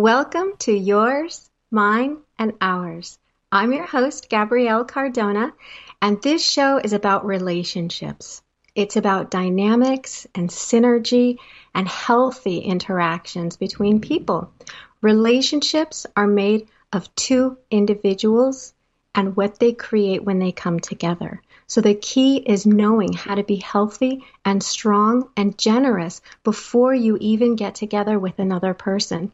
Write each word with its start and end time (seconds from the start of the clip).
Welcome 0.00 0.52
to 0.60 0.72
Yours, 0.72 1.50
Mine, 1.72 2.18
and 2.38 2.52
Ours. 2.60 3.18
I'm 3.50 3.72
your 3.72 3.84
host, 3.84 4.28
Gabrielle 4.28 4.84
Cardona, 4.84 5.52
and 6.00 6.22
this 6.22 6.40
show 6.48 6.78
is 6.78 6.92
about 6.92 7.26
relationships. 7.26 8.40
It's 8.76 8.94
about 8.94 9.32
dynamics 9.32 10.24
and 10.36 10.50
synergy 10.50 11.38
and 11.74 11.88
healthy 11.88 12.58
interactions 12.58 13.56
between 13.56 14.00
people. 14.00 14.52
Relationships 15.00 16.06
are 16.14 16.28
made 16.28 16.68
of 16.92 17.12
two 17.16 17.58
individuals 17.68 18.74
and 19.16 19.36
what 19.36 19.58
they 19.58 19.72
create 19.72 20.22
when 20.22 20.38
they 20.38 20.52
come 20.52 20.78
together. 20.78 21.42
So 21.66 21.80
the 21.80 21.94
key 21.94 22.36
is 22.36 22.64
knowing 22.64 23.14
how 23.14 23.34
to 23.34 23.42
be 23.42 23.56
healthy 23.56 24.24
and 24.44 24.62
strong 24.62 25.28
and 25.36 25.58
generous 25.58 26.20
before 26.44 26.94
you 26.94 27.18
even 27.20 27.56
get 27.56 27.74
together 27.74 28.16
with 28.16 28.38
another 28.38 28.74
person. 28.74 29.32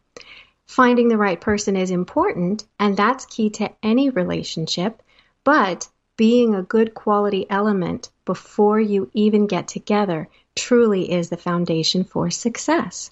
Finding 0.67 1.09
the 1.09 1.19
right 1.19 1.41
person 1.41 1.77
is 1.77 1.91
important, 1.91 2.65
and 2.79 2.97
that's 2.97 3.27
key 3.27 3.51
to 3.51 3.71
any 3.83 4.11
relationship, 4.11 5.03
but 5.45 5.89
being 6.17 6.55
a 6.55 6.63
good 6.63 6.95
quality 6.95 7.47
element 7.51 8.11
before 8.25 8.81
you 8.81 9.11
even 9.15 9.47
get 9.47 9.69
together 9.69 10.29
truly 10.55 11.11
is 11.13 11.29
the 11.29 11.37
foundation 11.37 12.05
for 12.05 12.31
success. 12.31 13.11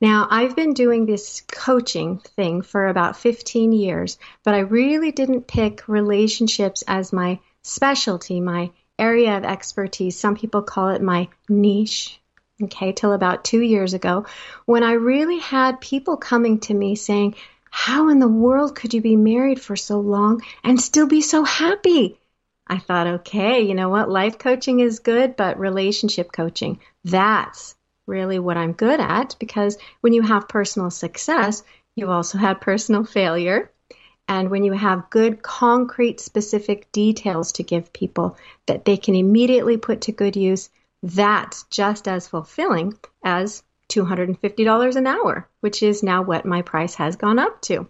Now, 0.00 0.28
I've 0.30 0.54
been 0.54 0.74
doing 0.74 1.06
this 1.06 1.42
coaching 1.50 2.18
thing 2.18 2.62
for 2.62 2.86
about 2.86 3.16
15 3.16 3.72
years, 3.72 4.18
but 4.44 4.54
I 4.54 4.60
really 4.60 5.10
didn't 5.10 5.48
pick 5.48 5.88
relationships 5.88 6.84
as 6.86 7.12
my 7.12 7.40
specialty, 7.62 8.40
my 8.40 8.70
area 8.98 9.36
of 9.36 9.44
expertise. 9.44 10.18
Some 10.18 10.36
people 10.36 10.62
call 10.62 10.90
it 10.90 11.02
my 11.02 11.28
niche. 11.48 12.20
Okay, 12.60 12.90
till 12.92 13.12
about 13.12 13.44
two 13.44 13.60
years 13.60 13.94
ago, 13.94 14.26
when 14.66 14.82
I 14.82 14.92
really 14.92 15.38
had 15.38 15.80
people 15.80 16.16
coming 16.16 16.58
to 16.60 16.74
me 16.74 16.96
saying, 16.96 17.36
how 17.70 18.08
in 18.08 18.18
the 18.18 18.26
world 18.26 18.74
could 18.74 18.92
you 18.94 19.00
be 19.00 19.14
married 19.14 19.60
for 19.60 19.76
so 19.76 20.00
long 20.00 20.42
and 20.64 20.80
still 20.80 21.06
be 21.06 21.20
so 21.20 21.44
happy? 21.44 22.18
I 22.66 22.78
thought, 22.78 23.06
okay, 23.06 23.60
you 23.60 23.74
know 23.74 23.88
what? 23.88 24.10
Life 24.10 24.38
coaching 24.38 24.80
is 24.80 24.98
good, 24.98 25.36
but 25.36 25.60
relationship 25.60 26.32
coaching, 26.32 26.80
that's 27.04 27.76
really 28.06 28.40
what 28.40 28.56
I'm 28.56 28.72
good 28.72 28.98
at 28.98 29.36
because 29.38 29.78
when 30.00 30.12
you 30.12 30.22
have 30.22 30.48
personal 30.48 30.90
success, 30.90 31.62
you 31.94 32.10
also 32.10 32.38
had 32.38 32.60
personal 32.60 33.04
failure. 33.04 33.70
And 34.26 34.50
when 34.50 34.64
you 34.64 34.72
have 34.72 35.10
good, 35.10 35.42
concrete, 35.42 36.18
specific 36.18 36.90
details 36.90 37.52
to 37.52 37.62
give 37.62 37.92
people 37.92 38.36
that 38.66 38.84
they 38.84 38.96
can 38.96 39.14
immediately 39.14 39.76
put 39.76 40.02
to 40.02 40.12
good 40.12 40.36
use, 40.36 40.70
that's 41.02 41.64
just 41.64 42.08
as 42.08 42.28
fulfilling 42.28 42.98
as 43.24 43.62
$250 43.88 44.96
an 44.96 45.06
hour, 45.06 45.48
which 45.60 45.82
is 45.82 46.02
now 46.02 46.22
what 46.22 46.44
my 46.44 46.62
price 46.62 46.94
has 46.96 47.16
gone 47.16 47.38
up 47.38 47.60
to. 47.62 47.88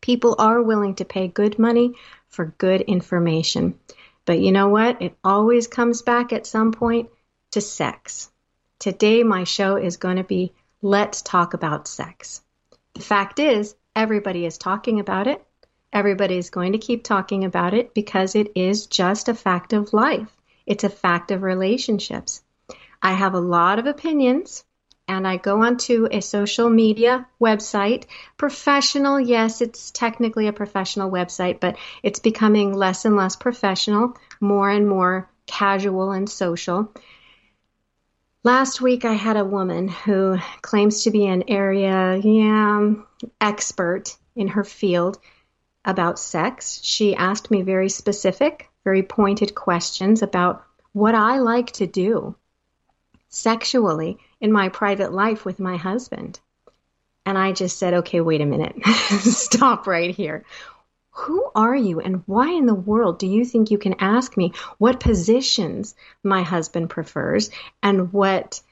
People 0.00 0.36
are 0.38 0.62
willing 0.62 0.94
to 0.96 1.04
pay 1.04 1.28
good 1.28 1.58
money 1.58 1.94
for 2.28 2.54
good 2.58 2.82
information. 2.82 3.78
But 4.24 4.40
you 4.40 4.52
know 4.52 4.68
what? 4.68 5.02
It 5.02 5.16
always 5.24 5.66
comes 5.66 6.02
back 6.02 6.32
at 6.32 6.46
some 6.46 6.72
point 6.72 7.10
to 7.52 7.60
sex. 7.60 8.30
Today, 8.78 9.22
my 9.22 9.44
show 9.44 9.76
is 9.76 9.96
going 9.96 10.16
to 10.16 10.24
be 10.24 10.52
Let's 10.82 11.20
Talk 11.22 11.54
About 11.54 11.88
Sex. 11.88 12.40
The 12.94 13.02
fact 13.02 13.38
is, 13.38 13.74
everybody 13.94 14.46
is 14.46 14.56
talking 14.56 15.00
about 15.00 15.26
it. 15.26 15.44
Everybody 15.92 16.38
is 16.38 16.50
going 16.50 16.72
to 16.72 16.78
keep 16.78 17.02
talking 17.02 17.44
about 17.44 17.74
it 17.74 17.92
because 17.92 18.34
it 18.36 18.52
is 18.54 18.86
just 18.86 19.28
a 19.28 19.34
fact 19.34 19.72
of 19.72 19.92
life. 19.92 20.30
It's 20.70 20.84
a 20.84 20.88
fact 20.88 21.32
of 21.32 21.42
relationships. 21.42 22.42
I 23.02 23.14
have 23.14 23.34
a 23.34 23.40
lot 23.40 23.80
of 23.80 23.86
opinions 23.86 24.62
and 25.08 25.26
I 25.26 25.36
go 25.36 25.64
onto 25.64 26.06
a 26.08 26.22
social 26.22 26.70
media 26.70 27.26
website. 27.40 28.04
Professional, 28.36 29.18
yes, 29.18 29.62
it's 29.62 29.90
technically 29.90 30.46
a 30.46 30.52
professional 30.52 31.10
website, 31.10 31.58
but 31.58 31.76
it's 32.04 32.20
becoming 32.20 32.72
less 32.72 33.04
and 33.04 33.16
less 33.16 33.34
professional, 33.34 34.16
more 34.40 34.70
and 34.70 34.88
more 34.88 35.28
casual 35.44 36.12
and 36.12 36.30
social. 36.30 36.94
Last 38.44 38.80
week, 38.80 39.04
I 39.04 39.14
had 39.14 39.36
a 39.36 39.44
woman 39.44 39.88
who 39.88 40.38
claims 40.62 41.02
to 41.02 41.10
be 41.10 41.26
an 41.26 41.42
area 41.48 42.16
yeah, 42.18 42.94
expert 43.40 44.16
in 44.36 44.46
her 44.46 44.62
field 44.62 45.18
about 45.84 46.20
sex. 46.20 46.78
She 46.84 47.16
asked 47.16 47.50
me 47.50 47.62
very 47.62 47.88
specific, 47.88 48.70
very 48.84 49.02
pointed 49.02 49.54
questions 49.54 50.22
about 50.22 50.64
what 50.92 51.14
I 51.14 51.38
like 51.38 51.72
to 51.72 51.86
do 51.86 52.36
sexually 53.28 54.18
in 54.40 54.52
my 54.52 54.68
private 54.68 55.12
life 55.12 55.44
with 55.44 55.60
my 55.60 55.76
husband. 55.76 56.40
And 57.24 57.38
I 57.38 57.52
just 57.52 57.78
said, 57.78 57.94
okay, 57.94 58.20
wait 58.20 58.40
a 58.40 58.46
minute. 58.46 58.74
Stop 59.20 59.86
right 59.86 60.14
here. 60.14 60.44
Who 61.12 61.50
are 61.54 61.76
you 61.76 62.00
and 62.00 62.22
why 62.26 62.52
in 62.52 62.66
the 62.66 62.74
world 62.74 63.18
do 63.18 63.26
you 63.26 63.44
think 63.44 63.70
you 63.70 63.78
can 63.78 63.96
ask 63.98 64.36
me 64.36 64.52
what 64.78 65.00
positions 65.00 65.94
my 66.22 66.42
husband 66.42 66.88
prefers 66.90 67.50
and 67.82 68.12
what 68.12 68.62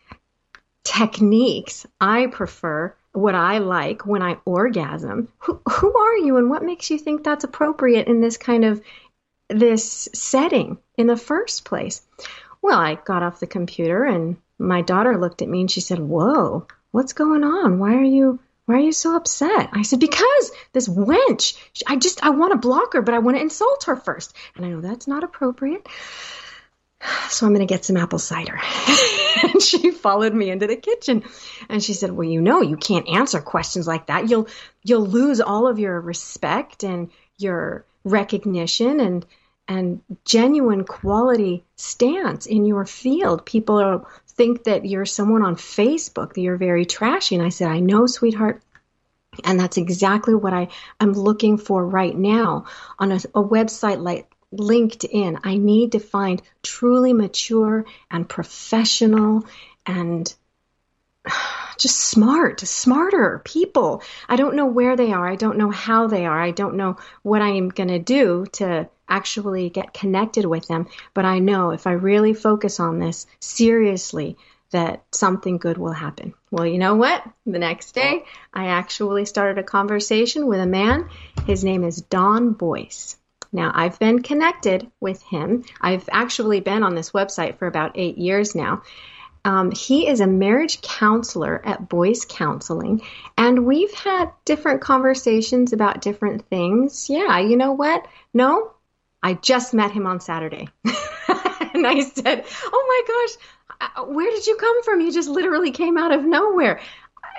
techniques 0.84 1.87
I 2.01 2.28
prefer, 2.28 2.95
what 3.12 3.34
I 3.34 3.59
like 3.59 4.07
when 4.07 4.23
I 4.23 4.39
orgasm? 4.45 5.28
Who, 5.41 5.61
who 5.69 5.99
are 5.99 6.17
you 6.17 6.37
and 6.39 6.49
what 6.49 6.65
makes 6.65 6.91
you 6.91 6.99
think 6.99 7.23
that's 7.23 7.45
appropriate 7.45 8.09
in 8.09 8.21
this 8.21 8.39
kind 8.39 8.65
of 8.65 8.81
this 9.48 10.09
setting 10.12 10.78
in 10.97 11.06
the 11.06 11.16
first 11.16 11.64
place? 11.64 12.03
Well, 12.62 12.78
I 12.78 12.97
got 12.97 13.22
off 13.22 13.41
the 13.41 13.47
computer 13.47 14.04
and 14.04 14.36
my 14.59 14.82
daughter 14.82 15.16
looked 15.19 15.42
at 15.42 15.48
me 15.48 15.60
and 15.60 15.70
she 15.70 15.81
said, 15.81 15.98
Whoa, 15.98 16.66
what's 16.91 17.12
going 17.12 17.44
on? 17.44 17.78
Why 17.78 17.94
are 17.94 18.03
you 18.03 18.41
why 18.66 18.75
are 18.75 18.81
you 18.81 18.92
so 18.92 19.16
upset? 19.16 19.70
I 19.72 19.82
said, 19.82 20.00
Because 20.00 20.53
this 20.72 20.88
wench, 20.88 21.56
I 21.86 21.97
just 21.97 22.22
I 22.22 22.31
want 22.31 22.53
to 22.53 22.59
block 22.59 22.92
her, 22.92 23.03
but 23.03 23.14
I 23.14 23.19
want 23.19 23.36
to 23.36 23.42
insult 23.42 23.84
her 23.84 23.97
first. 23.97 24.34
And 24.56 24.66
I 24.66 24.69
know 24.69 24.81
that's 24.81 25.06
not 25.06 25.25
appropriate. 25.25 25.86
So 27.28 27.47
I'm 27.47 27.54
going 27.54 27.66
to 27.66 27.72
get 27.72 27.84
some 27.84 27.97
apple 27.97 28.19
cider. 28.19 28.60
and 29.42 29.62
she 29.62 29.92
followed 29.92 30.34
me 30.34 30.50
into 30.50 30.66
the 30.66 30.76
kitchen 30.76 31.22
and 31.69 31.82
she 31.82 31.94
said, 31.94 32.10
"Well, 32.10 32.28
you 32.28 32.41
know, 32.41 32.60
you 32.60 32.76
can't 32.76 33.09
answer 33.09 33.41
questions 33.41 33.86
like 33.86 34.06
that. 34.06 34.28
You'll 34.28 34.48
you'll 34.82 35.06
lose 35.06 35.41
all 35.41 35.69
of 35.69 35.78
your 35.78 36.00
respect 36.00 36.82
and 36.82 37.10
your 37.38 37.84
recognition 38.11 39.01
and 39.01 39.27
and 39.69 40.01
genuine 40.25 40.85
quality 40.85 41.63
stance 41.77 42.47
in 42.47 42.65
your 42.65 42.87
field. 42.87 43.45
People 43.45 43.77
are, 43.77 44.07
think 44.27 44.65
that 44.65 44.87
you're 44.87 45.05
someone 45.05 45.43
on 45.43 45.57
Facebook, 45.57 46.33
that 46.33 46.41
you're 46.41 46.57
very 46.57 46.87
trashy. 46.87 47.35
And 47.35 47.45
I 47.45 47.51
said, 47.51 47.69
I 47.69 47.81
know, 47.81 48.07
sweetheart. 48.07 48.63
And 49.45 49.61
that's 49.61 49.77
exactly 49.77 50.35
what 50.35 50.55
I 50.55 50.69
am 50.99 51.13
looking 51.13 51.59
for 51.59 51.87
right 51.87 52.17
now 52.17 52.65
on 52.99 53.13
a, 53.13 53.17
a 53.17 53.45
website 53.45 54.03
like 54.03 54.33
LinkedIn. 54.55 55.41
I 55.45 55.59
need 55.59 55.93
to 55.93 56.01
find 56.01 56.41
truly 56.63 57.13
mature 57.13 57.85
and 58.11 58.27
professional 58.27 59.45
and 59.85 60.35
just 61.78 61.97
smart, 62.00 62.61
smarter 62.61 63.41
people. 63.44 64.03
I 64.28 64.37
don't 64.37 64.56
know 64.56 64.66
where 64.66 64.97
they 64.97 65.12
are. 65.12 65.28
I 65.28 65.37
don't 65.37 65.59
know 65.59 65.71
how 65.71 66.06
they 66.06 66.27
are. 66.27 66.41
I 66.41 66.50
don't 66.50 66.77
know 66.77 66.97
what 67.22 67.43
I 67.43 67.50
am 67.50 67.69
going 67.69 67.89
to 67.89 67.99
do 67.99 68.47
to 68.55 68.89
actually 69.09 69.71
get 69.71 69.94
connected 69.94 70.44
with 70.44 70.66
them. 70.69 70.89
But 71.15 71.25
I 71.25 71.39
know 71.39 71.71
if 71.71 71.87
I 71.87 71.93
really 71.93 72.34
focus 72.34 72.81
on 72.81 72.99
this 72.99 73.27
seriously, 73.41 74.37
that 74.71 75.03
something 75.12 75.56
good 75.56 75.78
will 75.78 75.93
happen. 75.93 76.34
Well, 76.50 76.66
you 76.66 76.78
know 76.78 76.94
what? 76.94 77.25
The 77.47 77.59
next 77.59 77.93
day, 77.93 78.25
I 78.53 78.66
actually 78.66 79.25
started 79.25 79.59
a 79.59 79.62
conversation 79.62 80.47
with 80.47 80.60
a 80.60 80.66
man. 80.66 81.09
His 81.47 81.65
name 81.65 81.84
is 81.84 82.03
Don 82.03 82.53
Boice. 82.53 83.16
Now, 83.50 83.72
I've 83.75 83.99
been 83.99 84.22
connected 84.22 84.91
with 85.00 85.22
him. 85.22 85.65
I've 85.81 86.09
actually 86.12 86.60
been 86.60 86.83
on 86.83 86.95
this 86.95 87.12
website 87.12 87.59
for 87.59 87.66
about 87.66 87.93
eight 87.95 88.19
years 88.19 88.55
now. 88.55 88.83
Um, 89.48 89.70
he 89.70 90.06
is 90.06 90.20
a 90.20 90.26
marriage 90.26 90.82
counselor 90.82 91.64
at 91.64 91.88
Boice 91.88 92.26
Counseling, 92.28 93.00
and 93.38 93.64
we've 93.64 93.94
had 93.94 94.31
different 94.44 94.83
conversations 94.83 95.72
about 95.72 96.03
different 96.03 96.47
things. 96.50 97.09
Yeah, 97.09 97.39
you 97.39 97.56
know 97.56 97.72
what? 97.72 98.06
No, 98.34 98.72
I 99.22 99.33
just 99.33 99.72
met 99.72 99.91
him 99.91 100.06
on 100.06 100.21
Saturday. 100.21 100.68
and 100.84 101.86
I 101.86 102.00
said, 102.00 102.45
Oh 102.66 103.04
my 103.09 103.86
gosh, 103.86 103.91
uh, 103.97 104.04
where 104.04 104.30
did 104.30 104.47
you 104.47 104.56
come 104.56 104.83
from? 104.83 105.00
You 105.00 105.10
just 105.10 105.30
literally 105.30 105.71
came 105.71 105.97
out 105.97 106.12
of 106.12 106.27
nowhere. 106.27 106.83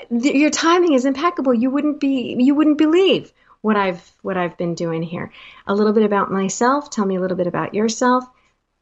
Your 0.09 0.49
timing 0.49 0.93
is 0.93 1.05
impeccable. 1.05 1.53
You 1.53 1.69
wouldn't 1.69 1.99
be, 1.99 2.35
you 2.39 2.55
wouldn't 2.55 2.79
believe 2.79 3.31
what 3.61 3.75
I've, 3.75 4.01
what 4.23 4.35
I've 4.35 4.57
been 4.57 4.73
doing 4.73 5.03
here. 5.03 5.31
A 5.67 5.75
little 5.75 5.93
bit 5.93 6.05
about 6.05 6.31
myself. 6.31 6.89
Tell 6.89 7.05
me 7.05 7.17
a 7.17 7.21
little 7.21 7.37
bit 7.37 7.45
about 7.45 7.75
yourself. 7.75 8.23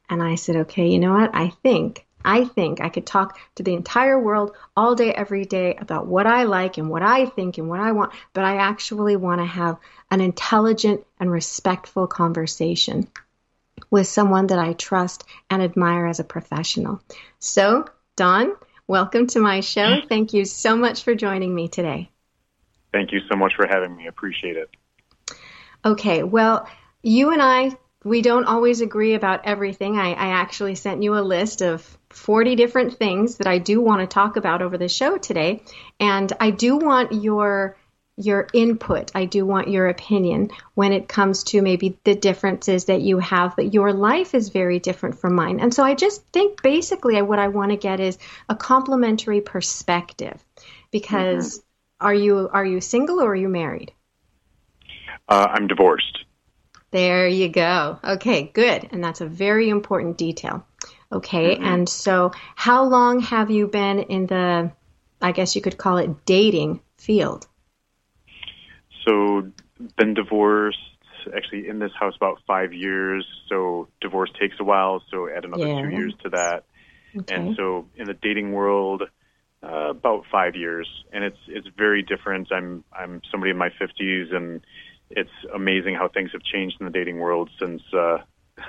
And 0.10 0.24
I 0.24 0.36
said, 0.36 0.56
okay, 0.56 0.88
you 0.88 1.00
know 1.00 1.12
what? 1.12 1.32
I 1.34 1.50
think 1.50 2.07
I 2.24 2.46
think 2.46 2.82
I 2.82 2.90
could 2.90 3.06
talk 3.06 3.40
to 3.56 3.64
the 3.64 3.74
entire 3.74 4.20
world 4.20 4.56
all 4.76 4.96
day, 4.96 5.14
every 5.14 5.46
day 5.46 5.76
about 5.76 6.08
what 6.08 6.28
I 6.28 6.44
like 6.44 6.78
and 6.78 6.90
what 6.90 7.02
I 7.02 7.26
think 7.26 7.58
and 7.58 7.70
what 7.70 7.80
I 7.80 7.92
want, 7.92 8.14
but 8.34 8.44
I 8.44 8.58
actually 8.58 9.16
want 9.16 9.40
to 9.42 9.46
have 9.46 9.78
an 10.12 10.22
intelligent 10.22 11.06
and 11.20 11.32
respectful 11.32 12.08
conversation 12.08 13.08
with 13.90 14.08
someone 14.08 14.48
that 14.48 14.60
I 14.60 14.74
trust 14.74 15.24
and 15.50 15.62
admire 15.62 16.06
as 16.06 16.20
a 16.20 16.24
professional. 16.24 17.02
So, 17.40 17.86
Don, 18.16 18.56
welcome 18.88 19.28
to 19.28 19.40
my 19.40 19.62
show. 19.62 19.82
Mm-hmm. 19.82 20.08
Thank 20.08 20.34
you 20.34 20.46
so 20.46 20.76
much 20.76 21.04
for 21.04 21.16
joining 21.16 21.54
me 21.54 21.68
today. 21.68 22.10
Thank 22.92 23.12
you 23.12 23.20
so 23.30 23.38
much 23.38 23.54
for 23.56 23.68
having 23.68 23.96
me. 23.96 24.08
Appreciate 24.08 24.58
it. 24.58 24.70
Okay, 25.86 26.24
well, 26.24 26.68
you 27.02 27.32
and 27.32 27.42
I, 27.42 27.72
we 28.04 28.22
don't 28.22 28.46
always 28.46 28.82
agree 28.82 29.14
about 29.14 29.46
everything. 29.46 29.98
I, 29.98 30.14
I 30.14 30.28
actually 30.30 30.76
sent 30.76 31.04
you 31.04 31.16
a 31.16 31.22
list 31.22 31.62
of 31.62 31.97
40 32.10 32.56
different 32.56 32.98
things 32.98 33.38
that 33.38 33.48
I 33.48 33.58
do 33.58 33.82
want 33.82 34.02
to 34.02 34.08
talk 34.08 34.38
about 34.38 34.62
over 34.62 34.78
the 34.78 34.88
show 34.88 35.18
today. 35.18 35.64
And 36.00 36.32
I 36.40 36.52
do 36.52 36.78
want 36.78 37.12
your 37.12 37.78
your 38.20 38.48
input. 38.52 39.12
I 39.14 39.26
do 39.26 39.46
want 39.46 39.70
your 39.70 39.88
opinion 39.88 40.50
when 40.74 40.92
it 40.92 41.08
comes 41.08 41.44
to 41.46 41.62
maybe 41.62 42.00
the 42.04 42.16
differences 42.16 42.86
that 42.86 43.02
you 43.02 43.20
have, 43.20 43.56
but 43.56 43.76
your 43.76 43.94
life 43.94 44.34
is 44.34 44.50
very 44.50 44.80
different 44.80 45.20
from 45.20 45.36
mine. 45.36 45.60
And 45.60 45.72
so 45.72 45.84
I 45.84 45.94
just 45.94 46.26
think 46.34 46.64
basically 46.64 47.22
what 47.22 47.38
I 47.38 47.50
want 47.50 47.72
to 47.72 47.78
get 47.78 48.00
is 48.00 48.18
a 48.50 48.56
complementary 48.56 49.42
perspective 49.42 50.44
because 50.90 51.60
mm-hmm. 51.60 52.08
are 52.08 52.14
you 52.14 52.50
are 52.52 52.66
you 52.66 52.82
single 52.82 53.22
or 53.22 53.32
are 53.32 53.36
you 53.36 53.50
married? 53.50 53.92
Uh, 55.30 55.48
I'm 55.52 55.68
divorced. 55.68 56.26
There 56.92 57.28
you 57.28 57.50
go. 57.50 58.00
Okay, 58.04 58.50
good. 58.54 58.90
And 58.92 59.04
that's 59.04 59.22
a 59.22 59.28
very 59.28 59.70
important 59.70 60.18
detail. 60.18 60.66
Okay, 61.12 61.56
mm-hmm. 61.56 61.64
and 61.64 61.90
so 61.90 62.32
how 62.56 62.84
long 62.84 63.22
have 63.22 63.50
you 63.50 63.68
been 63.68 64.00
in 64.00 64.28
the, 64.28 64.72
I 65.22 65.32
guess 65.32 65.56
you 65.56 65.62
could 65.62 65.78
call 65.78 65.98
it 65.98 66.26
dating 66.26 66.82
field? 66.98 67.48
So, 69.06 69.52
been 69.98 70.14
divorced 70.14 70.78
actually 71.36 71.68
in 71.70 71.80
this 71.80 71.92
house 71.98 72.14
about 72.18 72.40
five 72.46 72.74
years. 72.74 73.26
So, 73.48 73.88
divorce 74.02 74.30
takes 74.40 74.56
a 74.60 74.66
while. 74.66 75.02
So, 75.10 75.30
add 75.30 75.46
another 75.46 75.68
yeah. 75.68 75.82
two 75.82 75.90
years 75.90 76.14
to 76.24 76.30
that. 76.30 76.66
Okay. 77.18 77.34
And 77.34 77.56
so, 77.56 77.88
in 77.96 78.06
the 78.06 78.14
dating 78.14 78.52
world, 78.52 79.04
uh, 79.64 79.90
about 79.90 80.24
five 80.32 80.56
years, 80.56 80.88
and 81.12 81.24
it's 81.24 81.38
it's 81.48 81.68
very 81.78 82.04
different. 82.04 82.52
I'm 82.52 82.84
I'm 82.94 83.22
somebody 83.32 83.52
in 83.52 83.58
my 83.58 83.70
50s, 83.70 84.36
and 84.36 84.62
it's 85.10 85.32
amazing 85.54 85.96
how 85.96 86.10
things 86.10 86.32
have 86.34 86.44
changed 86.44 86.78
in 86.80 86.86
the 86.86 86.92
dating 86.92 87.18
world 87.18 87.50
since 87.60 87.82
uh, 87.94 88.18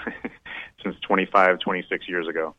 since 0.83 0.97
25, 1.01 1.59
26 1.61 2.09
years 2.09 2.29
ago. 2.29 2.55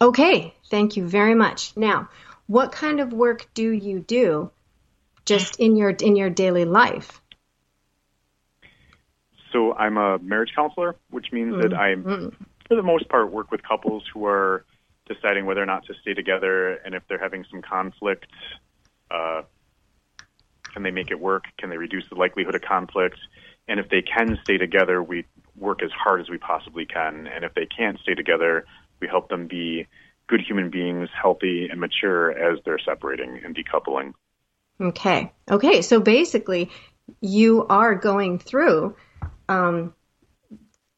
Okay, 0.00 0.54
thank 0.70 0.96
you 0.96 1.06
very 1.06 1.34
much. 1.34 1.76
Now, 1.76 2.08
what 2.46 2.72
kind 2.72 3.00
of 3.00 3.12
work 3.12 3.46
do 3.54 3.70
you 3.70 4.00
do 4.00 4.50
just 5.24 5.60
in 5.60 5.76
your 5.76 5.90
in 5.90 6.16
your 6.16 6.30
daily 6.30 6.64
life? 6.64 7.20
So 9.52 9.74
I'm 9.74 9.96
a 9.96 10.18
marriage 10.18 10.52
counselor, 10.56 10.96
which 11.10 11.26
means 11.30 11.54
mm-hmm. 11.54 11.68
that 11.68 11.74
I, 11.74 11.94
for 12.68 12.74
the 12.74 12.82
most 12.82 13.08
part, 13.08 13.30
work 13.30 13.50
with 13.50 13.62
couples 13.62 14.04
who 14.12 14.26
are 14.26 14.64
deciding 15.06 15.46
whether 15.46 15.62
or 15.62 15.66
not 15.66 15.84
to 15.86 15.94
stay 16.00 16.14
together, 16.14 16.74
and 16.74 16.94
if 16.94 17.02
they're 17.08 17.18
having 17.18 17.44
some 17.50 17.60
conflict, 17.60 18.26
uh, 19.10 19.42
can 20.72 20.82
they 20.82 20.90
make 20.90 21.10
it 21.10 21.20
work? 21.20 21.44
Can 21.58 21.70
they 21.70 21.76
reduce 21.76 22.08
the 22.08 22.14
likelihood 22.14 22.54
of 22.54 22.62
conflict? 22.62 23.18
And 23.68 23.78
if 23.78 23.88
they 23.88 24.02
can 24.02 24.38
stay 24.42 24.56
together, 24.56 25.02
we 25.02 25.24
work 25.56 25.82
as 25.82 25.90
hard 25.92 26.20
as 26.20 26.28
we 26.28 26.38
possibly 26.38 26.86
can. 26.86 27.26
And 27.26 27.44
if 27.44 27.54
they 27.54 27.66
can't 27.66 27.98
stay 28.00 28.14
together, 28.14 28.64
we 29.00 29.08
help 29.08 29.28
them 29.28 29.46
be 29.46 29.86
good 30.28 30.40
human 30.40 30.70
beings, 30.70 31.08
healthy 31.20 31.68
and 31.70 31.80
mature 31.80 32.30
as 32.30 32.58
they're 32.64 32.78
separating 32.78 33.40
and 33.44 33.56
decoupling. 33.56 34.14
Okay. 34.80 35.32
Okay. 35.50 35.82
So 35.82 36.00
basically, 36.00 36.70
you 37.20 37.66
are 37.68 37.94
going 37.94 38.38
through 38.38 38.96
um, 39.48 39.94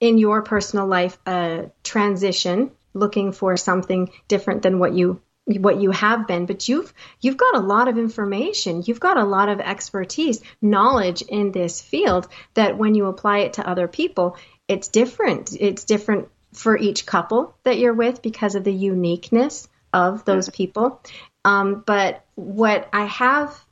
in 0.01 0.19
your 0.19 0.43
personal 0.43 0.87
life 0.87 1.19
a 1.27 1.71
transition, 1.83 2.71
looking 2.93 3.33
for 3.33 3.57
something 3.57 4.11
different 4.29 4.63
than 4.63 4.79
what 4.79 4.95
you 4.95 5.21
what 5.47 5.81
you 5.81 5.91
have 5.91 6.27
been 6.27 6.47
but 6.47 6.69
you've 6.69 6.93
you've 7.21 7.37
got 7.37 7.55
a 7.55 7.61
lot 7.61 7.89
of 7.89 7.99
information. 7.99 8.83
You've 8.87 9.01
got 9.01 9.19
a 9.19 9.25
lot 9.25 9.49
of 9.49 9.61
expertise 9.61 10.43
knowledge 10.63 11.23
in 11.23 11.53
this 11.53 11.83
field 11.83 12.29
that 12.55 12.79
when 12.79 12.95
you 12.95 13.07
apply 13.07 13.39
it 13.41 13.55
to 13.55 13.69
other 13.69 13.89
people 13.89 14.37
it's 14.67 14.89
different. 14.89 15.55
It's 15.59 15.85
different 15.85 16.29
for 16.55 16.79
each 16.79 17.05
couple 17.05 17.55
that 17.65 17.79
you're 17.79 17.93
with 17.93 18.23
because 18.23 18.55
of 18.55 18.65
the 18.65 18.73
uniqueness 18.73 19.69
of 19.93 20.25
those 20.25 20.49
people. 20.49 21.03
Um, 21.45 21.83
but 21.87 22.25
what 22.35 22.89
i 22.93 23.05
have 23.05 23.65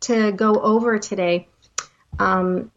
to 0.00 0.32
go 0.32 0.60
over 0.60 0.98
today 0.98 1.48
um, 2.18 2.70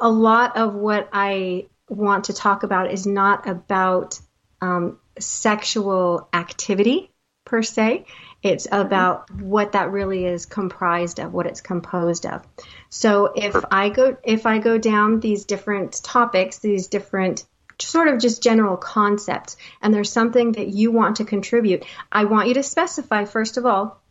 a 0.00 0.08
lot 0.08 0.56
of 0.56 0.74
what 0.74 1.08
i 1.12 1.66
want 1.88 2.24
to 2.24 2.32
talk 2.32 2.62
about 2.62 2.90
is 2.90 3.06
not 3.06 3.48
about 3.48 4.18
um, 4.60 4.98
sexual 5.18 6.28
activity 6.32 7.10
per 7.54 7.62
se. 7.62 8.04
It's 8.42 8.66
mm-hmm. 8.66 8.84
about 8.84 9.30
what 9.30 9.72
that 9.72 9.92
really 9.92 10.26
is 10.26 10.44
comprised 10.44 11.20
of, 11.20 11.32
what 11.32 11.46
it's 11.46 11.60
composed 11.60 12.26
of. 12.26 12.42
So 12.88 13.32
if 13.36 13.54
I 13.70 13.90
go 13.90 14.16
if 14.24 14.44
I 14.44 14.58
go 14.58 14.76
down 14.76 15.20
these 15.20 15.44
different 15.44 16.02
topics, 16.02 16.58
these 16.58 16.88
different 16.88 17.44
sort 17.80 18.08
of 18.08 18.18
just 18.18 18.42
general 18.42 18.76
concepts, 18.76 19.56
and 19.80 19.94
there's 19.94 20.10
something 20.10 20.52
that 20.52 20.66
you 20.66 20.90
want 20.90 21.16
to 21.16 21.24
contribute, 21.24 21.84
I 22.10 22.24
want 22.24 22.48
you 22.48 22.54
to 22.54 22.64
specify 22.64 23.24
first 23.24 23.56
of 23.56 23.66
all 23.66 24.02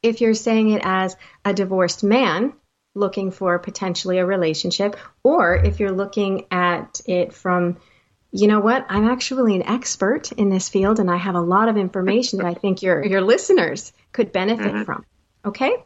if 0.00 0.20
you're 0.20 0.34
saying 0.34 0.70
it 0.70 0.82
as 0.84 1.16
a 1.44 1.52
divorced 1.52 2.04
man 2.04 2.52
looking 2.94 3.32
for 3.32 3.58
potentially 3.58 4.18
a 4.18 4.26
relationship, 4.26 4.96
or 5.24 5.56
if 5.56 5.80
you're 5.80 5.98
looking 6.02 6.46
at 6.52 7.00
it 7.06 7.32
from 7.32 7.78
you 8.32 8.46
know 8.46 8.60
what? 8.60 8.86
I'm 8.88 9.08
actually 9.08 9.56
an 9.56 9.62
expert 9.62 10.30
in 10.32 10.50
this 10.50 10.68
field 10.68 11.00
and 11.00 11.10
I 11.10 11.16
have 11.16 11.34
a 11.34 11.40
lot 11.40 11.68
of 11.68 11.76
information 11.76 12.38
that 12.38 12.46
I 12.46 12.54
think 12.54 12.82
your 12.82 13.04
your 13.04 13.20
listeners 13.20 13.92
could 14.12 14.32
benefit 14.32 14.72
mm-hmm. 14.72 14.84
from. 14.84 15.04
Okay? 15.44 15.76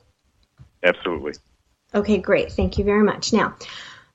Absolutely. 0.82 1.32
Okay, 1.94 2.18
great. 2.18 2.52
Thank 2.52 2.76
you 2.78 2.84
very 2.84 3.02
much. 3.02 3.32
Now, 3.32 3.54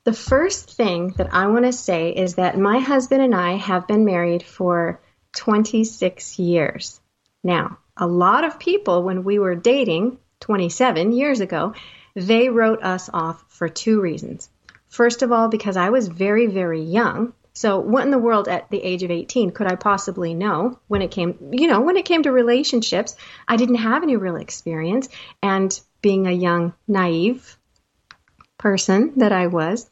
the 0.04 0.12
first 0.12 0.70
thing 0.70 1.14
that 1.16 1.34
I 1.34 1.48
want 1.48 1.64
to 1.64 1.72
say 1.72 2.10
is 2.10 2.36
that 2.36 2.58
my 2.58 2.78
husband 2.78 3.22
and 3.22 3.34
I 3.34 3.52
have 3.52 3.88
been 3.88 4.04
married 4.04 4.42
for 4.42 5.00
26 5.36 6.38
years. 6.38 7.00
Now, 7.42 7.78
a 7.96 8.06
lot 8.06 8.44
of 8.44 8.58
people 8.58 9.02
when 9.02 9.24
we 9.24 9.38
were 9.38 9.54
dating 9.54 10.18
27 10.40 11.12
years 11.12 11.40
ago, 11.40 11.74
they 12.14 12.48
wrote 12.48 12.82
us 12.82 13.10
off 13.12 13.44
for 13.48 13.68
two 13.68 14.00
reasons. 14.00 14.48
First 14.88 15.22
of 15.22 15.32
all, 15.32 15.48
because 15.48 15.76
I 15.76 15.90
was 15.90 16.08
very, 16.08 16.46
very 16.46 16.82
young 16.82 17.32
so, 17.52 17.80
what 17.80 18.04
in 18.04 18.10
the 18.10 18.18
world 18.18 18.48
at 18.48 18.70
the 18.70 18.82
age 18.82 19.02
of 19.02 19.10
18 19.10 19.50
could 19.50 19.66
I 19.66 19.74
possibly 19.74 20.34
know 20.34 20.78
when 20.86 21.02
it 21.02 21.10
came, 21.10 21.50
you 21.52 21.66
know, 21.66 21.80
when 21.80 21.96
it 21.96 22.04
came 22.04 22.22
to 22.22 22.32
relationships? 22.32 23.16
I 23.48 23.56
didn't 23.56 23.76
have 23.76 24.02
any 24.02 24.16
real 24.16 24.36
experience. 24.36 25.08
And 25.42 25.78
being 26.00 26.26
a 26.26 26.32
young, 26.32 26.74
naive 26.86 27.58
person 28.56 29.14
that 29.16 29.32
I 29.32 29.48
was, 29.48 29.90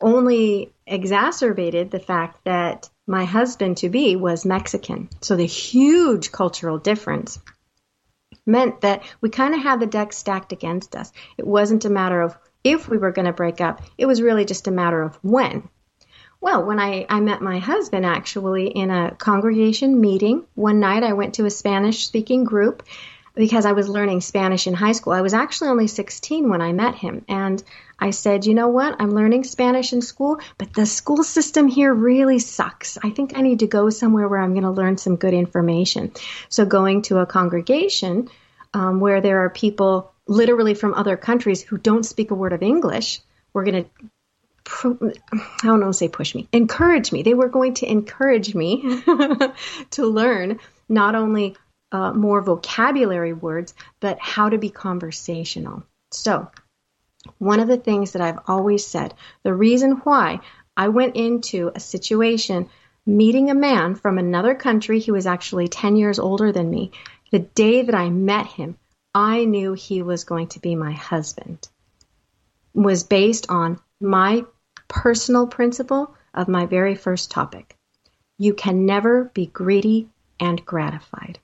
only 0.00 0.72
exacerbated 0.86 1.90
the 1.90 2.00
fact 2.00 2.44
that 2.44 2.88
my 3.06 3.24
husband 3.24 3.76
to 3.78 3.88
be 3.88 4.16
was 4.16 4.46
Mexican. 4.46 5.10
So, 5.20 5.36
the 5.36 5.44
huge 5.44 6.32
cultural 6.32 6.78
difference 6.78 7.38
meant 8.46 8.80
that 8.80 9.02
we 9.20 9.28
kind 9.28 9.54
of 9.54 9.60
had 9.60 9.78
the 9.78 9.86
deck 9.86 10.12
stacked 10.12 10.52
against 10.52 10.96
us. 10.96 11.12
It 11.36 11.46
wasn't 11.46 11.84
a 11.84 11.90
matter 11.90 12.22
of 12.22 12.36
if 12.64 12.88
we 12.88 12.96
were 12.96 13.12
going 13.12 13.26
to 13.26 13.32
break 13.32 13.60
up, 13.60 13.82
it 13.98 14.06
was 14.06 14.22
really 14.22 14.44
just 14.44 14.68
a 14.68 14.72
matter 14.72 15.02
of 15.02 15.16
when. 15.22 15.68
Well, 16.42 16.64
when 16.64 16.80
I, 16.80 17.06
I 17.08 17.20
met 17.20 17.40
my 17.40 17.60
husband 17.60 18.04
actually 18.04 18.66
in 18.66 18.90
a 18.90 19.14
congregation 19.14 20.00
meeting, 20.00 20.44
one 20.56 20.80
night 20.80 21.04
I 21.04 21.12
went 21.12 21.34
to 21.34 21.44
a 21.44 21.50
Spanish 21.50 22.04
speaking 22.04 22.42
group 22.42 22.82
because 23.36 23.64
I 23.64 23.70
was 23.70 23.88
learning 23.88 24.22
Spanish 24.22 24.66
in 24.66 24.74
high 24.74 24.90
school. 24.90 25.12
I 25.12 25.20
was 25.20 25.34
actually 25.34 25.68
only 25.68 25.86
16 25.86 26.50
when 26.50 26.60
I 26.60 26.72
met 26.72 26.96
him. 26.96 27.24
And 27.28 27.62
I 27.96 28.10
said, 28.10 28.44
you 28.44 28.54
know 28.54 28.66
what? 28.66 28.96
I'm 28.98 29.12
learning 29.12 29.44
Spanish 29.44 29.92
in 29.92 30.02
school, 30.02 30.40
but 30.58 30.74
the 30.74 30.84
school 30.84 31.22
system 31.22 31.68
here 31.68 31.94
really 31.94 32.40
sucks. 32.40 32.98
I 33.00 33.10
think 33.10 33.38
I 33.38 33.42
need 33.42 33.60
to 33.60 33.68
go 33.68 33.88
somewhere 33.90 34.26
where 34.26 34.40
I'm 34.40 34.52
going 34.52 34.64
to 34.64 34.70
learn 34.72 34.98
some 34.98 35.14
good 35.14 35.34
information. 35.34 36.10
So 36.48 36.66
going 36.66 37.02
to 37.02 37.18
a 37.18 37.26
congregation 37.26 38.28
um, 38.74 38.98
where 38.98 39.20
there 39.20 39.44
are 39.44 39.50
people 39.50 40.12
literally 40.26 40.74
from 40.74 40.94
other 40.94 41.16
countries 41.16 41.62
who 41.62 41.78
don't 41.78 42.04
speak 42.04 42.32
a 42.32 42.34
word 42.34 42.52
of 42.52 42.64
English, 42.64 43.20
we're 43.52 43.64
going 43.64 43.84
to 43.84 43.90
I 44.66 45.12
don't 45.62 45.80
know, 45.80 45.92
say 45.92 46.08
push 46.08 46.34
me, 46.34 46.48
encourage 46.52 47.12
me. 47.12 47.22
They 47.22 47.34
were 47.34 47.48
going 47.48 47.74
to 47.74 47.90
encourage 47.90 48.54
me 48.54 49.02
to 49.90 50.06
learn 50.06 50.60
not 50.88 51.14
only 51.14 51.56
uh, 51.90 52.12
more 52.12 52.40
vocabulary 52.42 53.32
words, 53.32 53.74
but 54.00 54.18
how 54.20 54.48
to 54.48 54.58
be 54.58 54.70
conversational. 54.70 55.84
So, 56.10 56.50
one 57.38 57.60
of 57.60 57.68
the 57.68 57.76
things 57.76 58.12
that 58.12 58.22
I've 58.22 58.40
always 58.48 58.86
said, 58.86 59.14
the 59.42 59.54
reason 59.54 59.92
why 60.04 60.40
I 60.76 60.88
went 60.88 61.16
into 61.16 61.70
a 61.74 61.80
situation 61.80 62.68
meeting 63.06 63.50
a 63.50 63.54
man 63.54 63.94
from 63.94 64.18
another 64.18 64.54
country, 64.54 64.98
he 64.98 65.10
was 65.10 65.26
actually 65.26 65.68
10 65.68 65.96
years 65.96 66.18
older 66.18 66.52
than 66.52 66.70
me, 66.70 66.92
the 67.30 67.40
day 67.40 67.82
that 67.82 67.94
I 67.94 68.10
met 68.10 68.46
him, 68.46 68.76
I 69.14 69.44
knew 69.44 69.72
he 69.74 70.02
was 70.02 70.24
going 70.24 70.48
to 70.48 70.60
be 70.60 70.74
my 70.74 70.92
husband, 70.92 71.68
was 72.74 73.04
based 73.04 73.50
on 73.50 73.80
my 74.00 74.44
personal 74.92 75.46
principle 75.46 76.14
of 76.34 76.48
my 76.48 76.66
very 76.66 76.94
first 76.94 77.30
topic. 77.30 77.74
You 78.38 78.52
can 78.52 78.84
never 78.84 79.24
be 79.24 79.46
greedy 79.46 80.10
and 80.38 80.64
gratified. 80.66 81.38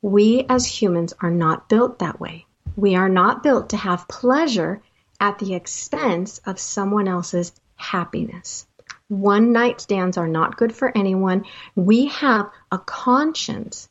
We 0.00 0.46
as 0.48 0.64
humans 0.64 1.12
are 1.20 1.30
not 1.30 1.68
built 1.68 1.98
that 1.98 2.20
way. 2.20 2.46
We 2.76 2.94
are 2.94 3.08
not 3.08 3.42
built 3.42 3.70
to 3.70 3.76
have 3.76 4.06
pleasure 4.06 4.80
at 5.18 5.40
the 5.40 5.54
expense 5.54 6.38
of 6.46 6.60
someone 6.60 7.08
else's 7.08 7.52
happiness. 7.74 8.66
One 9.08 9.50
night 9.52 9.80
stands 9.80 10.16
are 10.16 10.28
not 10.28 10.56
good 10.56 10.74
for 10.74 10.96
anyone. 10.96 11.46
We 11.74 12.06
have 12.06 12.50
a 12.70 12.78
conscience 12.78 13.88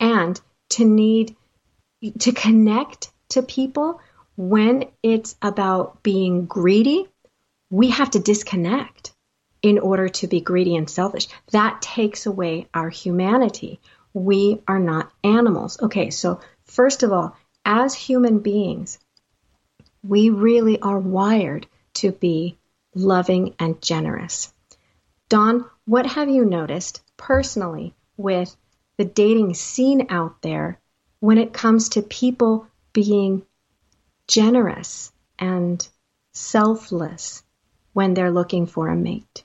and 0.00 0.40
to 0.70 0.84
need 0.86 1.36
to 2.20 2.32
connect 2.32 3.12
to 3.30 3.42
people 3.42 4.00
when 4.36 4.86
it's 5.02 5.36
about 5.42 6.02
being 6.02 6.46
greedy, 6.46 7.08
we 7.72 7.88
have 7.88 8.10
to 8.10 8.18
disconnect 8.18 9.14
in 9.62 9.78
order 9.78 10.06
to 10.06 10.26
be 10.26 10.42
greedy 10.42 10.76
and 10.76 10.90
selfish. 10.90 11.26
That 11.52 11.80
takes 11.80 12.26
away 12.26 12.68
our 12.74 12.90
humanity. 12.90 13.80
We 14.12 14.60
are 14.68 14.78
not 14.78 15.10
animals. 15.24 15.80
Okay, 15.80 16.10
so 16.10 16.40
first 16.66 17.02
of 17.02 17.12
all, 17.12 17.34
as 17.64 17.94
human 17.94 18.40
beings, 18.40 18.98
we 20.02 20.28
really 20.28 20.80
are 20.80 20.98
wired 20.98 21.66
to 21.94 22.12
be 22.12 22.58
loving 22.94 23.54
and 23.58 23.80
generous. 23.80 24.52
Don, 25.30 25.64
what 25.86 26.04
have 26.04 26.28
you 26.28 26.44
noticed 26.44 27.00
personally 27.16 27.94
with 28.18 28.54
the 28.98 29.06
dating 29.06 29.54
scene 29.54 30.08
out 30.10 30.42
there 30.42 30.78
when 31.20 31.38
it 31.38 31.54
comes 31.54 31.88
to 31.90 32.02
people 32.02 32.66
being 32.92 33.46
generous 34.28 35.10
and 35.38 35.88
selfless 36.32 37.41
when 37.92 38.14
they're 38.14 38.30
looking 38.30 38.66
for 38.66 38.88
a 38.88 38.96
mate? 38.96 39.44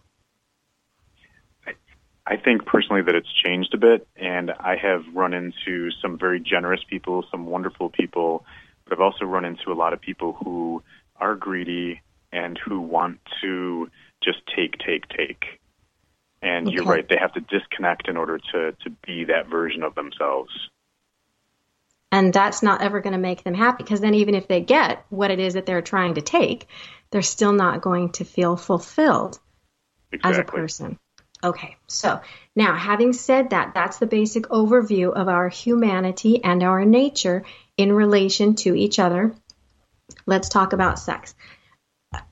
I 2.26 2.36
think 2.36 2.66
personally 2.66 3.02
that 3.04 3.16
it's 3.16 3.32
changed 3.46 3.74
a 3.74 3.78
bit, 3.78 4.06
and 4.18 4.52
I 4.52 4.76
have 4.76 5.04
run 5.14 5.34
into 5.34 5.92
some 6.02 6.18
very 6.18 6.42
generous 6.42 6.82
people, 6.90 7.24
some 7.32 7.46
wonderful 7.46 7.90
people, 7.90 8.46
but 8.84 8.94
I've 8.94 9.02
also 9.02 9.24
run 9.24 9.46
into 9.46 9.72
a 9.72 9.76
lot 9.76 9.94
of 9.94 10.02
people 10.02 10.34
who 10.34 10.84
are 11.16 11.36
greedy 11.36 12.02
and 12.34 12.58
who 12.58 12.82
want 12.82 13.20
to 13.42 13.90
just 14.22 14.40
take, 14.54 14.78
take, 14.80 15.08
take. 15.08 15.60
And 16.42 16.68
okay. 16.68 16.76
you're 16.76 16.86
right, 16.86 17.08
they 17.08 17.18
have 17.18 17.34
to 17.34 17.40
disconnect 17.40 18.10
in 18.10 18.18
order 18.18 18.40
to, 18.52 18.74
to 18.74 18.90
be 19.06 19.24
that 19.26 19.48
version 19.48 19.84
of 19.84 19.96
themselves. 19.96 20.52
And 22.12 22.34
that's 22.34 22.64
not 22.64 22.82
ever 22.82 23.02
going 23.02 23.14
to 23.14 23.20
make 23.20 23.44
them 23.44 23.54
happy 23.54 23.84
because 23.84 24.00
then, 24.00 24.14
even 24.14 24.34
if 24.34 24.48
they 24.48 24.62
get 24.62 25.06
what 25.10 25.32
it 25.32 25.40
is 25.40 25.56
that 25.56 25.66
they're 25.66 25.82
trying 25.82 26.16
to 26.16 26.22
take, 26.22 26.68
they're 27.12 27.22
still 27.22 27.52
not 27.52 27.82
going 27.82 28.12
to 28.14 28.24
feel 28.24 28.56
fulfilled 28.56 29.40
exactly. 30.12 30.32
as 30.32 30.38
a 30.38 30.44
person. 30.44 31.00
Okay, 31.44 31.78
so 31.88 32.20
now 32.56 32.76
having 32.76 33.14
said 33.14 33.52
that, 33.52 33.74
that's 33.74 34.00
the 34.00 34.08
basic 34.08 34.46
overview 34.46 35.14
of 35.14 35.28
our 35.28 35.50
humanity 35.50 36.44
and 36.44 36.64
our 36.64 36.84
nature 36.84 37.44
in 37.78 37.94
relation 37.94 38.56
to 38.56 38.76
each 38.76 38.98
other. 38.98 39.36
Let's 40.26 40.50
talk 40.50 40.74
about 40.74 41.00
sex. 41.00 41.36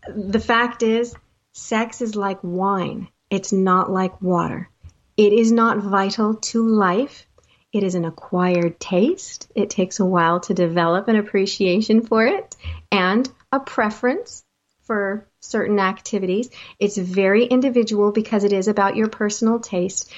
The 0.07 0.39
fact 0.39 0.81
is, 0.81 1.15
sex 1.53 2.01
is 2.01 2.15
like 2.15 2.39
wine, 2.41 3.09
it's 3.29 3.51
not 3.51 3.91
like 3.91 4.21
water. 4.21 4.69
It 5.17 5.33
is 5.33 5.51
not 5.51 5.77
vital 5.77 6.35
to 6.35 6.67
life. 6.67 7.27
It 7.75 7.83
is 7.83 7.95
an 7.95 8.05
acquired 8.05 8.79
taste. 8.79 9.51
It 9.53 9.69
takes 9.69 9.99
a 9.99 10.05
while 10.05 10.39
to 10.39 10.53
develop 10.53 11.09
an 11.09 11.17
appreciation 11.17 12.05
for 12.05 12.25
it 12.25 12.55
and 12.89 13.29
a 13.51 13.59
preference 13.59 14.45
for 14.83 15.27
certain 15.41 15.77
activities. 15.77 16.49
It's 16.79 16.95
very 16.95 17.43
individual 17.43 18.13
because 18.13 18.45
it 18.45 18.53
is 18.53 18.69
about 18.69 18.95
your 18.95 19.09
personal 19.09 19.59
taste. 19.59 20.09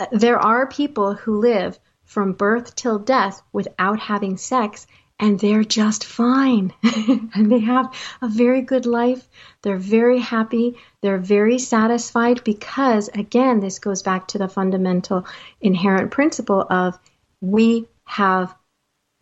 Uh, 0.00 0.06
there 0.10 0.40
are 0.40 0.66
people 0.66 1.14
who 1.14 1.38
live 1.38 1.78
from 2.02 2.32
birth 2.32 2.74
till 2.74 2.98
death 2.98 3.40
without 3.52 4.00
having 4.00 4.36
sex 4.36 4.88
and 5.18 5.40
they're 5.40 5.64
just 5.64 6.04
fine. 6.04 6.72
and 6.82 7.50
they 7.50 7.60
have 7.60 7.92
a 8.20 8.28
very 8.28 8.60
good 8.60 8.86
life. 8.86 9.26
They're 9.62 9.78
very 9.78 10.18
happy. 10.18 10.76
They're 11.02 11.18
very 11.18 11.58
satisfied 11.58 12.44
because, 12.44 13.08
again, 13.08 13.60
this 13.60 13.78
goes 13.78 14.02
back 14.02 14.28
to 14.28 14.38
the 14.38 14.48
fundamental 14.48 15.26
inherent 15.60 16.10
principle 16.10 16.66
of 16.68 16.98
we 17.40 17.86
have 18.04 18.54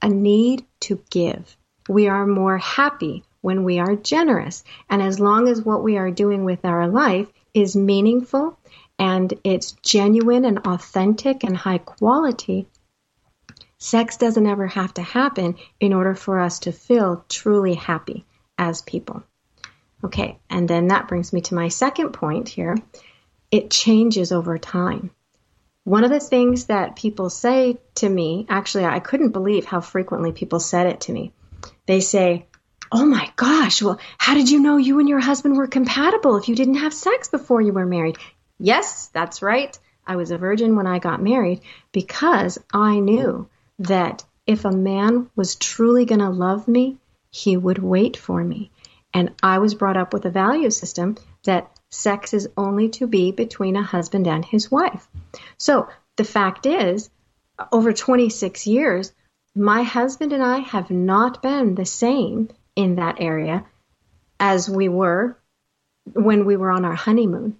a 0.02 0.08
need 0.08 0.64
to 0.80 1.00
give. 1.10 1.56
We 1.88 2.08
are 2.08 2.26
more 2.26 2.58
happy 2.58 3.24
when 3.40 3.62
we 3.64 3.78
are 3.78 3.94
generous. 3.94 4.64
And 4.88 5.02
as 5.02 5.20
long 5.20 5.48
as 5.48 5.62
what 5.62 5.82
we 5.82 5.96
are 5.96 6.10
doing 6.10 6.44
with 6.44 6.64
our 6.64 6.88
life 6.88 7.28
is 7.52 7.76
meaningful 7.76 8.58
and 8.98 9.32
it's 9.44 9.72
genuine 9.82 10.44
and 10.44 10.58
authentic 10.66 11.44
and 11.44 11.56
high 11.56 11.78
quality, 11.78 12.66
sex 13.85 14.17
doesn't 14.17 14.47
ever 14.47 14.67
have 14.67 14.95
to 14.95 15.03
happen 15.03 15.57
in 15.79 15.93
order 15.93 16.14
for 16.14 16.41
us 16.41 16.61
to 16.61 16.73
feel 16.73 17.23
truly 17.29 17.75
happy 17.75 18.25
as 18.57 18.81
people. 18.81 19.23
Okay, 20.03 20.38
and 20.49 20.67
then 20.67 20.88
that 20.88 21.07
brings 21.07 21.35
me 21.35 21.43
to 21.43 21.55
my 21.55 21.69
second 21.69 22.12
point 22.12 22.49
here. 22.49 22.79
It 23.50 23.71
changes 23.71 24.33
over 24.33 24.57
time. 24.57 25.11
One 25.85 26.03
of 26.03 26.11
the 26.11 26.19
things 26.19 26.64
that 26.67 26.97
people 26.97 27.29
say 27.29 27.79
to 27.97 28.09
me, 28.09 28.47
actually, 28.49 28.87
I 28.87 29.00
couldn't 29.00 29.33
believe 29.33 29.67
how 29.67 29.83
frequently 29.83 30.33
people 30.33 30.61
said 30.61 30.87
it 30.87 31.03
to 31.03 31.12
me. 31.12 31.33
They 31.85 32.00
say, 32.00 32.47
Oh 32.91 33.05
my 33.05 33.31
gosh, 33.37 33.83
well, 33.83 33.99
how 34.17 34.33
did 34.35 34.50
you 34.50 34.61
know 34.61 34.79
you 34.79 34.99
and 34.99 35.09
your 35.11 35.21
husband 35.21 35.59
were 35.59 35.67
compatible 35.67 36.37
if 36.37 36.49
you 36.49 36.57
didn't 36.57 36.76
have 36.76 36.95
sex 36.95 37.29
before 37.29 37.61
you 37.61 37.75
were 37.75 37.85
married? 37.85 38.17
Yes, 38.59 39.09
that's 39.09 39.43
right. 39.43 39.79
I 40.07 40.17
was 40.17 40.31
a 40.31 40.38
virgin 40.38 40.75
when 40.75 40.87
I 40.87 41.00
got 41.00 41.23
married 41.23 41.61
because 41.93 42.59
I 42.73 43.00
knew 43.00 43.49
that 43.78 44.25
if 44.47 44.64
a 44.64 44.73
man 44.73 45.31
was 45.35 45.57
truly 45.57 46.04
going 46.04 46.21
to 46.21 46.31
love 46.31 46.69
me, 46.69 46.99
he 47.31 47.57
would 47.57 47.78
wait 47.78 48.16
for 48.16 48.43
me. 48.43 48.71
And 49.12 49.33
I 49.43 49.59
was 49.59 49.75
brought 49.75 49.97
up 49.97 50.12
with 50.12 50.25
a 50.25 50.31
value 50.31 50.71
system 50.71 51.16
that 51.45 51.71
sex 51.90 52.35
is 52.35 52.49
only 52.57 52.88
to 52.90 53.07
be 53.07 53.33
between 53.33 53.76
a 53.76 53.83
husband 53.83 54.26
and 54.26 54.45
his 54.45 54.71
wife. 54.71 55.07
So 55.57 55.88
the 56.16 56.25
fact 56.25 56.66
is, 56.66 57.11
over 57.71 57.93
26 57.93 58.66
years, 58.66 59.12
my 59.54 59.83
husband 59.83 60.33
and 60.33 60.43
I 60.43 60.59
have 60.59 60.90
not 60.90 61.43
been 61.43 61.75
the 61.75 61.87
same 61.87 62.49
in 62.75 62.97
that 62.97 63.21
area 63.21 63.64
as 64.40 64.69
we 64.69 64.88
were 64.88 65.38
when 66.12 66.45
we 66.45 66.57
were 66.57 66.71
on 66.71 66.85
our 66.85 66.95
honeymoon. 66.95 67.57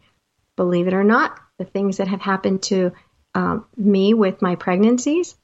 Believe 0.56 0.88
it 0.88 0.94
or 0.94 1.04
not, 1.04 1.38
the 1.59 1.64
things 1.64 1.99
that 1.99 2.09
have 2.09 2.21
happened 2.21 2.62
to 2.64 2.92
um, 3.35 3.66
me 3.76 4.14
with 4.14 4.42
my 4.42 4.56
pregnancies. 4.56 5.37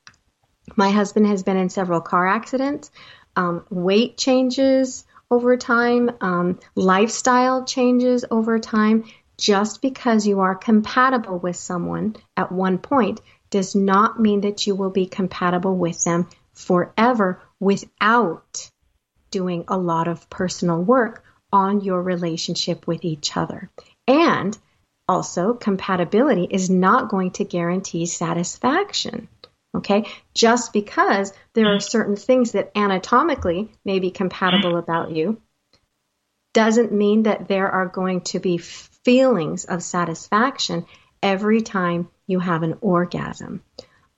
My 0.77 0.91
husband 0.91 1.27
has 1.27 1.43
been 1.43 1.57
in 1.57 1.69
several 1.69 2.01
car 2.01 2.27
accidents, 2.27 2.91
um, 3.37 3.65
weight 3.71 4.17
changes 4.17 5.05
over 5.31 5.57
time, 5.57 6.11
um, 6.21 6.59
lifestyle 6.75 7.65
changes 7.65 8.25
over 8.31 8.59
time. 8.59 9.05
Just 9.39 9.81
because 9.81 10.27
you 10.27 10.41
are 10.41 10.55
compatible 10.55 11.39
with 11.39 11.57
someone 11.57 12.17
at 12.37 12.53
one 12.53 12.79
point 12.79 13.21
does 13.49 13.75
not 13.75 14.21
mean 14.21 14.43
that 14.43 14.67
you 14.67 14.75
will 14.75 14.91
be 14.91 15.07
compatible 15.07 15.77
with 15.77 16.05
them 16.05 16.29
forever 16.53 17.41
without 17.59 18.71
doing 19.31 19.65
a 19.69 19.79
lot 19.79 20.09
of 20.09 20.29
personal 20.29 20.83
work 20.83 21.25
on 21.53 21.81
your 21.81 22.03
relationship 22.03 22.87
with 22.87 23.05
each 23.05 23.37
other. 23.37 23.71
And 24.07 24.57
also, 25.09 25.55
compatibility 25.55 26.47
is 26.49 26.71
not 26.71 27.09
going 27.09 27.33
to 27.33 27.45
guarantee 27.45 28.07
satisfaction. 28.07 29.29
Okay? 29.75 30.05
Just 30.35 30.73
because 30.73 31.33
there 31.53 31.73
are 31.73 31.79
mm. 31.79 31.83
certain 31.83 32.17
things 32.17 32.53
that 32.53 32.73
anatomically 32.77 33.73
may 33.85 33.99
be 33.99 34.11
compatible 34.11 34.73
mm. 34.73 34.79
about 34.79 35.13
you 35.13 35.41
doesn't 36.53 36.93
mean 36.93 37.25
that 37.25 37.47
there 37.49 37.71
are 37.71 37.87
going 37.87 38.23
to 38.23 38.41
be 38.41 38.59
feelings 38.59 39.65
of 39.65 39.83
satisfaction 39.83 40.85
every 41.23 41.63
time 41.63 42.09
you 42.27 42.41
have 42.41 42.63
an 42.63 42.79
orgasm. 42.81 43.63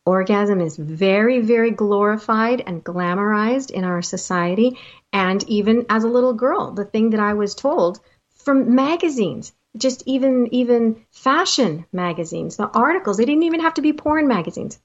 Orgasm 0.04 0.60
is 0.60 0.76
very, 0.76 1.40
very 1.40 1.70
glorified 1.70 2.62
and 2.66 2.82
glamorized 2.82 3.70
in 3.70 3.84
our 3.84 4.02
society. 4.02 4.78
And 5.12 5.42
even 5.48 5.86
as 5.88 6.02
a 6.02 6.08
little 6.08 6.32
girl, 6.32 6.72
the 6.72 6.84
thing 6.84 7.10
that 7.10 7.20
I 7.20 7.34
was 7.34 7.54
told 7.54 8.00
from 8.30 8.74
magazines, 8.74 9.52
just 9.76 10.02
even 10.06 10.52
even 10.52 11.04
fashion 11.12 11.86
magazines, 11.92 12.56
the 12.56 12.68
articles, 12.68 13.16
they 13.16 13.24
didn't 13.24 13.44
even 13.44 13.60
have 13.60 13.74
to 13.74 13.82
be 13.82 13.92
porn 13.92 14.26
magazines. 14.26 14.80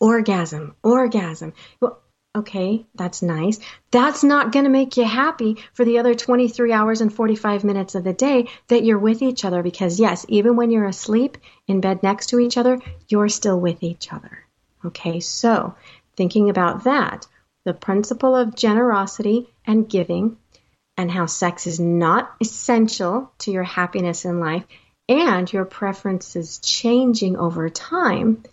Orgasm, 0.00 0.74
orgasm. 0.82 1.52
Well, 1.80 2.02
Okay, 2.36 2.86
that's 2.94 3.22
nice. 3.22 3.58
That's 3.90 4.22
not 4.22 4.52
going 4.52 4.64
to 4.64 4.70
make 4.70 4.96
you 4.96 5.04
happy 5.04 5.56
for 5.72 5.84
the 5.84 5.98
other 5.98 6.14
23 6.14 6.72
hours 6.72 7.00
and 7.00 7.12
45 7.12 7.64
minutes 7.64 7.96
of 7.96 8.04
the 8.04 8.12
day 8.12 8.46
that 8.68 8.84
you're 8.84 9.00
with 9.00 9.20
each 9.20 9.44
other 9.44 9.64
because, 9.64 9.98
yes, 9.98 10.24
even 10.28 10.54
when 10.54 10.70
you're 10.70 10.86
asleep 10.86 11.38
in 11.66 11.80
bed 11.80 12.04
next 12.04 12.28
to 12.28 12.38
each 12.38 12.56
other, 12.56 12.78
you're 13.08 13.28
still 13.28 13.58
with 13.58 13.82
each 13.82 14.12
other. 14.12 14.44
Okay, 14.84 15.18
so 15.18 15.74
thinking 16.16 16.50
about 16.50 16.84
that, 16.84 17.26
the 17.64 17.74
principle 17.74 18.36
of 18.36 18.54
generosity 18.54 19.52
and 19.66 19.88
giving, 19.88 20.36
and 20.96 21.10
how 21.10 21.26
sex 21.26 21.66
is 21.66 21.80
not 21.80 22.32
essential 22.40 23.32
to 23.38 23.50
your 23.50 23.64
happiness 23.64 24.24
in 24.24 24.38
life, 24.38 24.64
and 25.08 25.52
your 25.52 25.64
preferences 25.64 26.58
changing 26.58 27.36
over 27.36 27.68
time, 27.68 28.44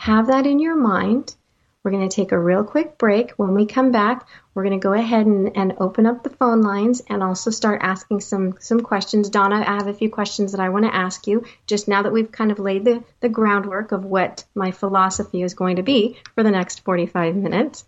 have 0.00 0.28
that 0.28 0.46
in 0.46 0.58
your 0.58 0.76
mind 0.76 1.34
We're 1.82 1.90
going 1.90 2.08
to 2.08 2.14
take 2.14 2.32
a 2.32 2.38
real 2.38 2.64
quick 2.64 2.96
break. 2.96 3.32
When 3.32 3.54
we 3.54 3.66
come 3.66 3.90
back, 3.90 4.26
we're 4.54 4.64
going 4.64 4.78
to 4.78 4.82
go 4.82 4.94
ahead 4.94 5.26
and, 5.26 5.54
and 5.56 5.74
open 5.78 6.06
up 6.06 6.22
the 6.22 6.30
phone 6.30 6.62
lines 6.62 7.02
and 7.08 7.22
also 7.22 7.50
start 7.50 7.80
asking 7.82 8.20
some, 8.20 8.54
some 8.60 8.80
questions. 8.80 9.28
Donna, 9.28 9.56
I 9.56 9.74
have 9.74 9.88
a 9.88 9.94
few 9.94 10.08
questions 10.08 10.52
that 10.52 10.60
I 10.60 10.70
want 10.70 10.86
to 10.86 10.94
ask 10.94 11.26
you 11.26 11.44
just 11.66 11.86
now 11.86 12.02
that 12.02 12.12
we've 12.12 12.32
kind 12.32 12.50
of 12.50 12.58
laid 12.58 12.84
the, 12.86 13.04
the 13.20 13.28
groundwork 13.28 13.92
of 13.92 14.04
what 14.04 14.44
my 14.54 14.70
philosophy 14.70 15.42
is 15.42 15.52
going 15.52 15.76
to 15.76 15.82
be 15.82 16.18
for 16.34 16.42
the 16.42 16.50
next 16.50 16.82
45 16.84 17.36
minutes. 17.36 17.84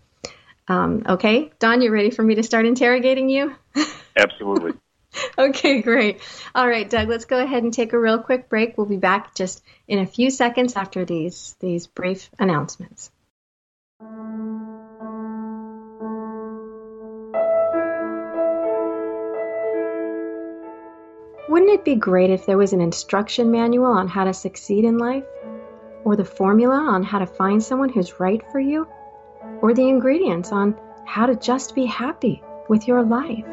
Um, 0.67 1.03
okay, 1.09 1.51
Don, 1.57 1.81
you 1.81 1.91
ready 1.91 2.11
for 2.11 2.21
me 2.21 2.35
to 2.35 2.43
start 2.43 2.67
interrogating 2.67 3.29
you? 3.29 3.55
Absolutely. 4.17 4.73
okay, 5.37 5.81
great. 5.81 6.21
All 6.55 6.67
right, 6.67 6.89
Doug, 6.89 7.09
let's 7.09 7.25
go 7.25 7.39
ahead 7.39 7.63
and 7.63 7.73
take 7.73 7.93
a 7.93 7.99
real 7.99 8.19
quick 8.19 8.49
break. 8.49 8.77
We'll 8.77 8.87
be 8.87 8.97
back 8.97 9.35
just 9.35 9.63
in 9.87 9.99
a 9.99 10.07
few 10.07 10.29
seconds 10.29 10.75
after 10.75 11.05
these 11.05 11.55
these 11.59 11.87
brief 11.87 12.29
announcements. 12.39 13.11
Wouldn't 21.49 21.71
it 21.71 21.85
be 21.85 21.95
great 21.95 22.31
if 22.31 22.45
there 22.45 22.57
was 22.57 22.73
an 22.73 22.81
instruction 22.81 23.51
manual 23.51 23.91
on 23.91 24.07
how 24.07 24.23
to 24.23 24.33
succeed 24.33 24.85
in 24.85 24.97
life? 24.97 25.25
Or 26.03 26.15
the 26.15 26.25
formula 26.25 26.75
on 26.75 27.03
how 27.03 27.19
to 27.19 27.27
find 27.27 27.61
someone 27.61 27.89
who's 27.89 28.19
right 28.19 28.41
for 28.51 28.59
you? 28.59 28.87
Or 29.61 29.73
the 29.73 29.87
ingredients 29.87 30.51
on 30.51 30.75
how 31.05 31.27
to 31.27 31.35
just 31.35 31.75
be 31.75 31.85
happy 31.85 32.41
with 32.69 32.87
your 32.87 33.03
life? 33.03 33.45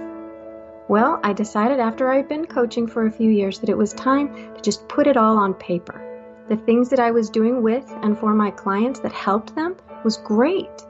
Well, 0.91 1.21
I 1.23 1.35
decided 1.35 1.79
after 1.79 2.11
I'd 2.11 2.29
been 2.29 2.47
coaching 2.47 2.89
for 2.89 3.07
a 3.07 3.13
few 3.13 3.31
years 3.31 3.61
that 3.61 3.69
it 3.69 3.79
was 3.79 3.93
time 3.93 4.57
to 4.57 4.61
just 4.61 4.89
put 4.89 5.07
it 5.07 5.17
all 5.17 5.39
on 5.39 5.55
paper. 5.55 6.03
The 6.49 6.57
things 6.57 6.91
that 6.91 6.99
I 6.99 7.13
was 7.13 7.31
doing 7.31 7.63
with 7.63 7.89
and 8.03 8.19
for 8.19 8.35
my 8.35 8.51
clients 8.51 8.99
that 8.99 9.13
helped 9.13 9.55
them 9.55 9.77
was 10.03 10.17
great. 10.17 10.83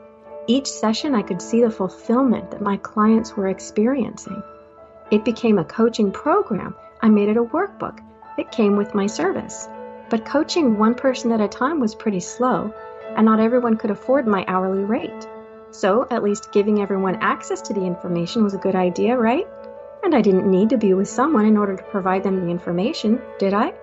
Each 0.47 0.65
session, 0.65 1.13
I 1.13 1.21
could 1.21 1.39
see 1.39 1.61
the 1.61 1.69
fulfillment 1.69 2.49
that 2.49 2.63
my 2.63 2.77
clients 2.77 3.37
were 3.37 3.47
experiencing. 3.47 4.41
It 5.11 5.23
became 5.23 5.59
a 5.59 5.63
coaching 5.63 6.11
program. 6.11 6.73
I 7.03 7.09
made 7.09 7.29
it 7.29 7.37
a 7.37 7.43
workbook 7.43 7.99
that 8.37 8.51
came 8.51 8.77
with 8.77 8.95
my 8.95 9.05
service. 9.05 9.69
But 10.09 10.25
coaching 10.25 10.79
one 10.79 10.95
person 10.95 11.31
at 11.31 11.41
a 11.41 11.47
time 11.47 11.79
was 11.79 11.93
pretty 11.93 12.21
slow, 12.21 12.73
and 13.15 13.23
not 13.23 13.39
everyone 13.39 13.77
could 13.77 13.91
afford 13.91 14.25
my 14.25 14.45
hourly 14.47 14.83
rate. 14.83 15.27
So, 15.69 16.07
at 16.09 16.23
least 16.23 16.51
giving 16.51 16.81
everyone 16.81 17.17
access 17.21 17.61
to 17.61 17.73
the 17.73 17.85
information 17.85 18.43
was 18.43 18.55
a 18.55 18.57
good 18.65 18.75
idea, 18.75 19.15
right? 19.15 19.47
And 20.03 20.15
I 20.15 20.21
didn't 20.21 20.49
need 20.49 20.69
to 20.71 20.77
be 20.77 20.93
with 20.93 21.07
someone 21.07 21.45
in 21.45 21.57
order 21.57 21.75
to 21.75 21.83
provide 21.83 22.23
them 22.23 22.41
the 22.41 22.51
information, 22.51 23.21
did 23.37 23.53
I? 23.53 23.73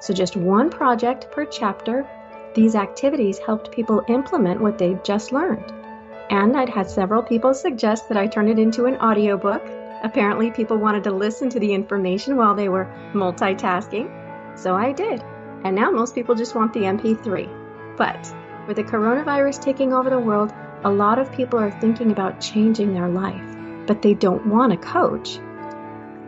So, 0.00 0.12
just 0.12 0.36
one 0.36 0.70
project 0.70 1.30
per 1.30 1.44
chapter, 1.44 2.06
these 2.54 2.74
activities 2.74 3.38
helped 3.38 3.70
people 3.70 4.04
implement 4.08 4.60
what 4.60 4.76
they'd 4.76 5.04
just 5.04 5.32
learned. 5.32 5.72
And 6.30 6.56
I'd 6.56 6.68
had 6.68 6.90
several 6.90 7.22
people 7.22 7.54
suggest 7.54 8.08
that 8.08 8.18
I 8.18 8.26
turn 8.26 8.48
it 8.48 8.58
into 8.58 8.86
an 8.86 8.96
audiobook. 8.96 9.62
Apparently, 10.02 10.50
people 10.50 10.78
wanted 10.78 11.04
to 11.04 11.12
listen 11.12 11.48
to 11.50 11.60
the 11.60 11.72
information 11.72 12.36
while 12.36 12.54
they 12.54 12.68
were 12.68 12.92
multitasking. 13.12 14.58
So 14.58 14.74
I 14.74 14.92
did. 14.92 15.22
And 15.64 15.76
now 15.76 15.90
most 15.90 16.14
people 16.14 16.34
just 16.34 16.54
want 16.54 16.72
the 16.72 16.80
MP3. 16.80 17.96
But 17.96 18.34
with 18.66 18.76
the 18.76 18.84
coronavirus 18.84 19.62
taking 19.62 19.92
over 19.92 20.10
the 20.10 20.18
world, 20.18 20.52
a 20.82 20.90
lot 20.90 21.18
of 21.18 21.32
people 21.32 21.58
are 21.60 21.70
thinking 21.70 22.10
about 22.10 22.40
changing 22.40 22.92
their 22.92 23.08
life 23.08 23.55
but 23.86 24.02
they 24.02 24.14
don't 24.14 24.46
want 24.46 24.72
a 24.72 24.76
coach. 24.76 25.38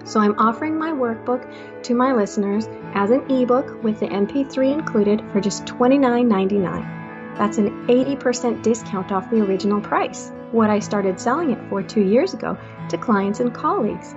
So 0.05 0.21
I'm 0.21 0.39
offering 0.39 0.79
my 0.79 0.93
workbook 0.93 1.83
to 1.83 1.95
my 1.95 2.15
listeners 2.15 2.69
as 2.95 3.11
an 3.11 3.29
ebook 3.31 3.83
with 3.83 4.01
the 4.01 4.07
MP3 4.07 4.73
included 4.73 5.23
for 5.33 5.41
just 5.41 5.67
$29.99. 5.67 7.37
That's 7.37 7.59
an 7.59 7.87
80% 7.87 8.63
discount 8.63 9.13
off 9.13 9.29
the 9.31 9.43
original 9.43 9.81
price, 9.81 10.33
what 10.51 10.71
I 10.71 10.79
started 10.79 11.21
selling 11.21 11.51
it 11.51 11.69
for 11.69 11.83
two 11.83 12.01
years 12.03 12.33
ago 12.35 12.57
to 12.89 12.97
clients 12.97 13.41
and 13.41 13.53
colleagues. 13.55 14.15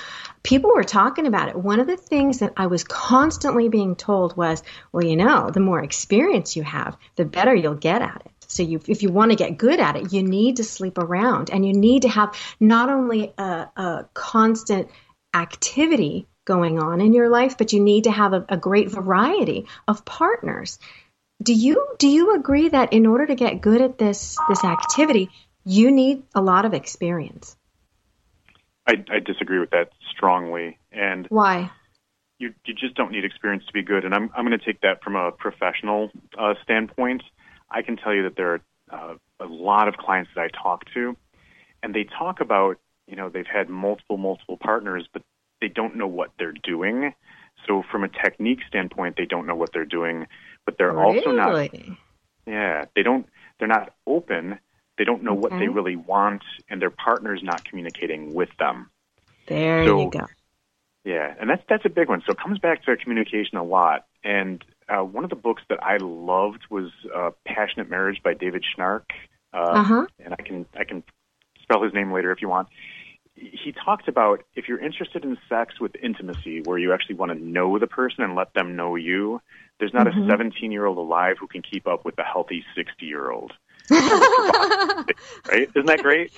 People 0.42 0.72
were 0.74 0.84
talking 0.84 1.28
about 1.28 1.50
it. 1.50 1.56
One 1.56 1.80
of 1.80 1.86
the 1.86 1.98
things 1.98 2.40
that 2.40 2.54
I 2.58 2.68
was 2.68 2.84
constantly 2.84 3.70
being 3.70 3.96
told 3.96 4.36
was, 4.36 4.64
well, 4.92 5.04
you 5.04 5.16
know, 5.16 5.52
the 5.52 5.60
more 5.60 5.84
experience 5.84 6.56
you 6.56 6.64
have, 6.64 6.98
the 7.18 7.26
better 7.26 7.54
you'll 7.54 7.76
get 7.76 8.02
at 8.02 8.24
it. 8.26 8.39
So 8.50 8.64
you, 8.64 8.82
if 8.88 9.04
you 9.04 9.12
want 9.12 9.32
to 9.32 9.38
get 9.38 9.58
good 9.58 9.80
at 9.80 9.96
it, 9.96 10.12
you 10.12 10.24
need 10.24 10.58
to 10.58 10.64
sleep 10.64 10.98
around 10.98 11.52
and 11.52 11.66
you 11.66 11.74
need 11.74 12.02
to 12.02 12.10
have 12.10 12.36
not 12.60 12.90
only 12.90 13.32
a, 13.38 13.44
a 13.76 14.10
constant 14.14 14.90
activity 15.34 16.28
going 16.46 16.80
on 16.80 17.00
in 17.00 17.14
your 17.14 17.30
life, 17.30 17.60
but 17.60 17.74
you 17.74 17.80
need 17.80 18.06
to 18.06 18.12
have 18.12 18.34
a, 18.34 18.44
a 18.50 18.58
great 18.58 18.90
variety 18.90 19.68
of 19.88 20.04
partners. 20.04 20.80
Do 21.42 21.54
you 21.54 21.88
do 22.00 22.08
you 22.08 22.36
agree 22.36 22.70
that 22.70 22.92
in 22.92 23.06
order 23.06 23.28
to 23.28 23.36
get 23.36 23.62
good 23.62 23.82
at 23.82 23.98
this 23.98 24.38
this 24.50 24.64
activity, 24.64 25.30
you 25.64 25.92
need 25.92 26.24
a 26.34 26.42
lot 26.42 26.66
of 26.66 26.74
experience? 26.74 27.56
I, 28.88 28.94
I 29.12 29.20
disagree 29.20 29.60
with 29.60 29.70
that 29.70 29.92
strongly. 30.12 30.80
And 30.92 31.28
why? 31.30 31.72
You 32.40 32.54
you 32.66 32.74
just 32.74 32.96
don't 32.96 33.12
need 33.12 33.24
experience 33.24 33.64
to 33.68 33.74
be 33.74 33.84
good. 33.84 34.04
And 34.04 34.14
I'm 34.14 34.32
I'm 34.36 34.46
going 34.46 34.58
to 34.58 34.66
take 34.66 34.82
that 34.82 35.04
from 35.04 35.16
a 35.16 35.32
professional 35.32 36.10
uh, 36.38 36.56
standpoint. 36.64 37.22
I 37.72 37.82
can 37.82 37.98
tell 37.98 38.14
you 38.14 38.24
that 38.24 38.36
there 38.36 38.54
are 38.54 38.62
uh, 38.92 39.16
a 39.40 39.46
lot 39.46 39.88
of 39.88 39.96
clients 39.98 40.32
that 40.36 40.42
I 40.42 40.48
talk 40.48 40.86
to, 40.94 41.16
and 41.84 41.94
they 41.94 42.04
talk 42.04 42.42
about, 42.42 42.78
you 43.08 43.16
know, 43.16 43.30
they've 43.30 43.46
had 43.46 43.70
multiple, 43.70 44.18
multiple 44.18 44.58
partners, 44.58 45.08
but 45.12 45.22
they 45.62 45.68
don't 45.68 45.96
know 45.96 46.08
what 46.08 46.32
they're 46.38 46.54
doing. 46.64 47.14
So 47.68 47.84
from 47.92 48.04
a 48.04 48.10
technique 48.10 48.60
standpoint, 48.68 49.16
they 49.18 49.26
don't 49.26 49.46
know 49.46 49.56
what 49.56 49.74
they're 49.74 49.86
doing, 49.86 50.28
but 50.66 50.78
they're 50.78 50.94
really? 50.94 51.18
also 51.20 51.32
not. 51.32 51.70
Yeah, 52.46 52.86
they 52.96 53.04
don't. 53.04 53.28
They're 53.60 53.68
not 53.68 53.94
open. 54.08 54.60
They 54.98 55.04
don't 55.04 55.24
know 55.24 55.32
okay. 55.32 55.40
what 55.40 55.52
they 55.52 55.68
really 55.68 55.96
want, 55.96 56.44
and 56.70 56.82
their 56.82 56.90
partner's 56.90 57.42
not 57.44 57.64
communicating 57.64 58.34
with 58.34 58.50
them. 58.58 58.90
There 59.48 59.86
so, 59.86 60.02
you 60.02 60.10
go. 60.10 60.28
Yeah, 61.04 61.34
and 61.40 61.50
that's 61.50 61.64
that's 61.70 61.86
a 61.86 61.90
big 61.90 62.10
one. 62.10 62.22
So 62.26 62.32
it 62.32 62.40
comes 62.40 62.60
back 62.60 62.84
to 62.86 62.96
communication 62.98 63.58
a 63.58 63.64
lot. 63.64 64.06
And 64.24 64.64
uh, 64.90 65.04
one 65.04 65.24
of 65.24 65.30
the 65.30 65.36
books 65.36 65.62
that 65.70 65.84
I 65.84 65.98
loved 65.98 66.62
was 66.70 66.92
uh, 67.16 67.32
Passionate 67.46 67.90
Marriage 67.90 68.22
by 68.24 68.34
David 68.34 68.64
Schnarch. 68.64 69.06
Uh, 69.54 69.58
uh-huh. 69.58 70.06
And 70.24 70.34
I 70.38 70.42
can 70.42 70.66
I 70.78 70.84
can 70.84 71.04
spell 71.62 71.84
his 71.84 71.94
name 71.94 72.12
later 72.12 72.32
if 72.32 72.42
you 72.42 72.50
want. 72.50 72.68
He 73.36 73.72
talked 73.72 74.08
about 74.08 74.44
if 74.56 74.68
you're 74.68 74.84
interested 74.84 75.24
in 75.24 75.38
sex 75.48 75.80
with 75.80 75.96
intimacy, 75.96 76.62
where 76.62 76.78
you 76.78 76.94
actually 76.94 77.16
want 77.16 77.32
to 77.32 77.40
know 77.42 77.80
the 77.80 77.88
person 77.88 78.24
and 78.24 78.36
let 78.36 78.54
them 78.54 78.76
know 78.76 78.96
you. 78.96 79.42
There's 79.80 79.94
not 79.94 80.08
mm-hmm. 80.08 80.24
a 80.24 80.30
17 80.30 80.72
year 80.72 80.86
old 80.86 80.98
alive 80.98 81.38
who 81.40 81.48
can 81.48 81.62
keep 81.62 81.88
up 81.88 82.04
with 82.04 82.18
a 82.20 82.24
healthy 82.24 82.66
60 82.76 83.06
year 83.06 83.32
old. 83.32 83.54
right? 83.90 85.06
Isn't 85.76 85.86
that 85.86 86.00
great? 86.02 86.34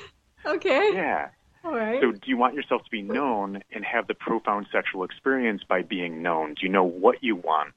Okay. 0.45 0.91
Yeah. 0.93 1.29
All 1.63 1.75
right. 1.75 2.01
So, 2.01 2.11
do 2.11 2.21
you 2.25 2.37
want 2.37 2.55
yourself 2.55 2.83
to 2.83 2.91
be 2.91 3.01
known 3.01 3.61
and 3.71 3.85
have 3.85 4.07
the 4.07 4.13
profound 4.13 4.67
sexual 4.71 5.03
experience 5.03 5.63
by 5.67 5.83
being 5.83 6.21
known? 6.21 6.55
Do 6.55 6.65
you 6.65 6.69
know 6.69 6.83
what 6.83 7.23
you 7.23 7.35
want? 7.35 7.75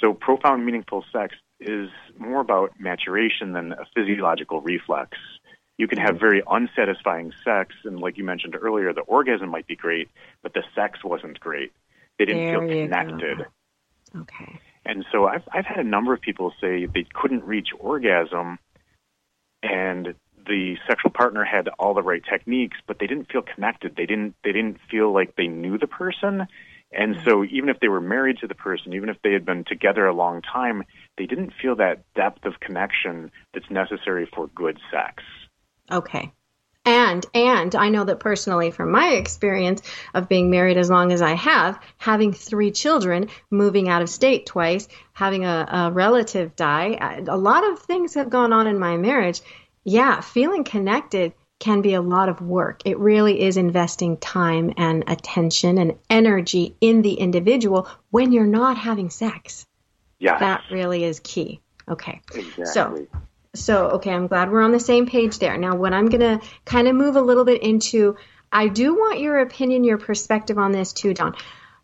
So, 0.00 0.12
profound, 0.12 0.64
meaningful 0.66 1.04
sex 1.12 1.34
is 1.60 1.88
more 2.18 2.40
about 2.40 2.72
maturation 2.78 3.52
than 3.52 3.72
a 3.72 3.86
physiological 3.94 4.60
reflex. 4.60 5.16
You 5.78 5.88
can 5.88 5.98
have 5.98 6.18
very 6.18 6.42
unsatisfying 6.46 7.32
sex, 7.44 7.74
and 7.84 8.00
like 8.00 8.16
you 8.16 8.24
mentioned 8.24 8.56
earlier, 8.60 8.92
the 8.92 9.02
orgasm 9.02 9.50
might 9.50 9.66
be 9.66 9.76
great, 9.76 10.08
but 10.42 10.54
the 10.54 10.62
sex 10.74 11.04
wasn't 11.04 11.38
great. 11.38 11.72
They 12.18 12.24
didn't 12.24 12.44
there 12.46 12.60
feel 12.60 12.68
connected. 12.68 13.38
Go. 13.38 14.20
Okay. 14.20 14.60
And 14.86 15.04
so 15.12 15.26
I've 15.26 15.42
I've 15.52 15.66
had 15.66 15.78
a 15.78 15.84
number 15.84 16.14
of 16.14 16.20
people 16.20 16.52
say 16.60 16.86
they 16.86 17.06
couldn't 17.12 17.44
reach 17.44 17.68
orgasm, 17.78 18.58
and 19.62 20.14
the 20.46 20.76
sexual 20.88 21.10
partner 21.10 21.44
had 21.44 21.68
all 21.78 21.92
the 21.92 22.02
right 22.02 22.22
techniques, 22.24 22.78
but 22.86 22.98
they 22.98 23.06
didn't 23.06 23.30
feel 23.30 23.42
connected. 23.42 23.96
They 23.96 24.06
didn't 24.06 24.34
they 24.44 24.52
didn't 24.52 24.78
feel 24.90 25.12
like 25.12 25.34
they 25.36 25.48
knew 25.48 25.76
the 25.76 25.88
person. 25.88 26.46
And 26.92 27.16
mm-hmm. 27.16 27.28
so 27.28 27.44
even 27.44 27.68
if 27.68 27.80
they 27.80 27.88
were 27.88 28.00
married 28.00 28.38
to 28.38 28.46
the 28.46 28.54
person, 28.54 28.92
even 28.92 29.08
if 29.08 29.16
they 29.22 29.32
had 29.32 29.44
been 29.44 29.64
together 29.64 30.06
a 30.06 30.14
long 30.14 30.42
time, 30.42 30.84
they 31.18 31.26
didn't 31.26 31.52
feel 31.60 31.76
that 31.76 32.02
depth 32.14 32.44
of 32.44 32.60
connection 32.60 33.30
that's 33.52 33.70
necessary 33.70 34.28
for 34.34 34.48
good 34.48 34.78
sex. 34.90 35.22
Okay. 35.90 36.32
And 36.86 37.26
and 37.34 37.74
I 37.74 37.88
know 37.88 38.04
that 38.04 38.20
personally 38.20 38.70
from 38.70 38.92
my 38.92 39.14
experience 39.14 39.82
of 40.14 40.28
being 40.28 40.50
married 40.50 40.78
as 40.78 40.88
long 40.88 41.10
as 41.10 41.20
I 41.20 41.34
have, 41.34 41.80
having 41.98 42.32
three 42.32 42.70
children, 42.70 43.28
moving 43.50 43.88
out 43.88 44.02
of 44.02 44.08
state 44.08 44.46
twice, 44.46 44.86
having 45.12 45.44
a, 45.44 45.66
a 45.68 45.90
relative 45.90 46.54
die, 46.54 47.24
a 47.26 47.36
lot 47.36 47.68
of 47.68 47.80
things 47.80 48.14
have 48.14 48.30
gone 48.30 48.52
on 48.52 48.68
in 48.68 48.78
my 48.78 48.96
marriage. 48.96 49.40
Yeah, 49.82 50.20
feeling 50.20 50.62
connected 50.62 51.32
can 51.58 51.80
be 51.80 51.94
a 51.94 52.02
lot 52.02 52.28
of 52.28 52.40
work. 52.40 52.82
It 52.84 52.98
really 52.98 53.40
is 53.40 53.56
investing 53.56 54.18
time 54.18 54.72
and 54.76 55.04
attention 55.06 55.78
and 55.78 55.94
energy 56.10 56.76
in 56.80 57.02
the 57.02 57.14
individual 57.14 57.88
when 58.10 58.32
you're 58.32 58.46
not 58.46 58.76
having 58.76 59.10
sex. 59.10 59.66
Yeah. 60.18 60.38
That 60.38 60.62
really 60.70 61.04
is 61.04 61.20
key. 61.20 61.60
Okay. 61.88 62.20
Exactly. 62.34 62.64
So 62.66 63.06
so, 63.56 63.88
okay, 63.92 64.12
I'm 64.12 64.26
glad 64.26 64.50
we're 64.50 64.62
on 64.62 64.72
the 64.72 64.80
same 64.80 65.06
page 65.06 65.38
there. 65.38 65.56
Now, 65.56 65.76
what 65.76 65.92
I'm 65.92 66.08
going 66.08 66.20
to 66.20 66.46
kind 66.64 66.88
of 66.88 66.94
move 66.94 67.16
a 67.16 67.20
little 67.20 67.44
bit 67.44 67.62
into, 67.62 68.16
I 68.52 68.68
do 68.68 68.94
want 68.94 69.20
your 69.20 69.38
opinion, 69.38 69.84
your 69.84 69.98
perspective 69.98 70.58
on 70.58 70.72
this 70.72 70.92
too, 70.92 71.14
Don. 71.14 71.34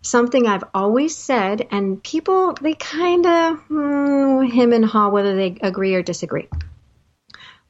Something 0.02 0.46
I've 0.46 0.64
always 0.74 1.16
said, 1.16 1.66
and 1.70 2.02
people, 2.02 2.54
they 2.60 2.74
kind 2.74 3.24
of 3.24 3.58
hmm, 3.60 4.42
him 4.42 4.72
and 4.72 4.84
haw 4.84 5.08
whether 5.10 5.36
they 5.36 5.58
agree 5.60 5.94
or 5.94 6.02
disagree. 6.02 6.48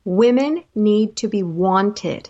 Women 0.04 0.64
need 0.74 1.16
to 1.16 1.28
be 1.28 1.42
wanted. 1.42 2.28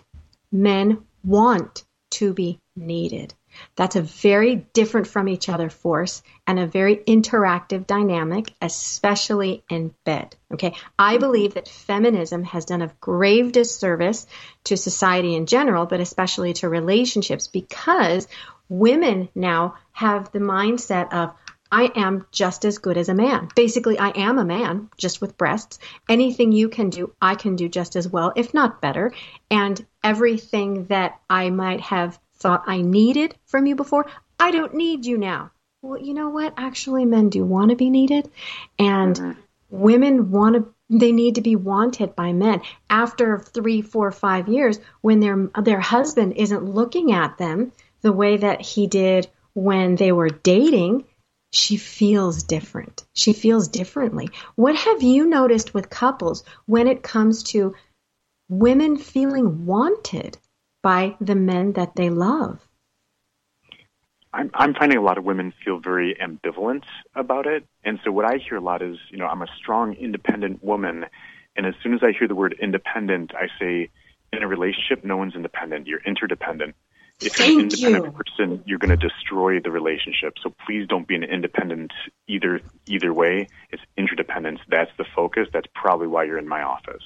Men 0.51 1.03
want 1.23 1.83
to 2.11 2.33
be 2.33 2.59
needed. 2.75 3.33
That's 3.75 3.95
a 3.95 4.01
very 4.01 4.55
different 4.73 5.07
from 5.07 5.27
each 5.27 5.49
other 5.49 5.69
force 5.69 6.23
and 6.47 6.59
a 6.59 6.67
very 6.67 6.97
interactive 6.97 7.85
dynamic, 7.85 8.53
especially 8.61 9.63
in 9.69 9.93
bed. 10.05 10.35
Okay. 10.51 10.75
I 10.97 11.17
believe 11.17 11.53
that 11.53 11.67
feminism 11.67 12.43
has 12.45 12.65
done 12.65 12.81
a 12.81 12.91
grave 12.99 13.51
disservice 13.51 14.25
to 14.65 14.77
society 14.77 15.35
in 15.35 15.45
general, 15.45 15.85
but 15.85 15.99
especially 15.99 16.53
to 16.53 16.69
relationships 16.69 17.47
because 17.47 18.27
women 18.69 19.29
now 19.35 19.75
have 19.91 20.31
the 20.31 20.39
mindset 20.39 21.13
of, 21.13 21.33
I 21.73 21.91
am 21.95 22.27
just 22.31 22.65
as 22.65 22.77
good 22.77 22.99
as 22.99 23.09
a 23.09 23.15
man. 23.15 23.49
Basically, 23.55 23.97
I 23.97 24.09
am 24.09 24.37
a 24.37 24.45
man, 24.45 24.89
just 24.95 25.21
with 25.21 25.39
breasts. 25.39 25.79
Anything 26.07 26.51
you 26.51 26.69
can 26.69 26.91
do, 26.91 27.15
I 27.19 27.33
can 27.33 27.55
do 27.55 27.67
just 27.67 27.95
as 27.95 28.07
well, 28.07 28.31
if 28.35 28.53
not 28.53 28.79
better. 28.79 29.11
And 29.49 29.83
everything 30.03 30.85
that 30.85 31.19
I 31.27 31.49
might 31.49 31.81
have 31.81 32.19
thought 32.35 32.65
I 32.67 32.81
needed 32.81 33.33
from 33.47 33.65
you 33.65 33.75
before, 33.75 34.05
I 34.39 34.51
don't 34.51 34.75
need 34.75 35.07
you 35.07 35.17
now. 35.17 35.49
Well, 35.81 35.99
you 35.99 36.13
know 36.13 36.29
what? 36.29 36.53
Actually, 36.57 37.05
men 37.05 37.29
do 37.29 37.43
want 37.43 37.71
to 37.71 37.75
be 37.75 37.89
needed, 37.89 38.29
and 38.77 39.15
mm-hmm. 39.15 39.39
women 39.71 40.29
want 40.29 40.55
to. 40.55 40.73
They 40.91 41.11
need 41.11 41.35
to 41.35 41.41
be 41.41 41.55
wanted 41.55 42.15
by 42.15 42.33
men. 42.33 42.61
After 42.87 43.39
three, 43.39 43.81
four, 43.81 44.11
five 44.11 44.47
years, 44.47 44.79
when 45.01 45.21
their 45.21 45.49
their 45.59 45.79
husband 45.79 46.33
isn't 46.33 46.69
looking 46.69 47.13
at 47.13 47.39
them 47.39 47.71
the 48.01 48.11
way 48.11 48.37
that 48.37 48.61
he 48.61 48.85
did 48.85 49.27
when 49.53 49.95
they 49.95 50.11
were 50.11 50.29
dating, 50.29 51.05
she 51.53 51.77
feels 51.77 52.43
different. 52.43 53.05
She 53.13 53.33
feels 53.33 53.67
differently. 53.67 54.29
What 54.55 54.75
have 54.75 55.01
you 55.01 55.25
noticed 55.25 55.73
with 55.73 55.89
couples 55.89 56.43
when 56.65 56.87
it 56.87 57.03
comes 57.03 57.43
to 57.43 57.75
women 58.49 58.97
feeling 58.97 59.65
wanted? 59.65 60.37
by 60.83 61.15
the 61.19 61.33
men 61.33 61.73
that 61.73 61.95
they 61.95 62.11
love. 62.11 62.59
I'm, 64.33 64.51
I'm 64.53 64.73
finding 64.73 64.97
a 64.97 65.01
lot 65.01 65.17
of 65.17 65.23
women 65.23 65.53
feel 65.63 65.79
very 65.79 66.15
ambivalent 66.21 66.83
about 67.15 67.47
it. 67.47 67.65
And 67.83 67.99
so 68.03 68.11
what 68.11 68.25
I 68.25 68.37
hear 68.37 68.57
a 68.57 68.61
lot 68.61 68.81
is, 68.81 68.97
you 69.09 69.17
know, 69.17 69.25
I'm 69.25 69.41
a 69.41 69.47
strong, 69.57 69.93
independent 69.93 70.63
woman. 70.63 71.05
And 71.55 71.65
as 71.65 71.73
soon 71.81 71.93
as 71.93 72.01
I 72.03 72.11
hear 72.17 72.27
the 72.27 72.35
word 72.35 72.55
independent, 72.61 73.31
I 73.35 73.47
say, 73.59 73.89
in 74.31 74.43
a 74.43 74.47
relationship, 74.47 75.05
no 75.05 75.17
one's 75.17 75.35
independent. 75.35 75.87
You're 75.87 76.01
interdependent. 76.05 76.75
If 77.21 77.35
Thank 77.35 77.51
you're 77.51 77.59
an 77.59 77.65
independent 77.65 78.05
you. 78.05 78.11
person, 78.11 78.63
you're 78.65 78.79
going 78.79 78.97
to 78.97 79.09
destroy 79.09 79.59
the 79.59 79.71
relationship. 79.71 80.33
So 80.41 80.53
please 80.65 80.87
don't 80.87 81.07
be 81.07 81.15
an 81.15 81.23
independent 81.23 81.91
either 82.27 82.61
either 82.87 83.13
way. 83.13 83.47
It's 83.71 83.83
interdependence. 83.97 84.59
That's 84.67 84.91
the 84.97 85.05
focus. 85.15 85.47
That's 85.53 85.67
probably 85.73 86.07
why 86.07 86.25
you're 86.25 86.39
in 86.39 86.47
my 86.47 86.63
office. 86.63 87.03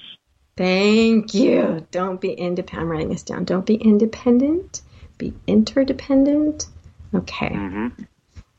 Thank 0.56 1.34
you. 1.34 1.86
Don't 1.92 2.20
be 2.20 2.32
independent. 2.32 2.82
I'm 2.82 2.90
writing 2.90 3.10
this 3.10 3.22
down. 3.22 3.44
Don't 3.44 3.64
be 3.64 3.76
independent. 3.76 4.82
Be 5.16 5.32
interdependent. 5.46 6.66
Okay. 7.14 7.50
Mm-hmm. 7.50 8.02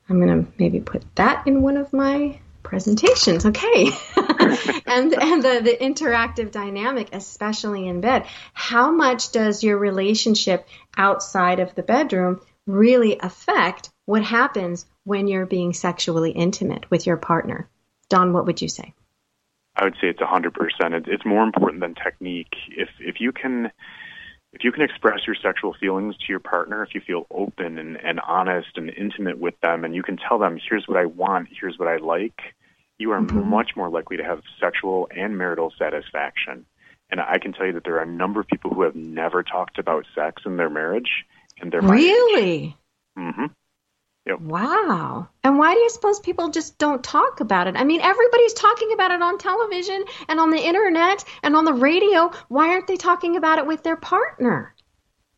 I'm 0.09 0.19
going 0.21 0.45
to 0.45 0.51
maybe 0.57 0.79
put 0.79 1.03
that 1.15 1.45
in 1.45 1.61
one 1.61 1.77
of 1.77 1.91
my 1.91 2.39
presentations. 2.63 3.45
Okay. 3.45 3.89
and 4.85 5.13
and 5.13 5.43
the, 5.43 5.61
the 5.63 5.77
interactive 5.79 6.51
dynamic, 6.51 7.09
especially 7.13 7.87
in 7.87 8.01
bed. 8.01 8.25
How 8.53 8.91
much 8.91 9.31
does 9.31 9.63
your 9.63 9.77
relationship 9.77 10.67
outside 10.97 11.59
of 11.59 11.75
the 11.75 11.83
bedroom 11.83 12.41
really 12.67 13.17
affect 13.19 13.89
what 14.05 14.23
happens 14.23 14.85
when 15.03 15.27
you're 15.27 15.45
being 15.45 15.73
sexually 15.73 16.31
intimate 16.31 16.89
with 16.89 17.05
your 17.05 17.17
partner? 17.17 17.69
Don, 18.09 18.33
what 18.33 18.45
would 18.45 18.61
you 18.61 18.69
say? 18.69 18.93
I 19.75 19.85
would 19.85 19.95
say 20.01 20.07
it's 20.07 20.21
a 20.21 20.27
hundred 20.27 20.53
percent. 20.53 21.07
It's 21.07 21.25
more 21.25 21.43
important 21.43 21.81
than 21.81 21.95
technique. 21.95 22.53
If 22.69 22.89
if 22.99 23.21
you 23.21 23.31
can 23.31 23.71
if 24.51 24.63
you 24.63 24.71
can 24.71 24.81
express 24.81 25.19
your 25.27 25.35
sexual 25.35 25.75
feelings 25.79 26.17
to 26.17 26.25
your 26.27 26.39
partner, 26.39 26.83
if 26.83 26.95
you 26.95 27.01
feel 27.01 27.27
open 27.29 27.77
and, 27.77 27.97
and 27.97 28.19
honest 28.19 28.69
and 28.77 28.89
intimate 28.89 29.37
with 29.37 29.53
them, 29.61 29.85
and 29.85 29.93
you 29.93 30.01
can 30.01 30.17
tell 30.17 30.39
them, 30.39 30.59
here's 30.69 30.87
what 30.87 30.97
I 30.97 31.05
want, 31.05 31.49
here's 31.51 31.77
what 31.77 31.87
I 31.87 31.97
like, 31.97 32.41
you 32.99 33.11
are 33.11 33.21
mm-hmm. 33.21 33.49
much 33.49 33.71
more 33.75 33.89
likely 33.89 34.17
to 34.17 34.23
have 34.23 34.41
sexual 34.59 35.07
and 35.15 35.37
marital 35.37 35.73
satisfaction. 35.79 36.65
And 37.09 37.19
I 37.19 37.39
can 37.39 37.53
tell 37.53 37.65
you 37.65 37.73
that 37.73 37.85
there 37.85 37.95
are 37.95 38.03
a 38.03 38.05
number 38.05 38.39
of 38.39 38.47
people 38.47 38.71
who 38.71 38.83
have 38.83 38.95
never 38.95 39.41
talked 39.41 39.79
about 39.79 40.05
sex 40.13 40.43
in 40.45 40.57
their 40.57 40.69
marriage, 40.69 41.25
and 41.59 41.71
their 41.71 41.81
really. 41.81 42.77
Mm-hmm. 43.17 43.45
Yep. 44.27 44.41
Wow. 44.41 45.29
And 45.43 45.57
why 45.57 45.73
do 45.73 45.79
you 45.79 45.89
suppose 45.89 46.19
people 46.19 46.49
just 46.49 46.77
don't 46.77 47.03
talk 47.03 47.39
about 47.39 47.67
it? 47.67 47.75
I 47.75 47.83
mean, 47.83 48.01
everybody's 48.01 48.53
talking 48.53 48.91
about 48.93 49.09
it 49.09 49.23
on 49.23 49.39
television 49.39 50.03
and 50.27 50.39
on 50.39 50.51
the 50.51 50.59
internet 50.59 51.23
and 51.41 51.55
on 51.55 51.65
the 51.65 51.73
radio. 51.73 52.31
Why 52.47 52.67
aren't 52.67 52.85
they 52.85 52.97
talking 52.97 53.37
about 53.37 53.57
it 53.57 53.65
with 53.65 53.81
their 53.81 53.95
partner? 53.95 54.75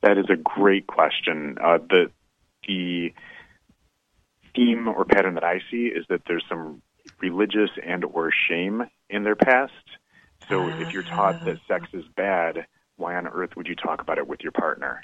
That 0.01 0.17
is 0.17 0.25
a 0.29 0.35
great 0.35 0.87
question. 0.87 1.57
Uh, 1.63 1.77
the 1.77 2.11
the 2.67 3.13
theme 4.55 4.87
or 4.87 5.05
pattern 5.05 5.35
that 5.35 5.43
I 5.43 5.61
see 5.71 5.85
is 5.85 6.05
that 6.09 6.23
there's 6.27 6.43
some 6.49 6.81
religious 7.21 7.69
and 7.85 8.03
or 8.05 8.31
shame 8.49 8.83
in 9.09 9.23
their 9.23 9.35
past. 9.35 9.73
So 10.49 10.67
if 10.67 10.91
you're 10.93 11.03
taught 11.03 11.45
that 11.45 11.57
sex 11.67 11.87
is 11.93 12.03
bad, 12.15 12.65
why 12.97 13.15
on 13.15 13.27
earth 13.27 13.51
would 13.55 13.67
you 13.67 13.75
talk 13.75 14.01
about 14.01 14.17
it 14.17 14.27
with 14.27 14.41
your 14.41 14.51
partner? 14.51 15.03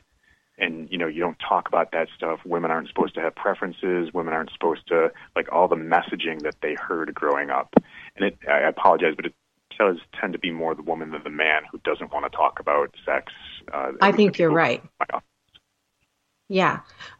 and 0.57 0.89
you 0.91 0.97
know 0.97 1.07
you 1.07 1.19
don't 1.19 1.37
talk 1.37 1.67
about 1.67 1.91
that 1.91 2.07
stuff. 2.15 2.39
Women 2.45 2.71
aren't 2.71 2.87
supposed 2.87 3.13
to 3.15 3.21
have 3.21 3.35
preferences. 3.35 4.11
Women 4.13 4.33
aren't 4.33 4.51
supposed 4.51 4.87
to 4.87 5.11
like 5.35 5.51
all 5.51 5.67
the 5.67 5.75
messaging 5.75 6.41
that 6.41 6.55
they 6.61 6.73
heard 6.73 7.13
growing 7.13 7.49
up. 7.49 7.73
And 8.15 8.25
it 8.25 8.37
i 8.49 8.59
apologize 8.59 9.13
but 9.15 9.25
it 9.25 9.33
does 9.77 9.97
tend 10.19 10.33
to 10.33 10.39
be 10.39 10.51
more 10.51 10.73
the 10.73 10.81
woman 10.81 11.11
than 11.11 11.23
the 11.23 11.29
man 11.29 11.61
who 11.71 11.77
doesn't 11.83 12.11
want 12.11 12.29
to 12.29 12.35
talk 12.35 12.59
about 12.59 12.95
sex 13.05 13.31
uh, 13.71 13.91
i 14.01 14.11
think 14.11 14.39
you're 14.39 14.49
right. 14.49 14.83
yeah. 16.49 16.79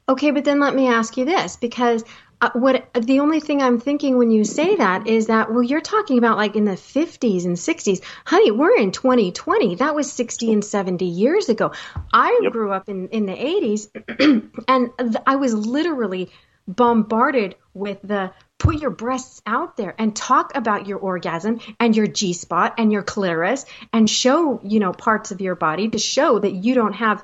Okay 0.09 0.31
but 0.31 0.43
then 0.43 0.59
let 0.59 0.73
me 0.73 0.87
ask 0.87 1.17
you 1.17 1.25
this 1.25 1.55
because 1.55 2.03
uh, 2.39 2.51
what 2.53 2.87
the 2.93 3.19
only 3.19 3.39
thing 3.39 3.61
I'm 3.63 3.79
thinking 3.79 4.17
when 4.17 4.29
you 4.29 4.43
say 4.43 4.75
that 4.75 5.07
is 5.07 5.27
that 5.27 5.51
well 5.51 5.63
you're 5.63 5.81
talking 5.81 6.17
about 6.17 6.37
like 6.37 6.55
in 6.55 6.65
the 6.65 6.73
50s 6.73 7.45
and 7.45 7.55
60s 7.55 8.03
honey 8.25 8.51
we're 8.51 8.77
in 8.77 8.91
2020 8.91 9.75
that 9.75 9.95
was 9.95 10.11
60 10.11 10.53
and 10.53 10.63
70 10.63 11.05
years 11.05 11.49
ago. 11.49 11.71
I 12.13 12.39
yep. 12.43 12.51
grew 12.51 12.71
up 12.71 12.89
in 12.89 13.09
in 13.09 13.25
the 13.25 13.33
80s 13.33 14.51
and 14.67 15.17
I 15.25 15.37
was 15.37 15.53
literally 15.53 16.31
bombarded 16.67 17.55
with 17.73 17.99
the 18.03 18.31
put 18.59 18.81
your 18.81 18.91
breasts 18.91 19.41
out 19.45 19.77
there 19.77 19.95
and 19.97 20.15
talk 20.15 20.55
about 20.55 20.87
your 20.87 20.99
orgasm 20.99 21.59
and 21.79 21.95
your 21.95 22.07
G 22.07 22.33
spot 22.33 22.75
and 22.77 22.91
your 22.91 23.03
clitoris 23.03 23.65
and 23.93 24.09
show 24.09 24.59
you 24.63 24.79
know 24.79 24.93
parts 24.93 25.31
of 25.31 25.41
your 25.41 25.55
body 25.55 25.89
to 25.89 25.97
show 25.97 26.37
that 26.37 26.51
you 26.51 26.75
don't 26.75 26.93
have 26.93 27.23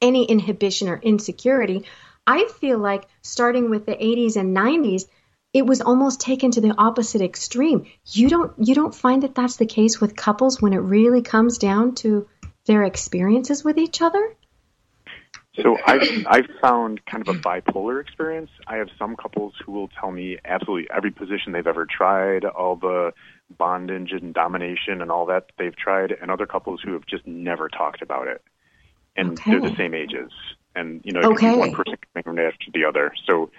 any 0.00 0.24
inhibition 0.24 0.88
or 0.88 0.96
insecurity 0.96 1.84
I 2.26 2.48
feel 2.60 2.78
like 2.78 3.04
starting 3.22 3.70
with 3.70 3.86
the 3.86 3.94
80s 3.94 4.36
and 4.36 4.56
90s, 4.56 5.04
it 5.52 5.66
was 5.66 5.80
almost 5.80 6.20
taken 6.20 6.50
to 6.52 6.60
the 6.60 6.74
opposite 6.76 7.20
extreme. 7.20 7.86
You 8.06 8.28
don't 8.28 8.52
you 8.58 8.74
don't 8.74 8.94
find 8.94 9.22
that 9.22 9.34
that's 9.34 9.56
the 9.56 9.66
case 9.66 10.00
with 10.00 10.16
couples 10.16 10.62
when 10.62 10.72
it 10.72 10.78
really 10.78 11.22
comes 11.22 11.58
down 11.58 11.94
to 11.96 12.28
their 12.66 12.84
experiences 12.84 13.64
with 13.64 13.76
each 13.76 14.00
other? 14.00 14.34
So 15.62 15.76
I've 15.86 16.26
I've 16.26 16.48
found 16.62 17.04
kind 17.04 17.26
of 17.28 17.36
a 17.36 17.38
bipolar 17.38 18.00
experience. 18.00 18.50
I 18.66 18.76
have 18.76 18.88
some 18.98 19.16
couples 19.16 19.52
who 19.64 19.72
will 19.72 19.88
tell 19.88 20.10
me 20.10 20.38
absolutely 20.44 20.88
every 20.94 21.10
position 21.10 21.52
they've 21.52 21.66
ever 21.66 21.86
tried, 21.86 22.46
all 22.46 22.76
the 22.76 23.12
bondage 23.58 24.12
and 24.12 24.32
domination 24.32 25.02
and 25.02 25.10
all 25.10 25.26
that 25.26 25.50
they've 25.58 25.76
tried, 25.76 26.12
and 26.12 26.30
other 26.30 26.46
couples 26.46 26.80
who 26.82 26.94
have 26.94 27.04
just 27.04 27.26
never 27.26 27.68
talked 27.68 28.00
about 28.00 28.28
it. 28.28 28.42
And 29.14 29.32
okay. 29.32 29.50
they're 29.50 29.70
the 29.70 29.76
same 29.76 29.92
ages. 29.92 30.32
And 30.74 31.00
you 31.04 31.12
know, 31.12 31.20
okay. 31.32 31.56
one 31.56 31.72
person 31.72 31.96
can 32.14 32.38
after 32.38 32.70
the 32.72 32.84
other. 32.84 33.12
So 33.26 33.50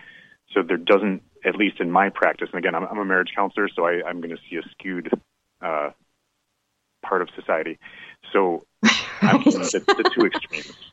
so 0.54 0.62
there 0.64 0.78
doesn't 0.78 1.22
at 1.46 1.56
least 1.56 1.80
in 1.80 1.92
my 1.92 2.10
practice, 2.10 2.50
and 2.52 2.60
again 2.60 2.76
I'm, 2.76 2.86
I'm 2.86 2.98
a 2.98 3.06
marriage 3.06 3.32
counselor, 3.36 3.70
so 3.76 3.86
I, 3.86 4.02
I'm 4.08 4.22
gonna 4.22 4.38
see 4.50 4.58
a 4.58 4.62
skewed 4.72 5.12
uh, 5.62 5.92
part 7.04 7.22
of 7.22 7.30
society. 7.36 7.78
So 8.32 8.66
right. 8.84 8.94
I'm 9.22 9.44
the, 9.44 9.84
the 9.86 10.12
two 10.16 10.26
extremes. 10.26 10.93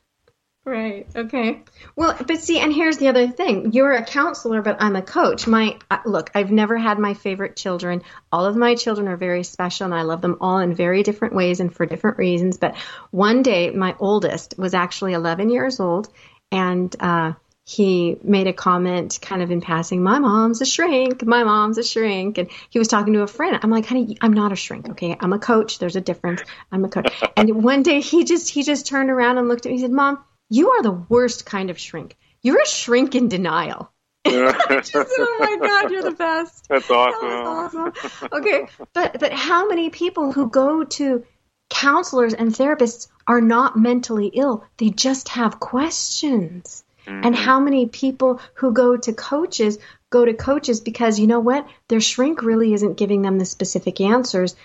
Right. 0.63 1.07
Okay. 1.15 1.63
Well, 1.95 2.15
but 2.27 2.39
see, 2.39 2.59
and 2.59 2.71
here's 2.71 2.97
the 2.97 3.07
other 3.07 3.27
thing. 3.27 3.71
You're 3.73 3.93
a 3.93 4.05
counselor, 4.05 4.61
but 4.61 4.77
I'm 4.79 4.95
a 4.95 5.01
coach. 5.01 5.47
My 5.47 5.79
look, 6.05 6.29
I've 6.35 6.51
never 6.51 6.77
had 6.77 6.99
my 6.99 7.15
favorite 7.15 7.55
children. 7.55 8.03
All 8.31 8.45
of 8.45 8.55
my 8.55 8.75
children 8.75 9.07
are 9.07 9.17
very 9.17 9.43
special 9.43 9.85
and 9.85 9.95
I 9.95 10.03
love 10.03 10.21
them 10.21 10.37
all 10.39 10.59
in 10.59 10.75
very 10.75 11.01
different 11.01 11.33
ways 11.33 11.61
and 11.61 11.73
for 11.73 11.87
different 11.87 12.19
reasons. 12.19 12.57
But 12.57 12.77
one 13.09 13.41
day, 13.41 13.71
my 13.71 13.95
oldest 13.99 14.53
was 14.59 14.75
actually 14.75 15.13
11 15.13 15.49
years 15.49 15.79
old 15.79 16.09
and 16.51 16.95
uh, 16.99 17.33
he 17.65 18.17
made 18.23 18.45
a 18.45 18.53
comment 18.53 19.17
kind 19.19 19.41
of 19.41 19.49
in 19.49 19.61
passing, 19.61 20.03
my 20.03 20.19
mom's 20.19 20.61
a 20.61 20.65
shrink, 20.65 21.25
my 21.25 21.43
mom's 21.43 21.79
a 21.79 21.83
shrink. 21.83 22.37
And 22.37 22.51
he 22.69 22.77
was 22.77 22.87
talking 22.87 23.13
to 23.13 23.21
a 23.21 23.27
friend. 23.27 23.57
I'm 23.63 23.71
like, 23.71 23.87
honey, 23.87 24.15
I'm 24.21 24.33
not 24.33 24.51
a 24.51 24.55
shrink. 24.55 24.89
Okay. 24.89 25.17
I'm 25.19 25.33
a 25.33 25.39
coach. 25.39 25.79
There's 25.79 25.95
a 25.95 26.01
difference. 26.01 26.41
I'm 26.71 26.85
a 26.85 26.89
coach. 26.89 27.11
and 27.35 27.63
one 27.63 27.81
day 27.81 28.01
he 28.01 28.25
just, 28.25 28.49
he 28.49 28.61
just 28.61 28.85
turned 28.85 29.09
around 29.09 29.39
and 29.39 29.47
looked 29.47 29.65
at 29.65 29.69
me 29.69 29.75
and 29.75 29.81
said, 29.81 29.91
mom, 29.91 30.23
you 30.51 30.71
are 30.71 30.83
the 30.83 30.91
worst 30.91 31.45
kind 31.45 31.69
of 31.69 31.79
shrink. 31.79 32.17
You're 32.41 32.61
a 32.61 32.67
shrink 32.67 33.15
in 33.15 33.29
denial. 33.29 33.91
just, 34.25 34.95
oh 34.95 35.37
my 35.39 35.57
god, 35.67 35.91
you're 35.91 36.03
the 36.03 36.11
best. 36.11 36.67
That's 36.67 36.91
awesome. 36.91 37.29
That 37.29 37.45
awesome. 37.45 38.29
Okay, 38.33 38.67
but 38.93 39.19
but 39.19 39.31
how 39.31 39.67
many 39.67 39.89
people 39.89 40.33
who 40.33 40.49
go 40.49 40.83
to 40.83 41.23
counselors 41.69 42.33
and 42.33 42.51
therapists 42.51 43.07
are 43.25 43.39
not 43.39 43.77
mentally 43.77 44.27
ill? 44.27 44.65
They 44.77 44.89
just 44.89 45.29
have 45.29 45.59
questions. 45.59 46.83
Mm-hmm. 47.07 47.25
And 47.25 47.35
how 47.35 47.61
many 47.61 47.87
people 47.87 48.41
who 48.55 48.73
go 48.73 48.97
to 48.97 49.13
coaches 49.13 49.79
go 50.09 50.25
to 50.25 50.33
coaches 50.33 50.81
because 50.81 51.17
you 51.17 51.27
know 51.27 51.39
what? 51.39 51.65
Their 51.87 52.01
shrink 52.01 52.43
really 52.43 52.73
isn't 52.73 52.97
giving 52.97 53.21
them 53.21 53.39
the 53.39 53.45
specific 53.45 54.01
answers 54.01 54.55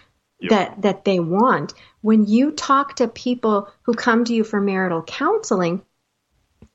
yep. 0.41 0.51
that 0.51 0.83
that 0.83 1.05
they 1.05 1.21
want. 1.21 1.75
When 2.07 2.25
you 2.25 2.53
talk 2.53 2.95
to 2.97 3.09
people 3.09 3.69
who 3.83 3.93
come 3.93 4.25
to 4.27 4.33
you 4.33 4.45
for 4.45 4.61
marital 4.61 5.03
counseling, 5.03 5.83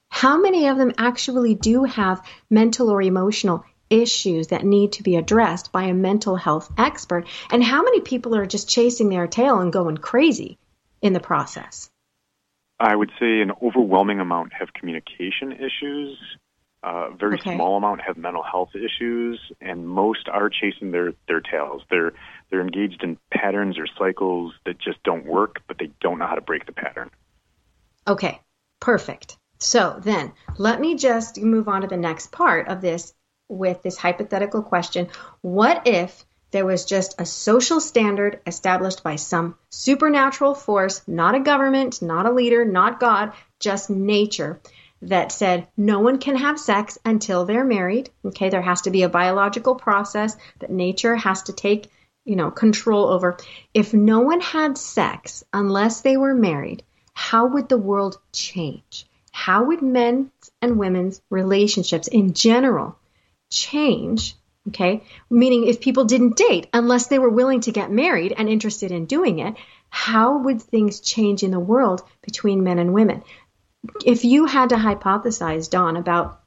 how 0.09 0.37
many 0.41 0.67
of 0.67 0.75
them 0.75 0.91
actually 0.97 1.55
do 1.55 1.85
have 1.85 2.21
mental 2.49 2.89
or 2.89 3.01
emotional 3.01 3.63
issues 3.89 4.47
that 4.47 4.65
need 4.65 4.91
to 4.91 5.03
be 5.03 5.15
addressed 5.15 5.71
by 5.71 5.83
a 5.83 5.93
mental 5.93 6.35
health 6.35 6.69
expert? 6.77 7.29
And 7.49 7.63
how 7.63 7.81
many 7.81 8.01
people 8.01 8.35
are 8.35 8.45
just 8.45 8.67
chasing 8.67 9.07
their 9.07 9.25
tail 9.25 9.61
and 9.61 9.71
going 9.71 9.95
crazy 9.95 10.57
in 11.01 11.13
the 11.13 11.21
process? 11.21 11.89
I 12.77 12.93
would 12.93 13.11
say 13.17 13.39
an 13.39 13.53
overwhelming 13.63 14.19
amount 14.19 14.51
have 14.51 14.73
communication 14.73 15.53
issues. 15.53 16.17
A 16.83 17.11
very 17.15 17.35
okay. 17.35 17.53
small 17.53 17.77
amount 17.77 18.01
have 18.01 18.17
mental 18.17 18.41
health 18.41 18.71
issues, 18.73 19.39
and 19.61 19.87
most 19.87 20.27
are 20.27 20.49
chasing 20.49 20.91
their 20.91 21.13
their 21.27 21.39
tails. 21.39 21.83
They're 21.91 22.13
they're 22.49 22.61
engaged 22.61 23.03
in 23.03 23.17
patterns 23.31 23.77
or 23.77 23.85
cycles 23.99 24.53
that 24.65 24.79
just 24.79 25.01
don't 25.03 25.25
work, 25.25 25.61
but 25.67 25.77
they 25.77 25.91
don't 26.01 26.17
know 26.17 26.25
how 26.25 26.35
to 26.35 26.41
break 26.41 26.65
the 26.65 26.71
pattern. 26.71 27.11
Okay, 28.07 28.39
perfect. 28.79 29.37
So 29.59 29.99
then 30.01 30.33
let 30.57 30.81
me 30.81 30.95
just 30.95 31.39
move 31.39 31.67
on 31.67 31.81
to 31.81 31.87
the 31.87 31.97
next 31.97 32.31
part 32.31 32.67
of 32.67 32.81
this 32.81 33.13
with 33.47 33.83
this 33.83 33.97
hypothetical 33.97 34.63
question. 34.63 35.07
What 35.41 35.85
if 35.85 36.25
there 36.49 36.65
was 36.65 36.85
just 36.85 37.19
a 37.19 37.25
social 37.25 37.79
standard 37.79 38.41
established 38.45 39.03
by 39.03 39.17
some 39.17 39.55
supernatural 39.69 40.55
force, 40.55 41.01
not 41.07 41.35
a 41.35 41.39
government, 41.39 42.01
not 42.01 42.25
a 42.25 42.31
leader, 42.31 42.65
not 42.65 42.99
God, 42.99 43.33
just 43.59 43.89
nature, 43.89 44.59
that 45.01 45.31
said 45.31 45.67
no 45.75 45.99
one 45.99 46.19
can 46.19 46.35
have 46.35 46.59
sex 46.59 46.97
until 47.05 47.45
they're 47.45 47.65
married. 47.65 48.09
Okay, 48.25 48.49
there 48.49 48.61
has 48.61 48.81
to 48.81 48.91
be 48.91 49.03
a 49.03 49.09
biological 49.09 49.75
process 49.75 50.35
that 50.59 50.69
nature 50.69 51.15
has 51.15 51.43
to 51.43 51.53
take 51.53 51.89
you 52.25 52.35
know, 52.35 52.51
control 52.51 53.07
over. 53.07 53.37
If 53.73 53.93
no 53.93 54.19
one 54.19 54.41
had 54.41 54.77
sex 54.77 55.43
unless 55.51 56.01
they 56.01 56.17
were 56.17 56.35
married, 56.35 56.83
how 57.13 57.47
would 57.47 57.69
the 57.69 57.77
world 57.77 58.17
change? 58.31 59.07
How 59.31 59.65
would 59.65 59.81
men's 59.81 60.29
and 60.61 60.77
women's 60.77 61.21
relationships 61.29 62.07
in 62.07 62.33
general 62.33 62.97
change? 63.49 64.35
Okay, 64.67 65.03
meaning 65.27 65.65
if 65.65 65.81
people 65.81 66.05
didn't 66.05 66.37
date 66.37 66.67
unless 66.71 67.07
they 67.07 67.17
were 67.17 67.29
willing 67.29 67.61
to 67.61 67.71
get 67.71 67.89
married 67.89 68.35
and 68.37 68.47
interested 68.47 68.91
in 68.91 69.05
doing 69.07 69.39
it, 69.39 69.55
how 69.89 70.37
would 70.37 70.61
things 70.61 70.99
change 70.99 71.41
in 71.41 71.49
the 71.49 71.59
world 71.59 72.03
between 72.21 72.63
men 72.63 72.77
and 72.77 72.93
women? 72.93 73.23
If 74.05 74.25
you 74.25 74.45
had 74.45 74.69
to 74.69 74.75
hypothesize, 74.75 75.69
Don, 75.69 75.97
about 75.97 76.41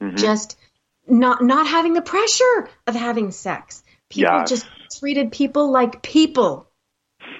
mm-hmm. 0.00 0.16
just 0.16 0.56
not 1.06 1.42
not 1.42 1.66
having 1.66 1.94
the 1.94 2.02
pressure 2.02 2.68
of 2.86 2.94
having 2.94 3.30
sex, 3.32 3.82
people 4.08 4.32
yes. 4.32 4.48
just 4.48 4.66
treated 4.98 5.32
people 5.32 5.70
like 5.70 6.02
people. 6.02 6.68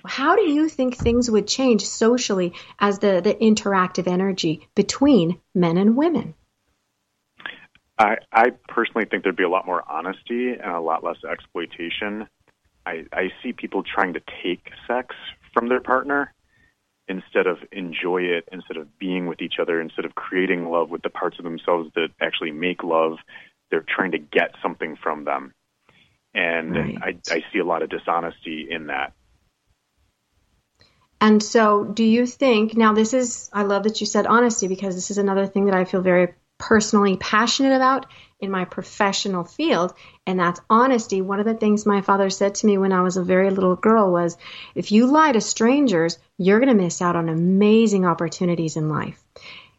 How 0.05 0.37
do 0.37 0.43
you 0.43 0.69
think 0.69 0.97
things 0.97 1.31
would 1.31 1.47
change 1.47 1.87
socially 1.87 2.55
as 2.79 2.99
the, 2.99 3.21
the 3.23 3.35
interactive 3.35 4.07
energy 4.07 4.69
between 4.75 5.41
men 5.55 5.77
and 5.77 5.97
women? 5.97 6.35
I, 7.99 8.17
I 8.33 8.51
personally 8.69 9.07
think 9.11 9.25
there'd 9.25 9.37
be 9.37 9.43
a 9.43 9.49
lot 9.49 9.67
more 9.67 9.83
honesty 9.87 10.53
and 10.53 10.73
a 10.73 10.81
lot 10.81 11.05
less 11.05 11.19
exploitation. 11.31 12.27
I, 12.87 13.05
I 13.13 13.31
see 13.43 13.53
people 13.53 13.83
trying 13.83 14.15
to 14.15 14.23
take 14.43 14.71
sex 14.87 15.15
from 15.53 15.69
their 15.69 15.81
partner 15.81 16.33
instead 17.11 17.47
of 17.47 17.59
enjoy 17.73 18.23
it, 18.23 18.49
instead 18.53 18.77
of 18.77 18.99
being 18.99 19.27
with 19.27 19.43
each 19.43 19.59
other, 19.61 19.81
instead 19.81 20.05
of 20.05 20.15
creating 20.15 20.71
love 20.71 20.89
with 20.89 21.03
the 21.03 21.11
parts 21.11 21.39
of 21.39 21.45
themselves 21.45 21.91
that 21.97 22.09
actually 22.21 22.53
make 22.53 22.83
love. 22.83 23.19
They're 23.71 23.85
trying 23.87 24.13
to 24.13 24.19
get 24.19 24.55
something 24.63 24.97
from 24.97 25.25
them 25.25 25.53
and 26.35 26.77
right. 26.77 27.21
I, 27.31 27.35
I 27.35 27.45
see 27.53 27.59
a 27.59 27.65
lot 27.65 27.83
of 27.83 27.91
dishonesty 27.91 28.69
in 28.71 28.87
that. 28.87 29.13
And 31.21 31.43
so, 31.43 31.85
do 31.85 32.03
you 32.03 32.27
think 32.27 32.77
now 32.77 32.95
this 32.95 33.13
is, 33.13 33.51
I 33.53 33.65
love 33.65 33.83
that 33.83 34.01
you 34.01 34.07
said 34.07 34.27
honesty 34.27 34.69
because 34.69 34.95
this 34.95 35.11
is 35.11 35.19
another 35.19 35.47
thing 35.47 35.67
that 35.67 35.75
I 35.75 35.85
feel 35.85 36.01
very 36.01 36.35
personally 36.61 37.17
passionate 37.17 37.75
about 37.75 38.07
in 38.39 38.51
my 38.51 38.65
professional 38.65 39.43
field, 39.43 39.93
and 40.27 40.39
that's 40.39 40.61
honesty. 40.71 41.21
One 41.21 41.41
of 41.41 41.47
the 41.47 41.55
things 41.55 41.85
my 41.85 42.03
father 42.03 42.31
said 42.31 42.55
to 42.57 42.67
me 42.67 42.79
when 42.79 42.93
I 42.93 43.03
was 43.03 43.17
a 43.17 43.25
very 43.25 43.51
little 43.51 43.77
girl 43.77 44.13
was 44.13 44.37
if 44.75 44.93
you 44.93 45.07
lie 45.07 45.33
to 45.33 45.41
strangers, 45.41 46.19
you're 46.39 46.61
going 46.61 46.75
to 46.75 46.83
miss 46.83 47.03
out 47.03 47.17
on 47.17 47.29
amazing 47.29 48.07
opportunities 48.07 48.77
in 48.77 48.89
life. 48.89 49.21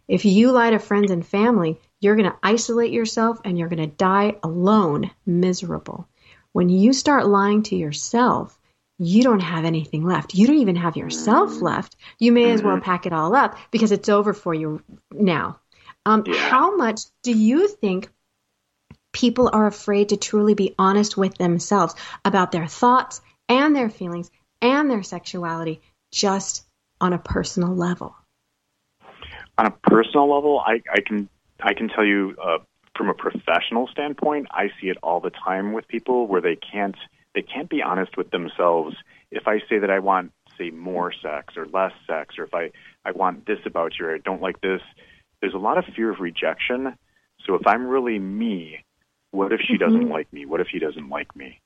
If 0.07 0.25
you 0.25 0.51
lie 0.51 0.71
to 0.71 0.79
friends 0.79 1.11
and 1.11 1.25
family, 1.25 1.79
you're 2.01 2.17
going 2.17 2.29
to 2.29 2.37
isolate 2.43 2.91
yourself 2.91 3.39
and 3.45 3.57
you're 3.57 3.69
going 3.69 3.89
to 3.89 3.95
die 3.95 4.35
alone, 4.43 5.11
miserable. 5.25 6.07
When 6.51 6.67
you 6.67 6.91
start 6.91 7.27
lying 7.27 7.63
to 7.63 7.75
yourself, 7.75 8.59
you 8.97 9.23
don't 9.23 9.39
have 9.39 9.65
anything 9.65 10.03
left. 10.03 10.35
You 10.35 10.45
don't 10.47 10.57
even 10.57 10.75
have 10.75 10.97
yourself 10.97 11.61
left. 11.61 11.95
You 12.19 12.31
may 12.31 12.51
as 12.51 12.61
well 12.61 12.75
mm-hmm. 12.75 12.83
pack 12.83 13.05
it 13.05 13.13
all 13.13 13.35
up 13.35 13.57
because 13.71 13.91
it's 13.91 14.09
over 14.09 14.33
for 14.33 14.53
you 14.53 14.83
now. 15.11 15.60
Um, 16.05 16.23
yeah. 16.25 16.35
How 16.35 16.75
much 16.75 17.01
do 17.23 17.31
you 17.31 17.67
think 17.67 18.09
people 19.13 19.49
are 19.51 19.67
afraid 19.67 20.09
to 20.09 20.17
truly 20.17 20.53
be 20.53 20.73
honest 20.79 21.17
with 21.17 21.35
themselves 21.37 21.95
about 22.25 22.51
their 22.51 22.67
thoughts 22.67 23.21
and 23.49 23.75
their 23.75 23.89
feelings 23.89 24.31
and 24.61 24.89
their 24.89 25.03
sexuality 25.03 25.81
just 26.11 26.65
on 26.99 27.13
a 27.13 27.19
personal 27.19 27.75
level? 27.75 28.15
On 29.57 29.65
a 29.65 29.71
personal 29.71 30.33
level, 30.33 30.59
I, 30.65 30.81
I 30.91 31.01
can 31.05 31.29
I 31.61 31.73
can 31.73 31.89
tell 31.89 32.05
you 32.05 32.35
uh, 32.43 32.57
from 32.95 33.09
a 33.09 33.13
professional 33.13 33.87
standpoint, 33.87 34.47
I 34.51 34.69
see 34.79 34.89
it 34.89 34.97
all 35.03 35.19
the 35.19 35.29
time 35.29 35.73
with 35.73 35.87
people 35.87 36.27
where 36.27 36.41
they 36.41 36.55
can't 36.55 36.95
they 37.35 37.41
can't 37.41 37.69
be 37.69 37.81
honest 37.81 38.17
with 38.17 38.31
themselves. 38.31 38.95
If 39.29 39.47
I 39.47 39.59
say 39.69 39.79
that 39.79 39.89
I 39.89 39.99
want 39.99 40.31
say 40.57 40.71
more 40.71 41.11
sex 41.11 41.55
or 41.57 41.65
less 41.67 41.93
sex 42.07 42.35
or 42.37 42.45
if 42.45 42.53
I 42.53 42.71
I 43.05 43.11
want 43.11 43.45
this 43.45 43.59
about 43.65 43.93
you 43.99 44.07
or 44.07 44.15
I 44.15 44.19
don't 44.19 44.41
like 44.41 44.61
this, 44.61 44.81
there's 45.41 45.53
a 45.53 45.59
lot 45.59 45.77
of 45.77 45.85
fear 45.95 46.11
of 46.11 46.19
rejection. 46.19 46.95
So 47.45 47.55
if 47.55 47.65
I'm 47.65 47.87
really 47.87 48.19
me, 48.19 48.85
what 49.31 49.51
if 49.51 49.61
she 49.61 49.73
mm-hmm. 49.73 49.83
doesn't 49.83 50.09
like 50.09 50.31
me? 50.31 50.45
What 50.45 50.61
if 50.61 50.67
he 50.67 50.79
doesn't 50.79 51.09
like 51.09 51.35
me? 51.35 51.61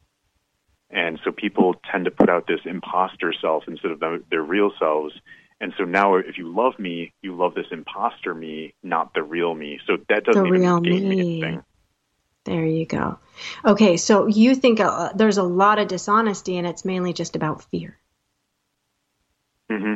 And 0.90 1.20
so 1.24 1.32
people 1.32 1.76
tend 1.92 2.06
to 2.06 2.12
put 2.12 2.30
out 2.30 2.48
this 2.48 2.62
imposter 2.66 3.34
self 3.42 3.64
instead 3.68 3.92
of 3.92 4.02
their 4.30 4.44
real 4.44 4.72
selves. 4.80 5.14
And 5.60 5.74
so 5.78 5.84
now, 5.84 6.16
if 6.16 6.38
you 6.38 6.54
love 6.54 6.78
me, 6.78 7.14
you 7.22 7.36
love 7.36 7.56
this 7.56 7.68
imposter 7.72 8.34
me, 8.34 8.74
not 8.84 9.14
the 9.14 9.24
real 9.24 9.56
me. 9.56 9.80
So 9.88 9.98
that 10.10 10.26
doesn't 10.26 10.44
the 10.44 10.54
even 10.54 10.84
gain 10.84 11.10
me. 11.10 11.22
anything. 11.22 11.64
There 12.44 12.66
you 12.66 12.86
go. 12.86 13.18
Okay, 13.64 13.98
so 13.98 14.28
you 14.28 14.54
think 14.54 14.80
uh, 14.80 15.14
there's 15.16 15.38
a 15.38 15.44
lot 15.44 15.80
of 15.80 15.88
dishonesty, 15.88 16.58
and 16.58 16.68
it's 16.68 16.86
mainly 16.86 17.14
just 17.14 17.36
about 17.36 17.64
fear. 17.72 17.98
Mm-hmm. 19.72 19.96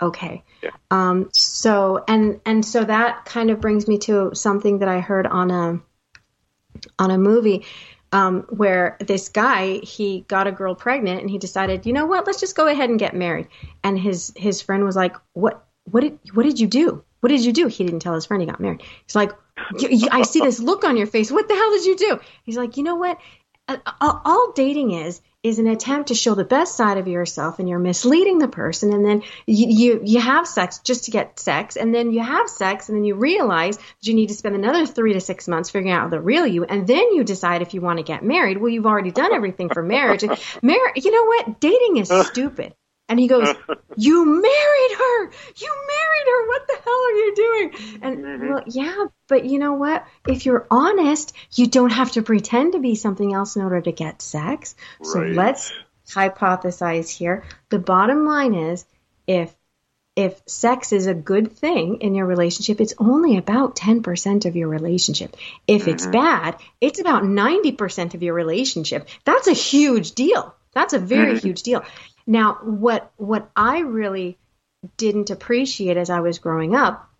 Okay. 0.00 0.42
Yeah. 0.62 0.70
Um, 0.90 1.28
so 1.32 2.04
and 2.08 2.40
and 2.46 2.64
so 2.64 2.84
that 2.84 3.24
kind 3.24 3.50
of 3.50 3.60
brings 3.60 3.86
me 3.86 3.98
to 3.98 4.34
something 4.34 4.78
that 4.78 4.88
I 4.88 5.00
heard 5.00 5.26
on 5.26 5.50
a 5.50 5.80
on 6.98 7.10
a 7.10 7.18
movie 7.18 7.64
um, 8.12 8.42
where 8.48 8.96
this 9.00 9.28
guy 9.28 9.78
he 9.78 10.24
got 10.28 10.46
a 10.46 10.52
girl 10.52 10.74
pregnant 10.74 11.20
and 11.20 11.30
he 11.30 11.38
decided, 11.38 11.86
you 11.86 11.92
know 11.92 12.06
what, 12.06 12.26
let's 12.26 12.40
just 12.40 12.56
go 12.56 12.66
ahead 12.66 12.90
and 12.90 12.98
get 12.98 13.14
married. 13.14 13.48
And 13.84 13.98
his 13.98 14.32
his 14.36 14.62
friend 14.62 14.84
was 14.84 14.96
like, 14.96 15.16
what 15.32 15.66
what 15.84 16.00
did 16.00 16.18
what 16.34 16.44
did 16.44 16.58
you 16.58 16.66
do? 16.66 17.04
What 17.20 17.28
did 17.28 17.44
you 17.44 17.52
do? 17.52 17.66
He 17.66 17.84
didn't 17.84 18.00
tell 18.00 18.14
his 18.14 18.26
friend 18.26 18.40
he 18.40 18.46
got 18.46 18.60
married. 18.60 18.82
He's 19.06 19.14
like, 19.14 19.32
I 20.10 20.22
see 20.22 20.40
this 20.40 20.58
look 20.58 20.84
on 20.84 20.96
your 20.96 21.06
face. 21.06 21.30
What 21.30 21.48
the 21.48 21.54
hell 21.54 21.70
did 21.70 21.84
you 21.84 21.96
do? 21.96 22.20
He's 22.44 22.56
like, 22.56 22.76
you 22.78 22.82
know 22.82 22.96
what? 22.96 23.18
All 24.00 24.52
dating 24.54 24.92
is 24.92 25.20
is 25.42 25.58
an 25.58 25.66
attempt 25.66 26.08
to 26.08 26.14
show 26.14 26.34
the 26.34 26.44
best 26.44 26.76
side 26.76 26.98
of 26.98 27.08
yourself 27.08 27.58
and 27.58 27.68
you're 27.68 27.78
misleading 27.78 28.38
the 28.38 28.48
person 28.48 28.92
and 28.92 29.04
then 29.06 29.22
you, 29.46 29.68
you, 29.68 30.00
you 30.04 30.20
have 30.20 30.46
sex 30.46 30.80
just 30.80 31.04
to 31.04 31.10
get 31.10 31.40
sex 31.40 31.76
and 31.76 31.94
then 31.94 32.12
you 32.12 32.20
have 32.22 32.46
sex 32.48 32.90
and 32.90 32.98
then 32.98 33.04
you 33.04 33.14
realize 33.14 33.78
that 33.78 34.02
you 34.02 34.12
need 34.12 34.28
to 34.28 34.34
spend 34.34 34.54
another 34.54 34.84
three 34.84 35.14
to 35.14 35.20
six 35.20 35.48
months 35.48 35.70
figuring 35.70 35.90
out 35.90 36.10
the 36.10 36.20
real 36.20 36.46
you 36.46 36.64
and 36.64 36.86
then 36.86 37.14
you 37.14 37.24
decide 37.24 37.62
if 37.62 37.72
you 37.72 37.80
want 37.80 37.98
to 37.98 38.02
get 38.02 38.22
married. 38.22 38.58
Well 38.58 38.68
you've 38.68 38.86
already 38.86 39.12
done 39.12 39.32
everything 39.32 39.70
for 39.70 39.82
marriage. 39.82 40.24
And 40.24 40.32
Mar- 40.62 40.92
you 40.94 41.10
know 41.10 41.24
what? 41.24 41.60
Dating 41.60 41.96
is 41.96 42.12
stupid 42.26 42.74
and 43.10 43.18
he 43.18 43.26
goes, 43.26 43.48
You 43.96 44.24
married 44.24 44.98
her! 44.98 45.24
You 45.56 45.74
married 45.88 46.26
her! 46.26 46.46
What 46.46 46.66
the 46.68 46.78
hell 46.84 46.94
are 46.94 47.10
you 47.10 47.34
doing? 47.34 47.98
And 48.02 48.24
mm-hmm. 48.24 48.48
well, 48.48 48.62
yeah, 48.66 49.06
but 49.28 49.44
you 49.44 49.58
know 49.58 49.74
what? 49.74 50.06
If 50.26 50.46
you're 50.46 50.66
honest, 50.70 51.34
you 51.52 51.66
don't 51.66 51.90
have 51.90 52.12
to 52.12 52.22
pretend 52.22 52.72
to 52.72 52.78
be 52.78 52.94
something 52.94 53.34
else 53.34 53.56
in 53.56 53.62
order 53.62 53.80
to 53.80 53.92
get 53.92 54.22
sex. 54.22 54.76
Right. 55.00 55.06
So 55.06 55.18
let's 55.20 55.72
hypothesize 56.08 57.10
here. 57.10 57.44
The 57.68 57.80
bottom 57.80 58.24
line 58.24 58.54
is 58.54 58.86
if 59.26 59.54
if 60.16 60.40
sex 60.46 60.92
is 60.92 61.06
a 61.06 61.14
good 61.14 61.56
thing 61.56 61.98
in 62.00 62.14
your 62.14 62.26
relationship, 62.26 62.80
it's 62.80 62.94
only 62.98 63.38
about 63.38 63.76
10% 63.76 64.44
of 64.44 64.54
your 64.54 64.68
relationship. 64.68 65.36
If 65.66 65.82
mm-hmm. 65.82 65.90
it's 65.90 66.06
bad, 66.06 66.56
it's 66.80 67.00
about 67.00 67.22
90% 67.22 68.14
of 68.14 68.22
your 68.22 68.34
relationship. 68.34 69.08
That's 69.24 69.46
a 69.46 69.52
huge 69.52 70.12
deal. 70.12 70.54
That's 70.72 70.92
a 70.92 70.98
very 70.98 71.34
mm-hmm. 71.34 71.46
huge 71.46 71.62
deal. 71.62 71.84
Now, 72.26 72.58
what 72.62 73.12
what 73.16 73.50
I 73.54 73.80
really 73.80 74.38
didn't 74.96 75.30
appreciate 75.30 75.96
as 75.96 76.10
I 76.10 76.20
was 76.20 76.38
growing 76.38 76.74
up 76.74 77.10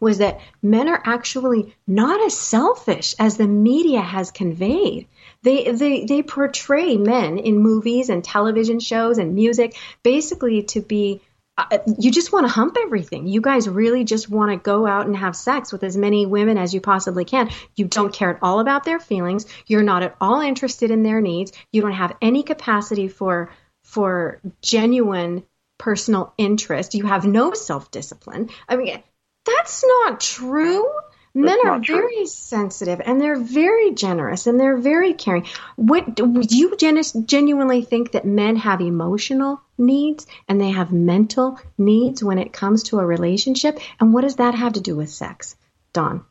was 0.00 0.18
that 0.18 0.40
men 0.62 0.88
are 0.88 1.00
actually 1.04 1.76
not 1.86 2.24
as 2.24 2.36
selfish 2.36 3.14
as 3.18 3.36
the 3.36 3.46
media 3.46 4.00
has 4.00 4.30
conveyed. 4.30 5.06
They, 5.42 5.70
they, 5.72 6.04
they 6.04 6.22
portray 6.22 6.96
men 6.96 7.38
in 7.38 7.58
movies 7.58 8.08
and 8.08 8.24
television 8.24 8.80
shows 8.80 9.18
and 9.18 9.34
music 9.34 9.76
basically 10.02 10.62
to 10.64 10.80
be, 10.80 11.20
uh, 11.58 11.78
you 11.98 12.10
just 12.10 12.32
want 12.32 12.46
to 12.46 12.52
hump 12.52 12.76
everything. 12.80 13.26
You 13.26 13.42
guys 13.42 13.68
really 13.68 14.04
just 14.04 14.30
want 14.30 14.50
to 14.52 14.56
go 14.56 14.86
out 14.86 15.06
and 15.06 15.16
have 15.16 15.36
sex 15.36 15.70
with 15.70 15.84
as 15.84 15.96
many 15.96 16.24
women 16.24 16.56
as 16.56 16.72
you 16.72 16.80
possibly 16.80 17.26
can. 17.26 17.50
You 17.76 17.84
don't 17.84 18.12
care 18.12 18.30
at 18.30 18.38
all 18.40 18.60
about 18.60 18.84
their 18.84 19.00
feelings. 19.00 19.44
You're 19.66 19.82
not 19.82 20.02
at 20.02 20.16
all 20.20 20.40
interested 20.40 20.90
in 20.90 21.02
their 21.02 21.20
needs. 21.20 21.52
You 21.72 21.82
don't 21.82 21.92
have 21.92 22.16
any 22.22 22.42
capacity 22.42 23.08
for 23.08 23.50
for 23.90 24.40
genuine 24.62 25.42
personal 25.78 26.32
interest. 26.38 26.94
You 26.94 27.06
have 27.06 27.24
no 27.24 27.54
self 27.54 27.90
discipline. 27.90 28.50
I 28.68 28.76
mean, 28.76 29.02
that's 29.44 29.84
not 29.84 30.20
true. 30.20 30.88
Men 31.32 31.58
are 31.64 31.78
very 31.78 32.16
true. 32.16 32.26
sensitive 32.26 33.00
and 33.04 33.20
they're 33.20 33.38
very 33.38 33.92
generous 33.94 34.48
and 34.48 34.58
they're 34.58 34.78
very 34.78 35.14
caring. 35.14 35.46
What 35.76 36.16
do 36.16 36.42
you 36.48 36.76
genuinely 36.76 37.82
think 37.82 38.12
that 38.12 38.24
men 38.24 38.56
have 38.56 38.80
emotional 38.80 39.60
needs 39.78 40.26
and 40.48 40.60
they 40.60 40.70
have 40.70 40.92
mental 40.92 41.60
needs 41.78 42.22
when 42.22 42.38
it 42.38 42.52
comes 42.52 42.84
to 42.84 42.98
a 42.98 43.06
relationship? 43.06 43.78
And 44.00 44.12
what 44.12 44.22
does 44.22 44.36
that 44.36 44.56
have 44.56 44.72
to 44.72 44.80
do 44.80 44.96
with 44.96 45.08
sex, 45.08 45.56
Don? 45.92 46.24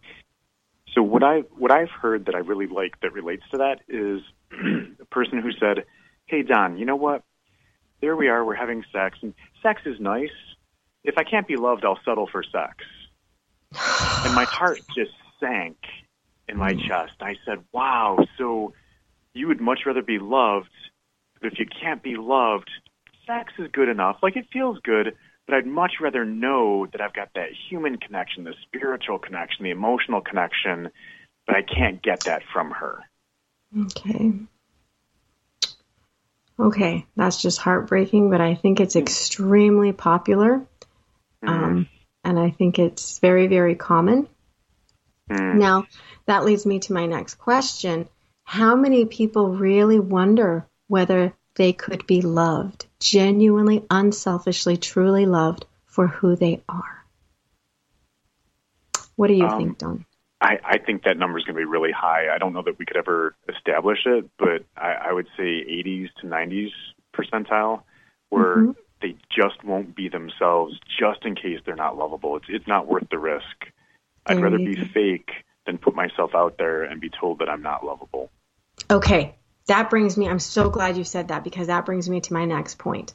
So 0.94 1.02
what 1.02 1.24
I 1.24 1.40
what 1.58 1.72
I've 1.72 1.92
heard 1.92 2.26
that 2.26 2.36
I 2.36 2.40
really 2.40 2.68
like 2.68 3.00
that 3.02 3.14
relates 3.14 3.44
to 3.52 3.58
that 3.58 3.80
is 3.88 4.22
a 5.02 5.06
person 5.06 5.42
who 5.42 5.52
said, 5.54 5.86
"Hey 6.26 6.42
Don, 6.44 6.78
you 6.78 6.86
know 6.86 6.98
what? 6.98 7.24
There 8.02 8.16
we 8.16 8.28
are, 8.28 8.44
we're 8.44 8.56
having 8.56 8.84
sex, 8.92 9.18
and 9.22 9.34
sex 9.62 9.82
is 9.86 10.00
nice. 10.00 10.30
If 11.04 11.18
I 11.18 11.24
can't 11.24 11.48
be 11.48 11.56
loved, 11.56 11.86
I'll 11.86 12.00
settle 12.06 12.28
for 12.28 12.44
sex. 12.44 12.76
And 14.26 14.36
my 14.36 14.44
heart 14.44 14.82
just 14.94 15.12
sank 15.40 15.78
in 16.50 16.58
my 16.58 16.74
mm. 16.74 16.88
chest. 16.88 17.14
I 17.22 17.36
said, 17.46 17.60
wow, 17.72 18.18
so 18.38 18.74
you 19.34 19.48
would 19.48 19.62
much 19.62 19.82
rather 19.86 20.02
be 20.02 20.20
loved, 20.20 20.70
but 21.42 21.54
if 21.54 21.60
you 21.60 21.66
can't 21.66 22.04
be 22.04 22.18
loved, 22.18 22.70
sex 23.26 23.54
is 23.60 23.70
good 23.72 23.88
enough. 23.88 24.18
Like 24.22 24.36
it 24.36 24.48
feels 24.52 24.78
good, 24.84 25.16
but 25.46 25.56
I'd 25.56 25.66
much 25.66 25.94
rather 26.02 26.26
know 26.26 26.88
that 26.88 27.02
I've 27.02 27.14
got 27.14 27.30
that 27.36 27.50
human 27.70 27.98
connection, 27.98 28.44
the 28.44 28.54
spiritual 28.64 29.20
connection, 29.20 29.64
the 29.64 29.72
emotional 29.72 30.22
connection, 30.22 30.90
but 31.48 31.56
I 31.56 31.62
can't 31.62 32.02
get 32.02 32.26
that 32.26 32.42
from 32.52 32.72
her. 32.72 33.00
Okay. 33.78 34.32
Okay, 36.60 37.06
that's 37.16 37.42
just 37.42 37.58
heartbreaking, 37.58 38.30
but 38.30 38.42
I 38.42 38.56
think 38.56 38.80
it's 38.80 38.96
extremely 38.98 39.94
popular. 39.94 40.66
Mm-hmm. 41.44 41.48
Um, 41.48 41.90
and 42.24 42.38
I 42.38 42.50
think 42.52 42.80
it's 42.80 43.20
very, 43.20 43.48
very 43.48 43.76
common. 43.76 44.28
Mm. 45.30 45.56
Now, 45.56 45.88
that 46.26 46.44
leads 46.44 46.66
me 46.66 46.80
to 46.80 46.94
my 46.94 47.06
next 47.06 47.36
question. 47.36 48.10
How 48.44 48.76
many 48.76 49.06
people 49.06 49.50
really 49.56 50.00
wonder 50.00 50.66
whether 50.88 51.34
they 51.56 51.72
could 51.72 52.06
be 52.08 52.22
loved, 52.22 52.88
genuinely, 53.00 53.86
unselfishly, 53.90 54.76
truly 54.76 55.26
loved 55.26 55.66
for 55.86 56.08
who 56.08 56.36
they 56.36 56.62
are? 56.68 57.06
What 59.16 59.28
do 59.28 59.34
you 59.34 59.46
um, 59.46 59.58
think, 59.58 59.78
Don? 59.78 60.06
I, 60.42 60.58
I 60.64 60.78
think 60.78 61.04
that 61.04 61.18
number 61.18 61.38
is 61.38 61.44
going 61.44 61.56
to 61.56 61.60
be 61.60 61.66
really 61.66 61.92
high. 61.92 62.34
I 62.34 62.38
don't 62.38 62.54
know 62.54 62.62
that 62.64 62.80
we 62.80 62.86
could 62.86 62.98
ever 62.98 63.36
establish 63.54 64.00
it, 64.06 64.30
but 64.38 64.64
I, 64.78 65.10
I 65.10 65.14
would 65.14 65.28
say 65.36 65.44
80s 65.44 66.10
to 66.22 66.28
90s 66.28 66.70
percentile, 67.14 67.82
where 68.30 68.58
mm-hmm. 68.58 68.72
they 69.02 69.18
just 69.30 69.64
won't 69.64 69.96
be 69.96 70.08
themselves, 70.08 70.80
just 70.98 71.26
in 71.26 71.36
case 71.36 71.60
they're 71.66 71.76
not 71.76 71.98
lovable. 71.98 72.38
It's 72.38 72.46
it's 72.48 72.68
not 72.68 72.88
worth 72.88 73.10
the 73.10 73.20
risk. 73.20 73.44
I'd 74.26 74.42
rather 74.42 74.58
be 74.58 74.76
fake 74.76 75.32
than 75.66 75.78
put 75.78 75.96
myself 75.96 76.32
out 76.36 76.58
there 76.58 76.84
and 76.84 77.02
be 77.02 77.10
told 77.10 77.40
that 77.40 77.50
I'm 77.50 77.64
not 77.64 77.84
lovable. 77.84 78.30
Okay, 78.92 79.36
that 79.68 79.90
brings 79.90 80.18
me. 80.18 80.28
I'm 80.28 80.40
so 80.40 80.70
glad 80.70 80.98
you 80.98 81.04
said 81.04 81.30
that 81.30 81.44
because 81.44 81.68
that 81.68 81.86
brings 81.86 82.08
me 82.08 82.22
to 82.22 82.34
my 82.34 82.46
next 82.46 82.78
point. 82.78 83.14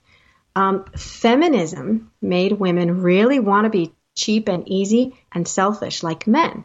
Um, 0.56 0.84
feminism 0.96 2.10
made 2.20 2.52
women 2.52 3.02
really 3.02 3.38
want 3.38 3.64
to 3.64 3.70
be 3.70 3.92
cheap 4.14 4.48
and 4.48 4.68
easy 4.68 5.16
and 5.32 5.46
selfish 5.46 6.02
like 6.02 6.26
men 6.26 6.64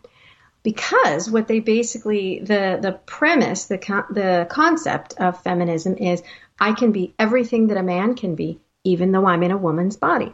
because 0.63 1.29
what 1.29 1.47
they 1.47 1.59
basically 1.59 2.39
the 2.39 2.79
the 2.81 2.99
premise 3.05 3.65
the 3.65 3.77
the 4.11 4.47
concept 4.49 5.13
of 5.17 5.41
feminism 5.41 5.95
is 5.95 6.21
I 6.59 6.73
can 6.73 6.91
be 6.91 7.13
everything 7.17 7.67
that 7.67 7.77
a 7.77 7.83
man 7.83 8.15
can 8.15 8.35
be 8.35 8.59
even 8.83 9.11
though 9.11 9.25
I'm 9.25 9.43
in 9.43 9.51
a 9.51 9.57
woman's 9.57 9.97
body. 9.97 10.33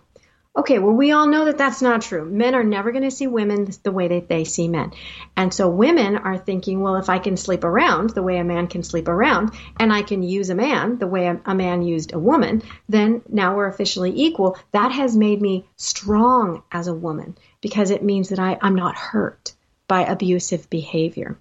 Okay, 0.58 0.80
well 0.80 0.94
we 0.94 1.12
all 1.12 1.28
know 1.28 1.46
that 1.46 1.58
that's 1.58 1.82
not 1.82 2.02
true. 2.02 2.26
Men 2.26 2.56
are 2.56 2.64
never 2.64 2.92
going 2.92 3.04
to 3.04 3.12
see 3.12 3.28
women 3.28 3.68
the 3.84 3.92
way 3.92 4.08
that 4.08 4.30
they 4.30 4.46
see 4.46 4.70
men. 4.70 4.94
And 5.36 5.54
so 5.54 5.70
women 5.70 6.16
are 6.16 6.38
thinking, 6.38 6.80
well 6.80 6.96
if 6.96 7.10
I 7.10 7.20
can 7.20 7.38
sleep 7.38 7.64
around 7.64 8.12
the 8.12 8.24
way 8.24 8.38
a 8.38 8.44
man 8.44 8.68
can 8.68 8.82
sleep 8.82 9.08
around 9.08 9.52
and 9.80 9.94
I 9.94 10.02
can 10.02 10.24
use 10.24 10.50
a 10.50 10.56
man 10.56 10.98
the 10.98 11.08
way 11.08 11.28
a, 11.28 11.54
man 11.54 11.84
used 11.84 12.14
a 12.14 12.20
woman, 12.20 12.64
then 12.88 13.22
now 13.30 13.56
we're 13.56 13.68
officially 13.68 14.14
equal. 14.16 14.58
That 14.72 14.92
has 14.92 15.16
made 15.16 15.42
me 15.42 15.68
strong 15.76 16.64
as 16.72 16.88
a 16.88 16.96
woman 16.96 17.38
because 17.62 17.92
it 17.92 18.04
means 18.04 18.30
that 18.30 18.40
I, 18.40 18.58
I'm 18.62 18.76
not 18.76 18.96
hurt 18.96 19.54
by 19.88 20.04
abusive 20.04 20.70
behavior. 20.70 21.38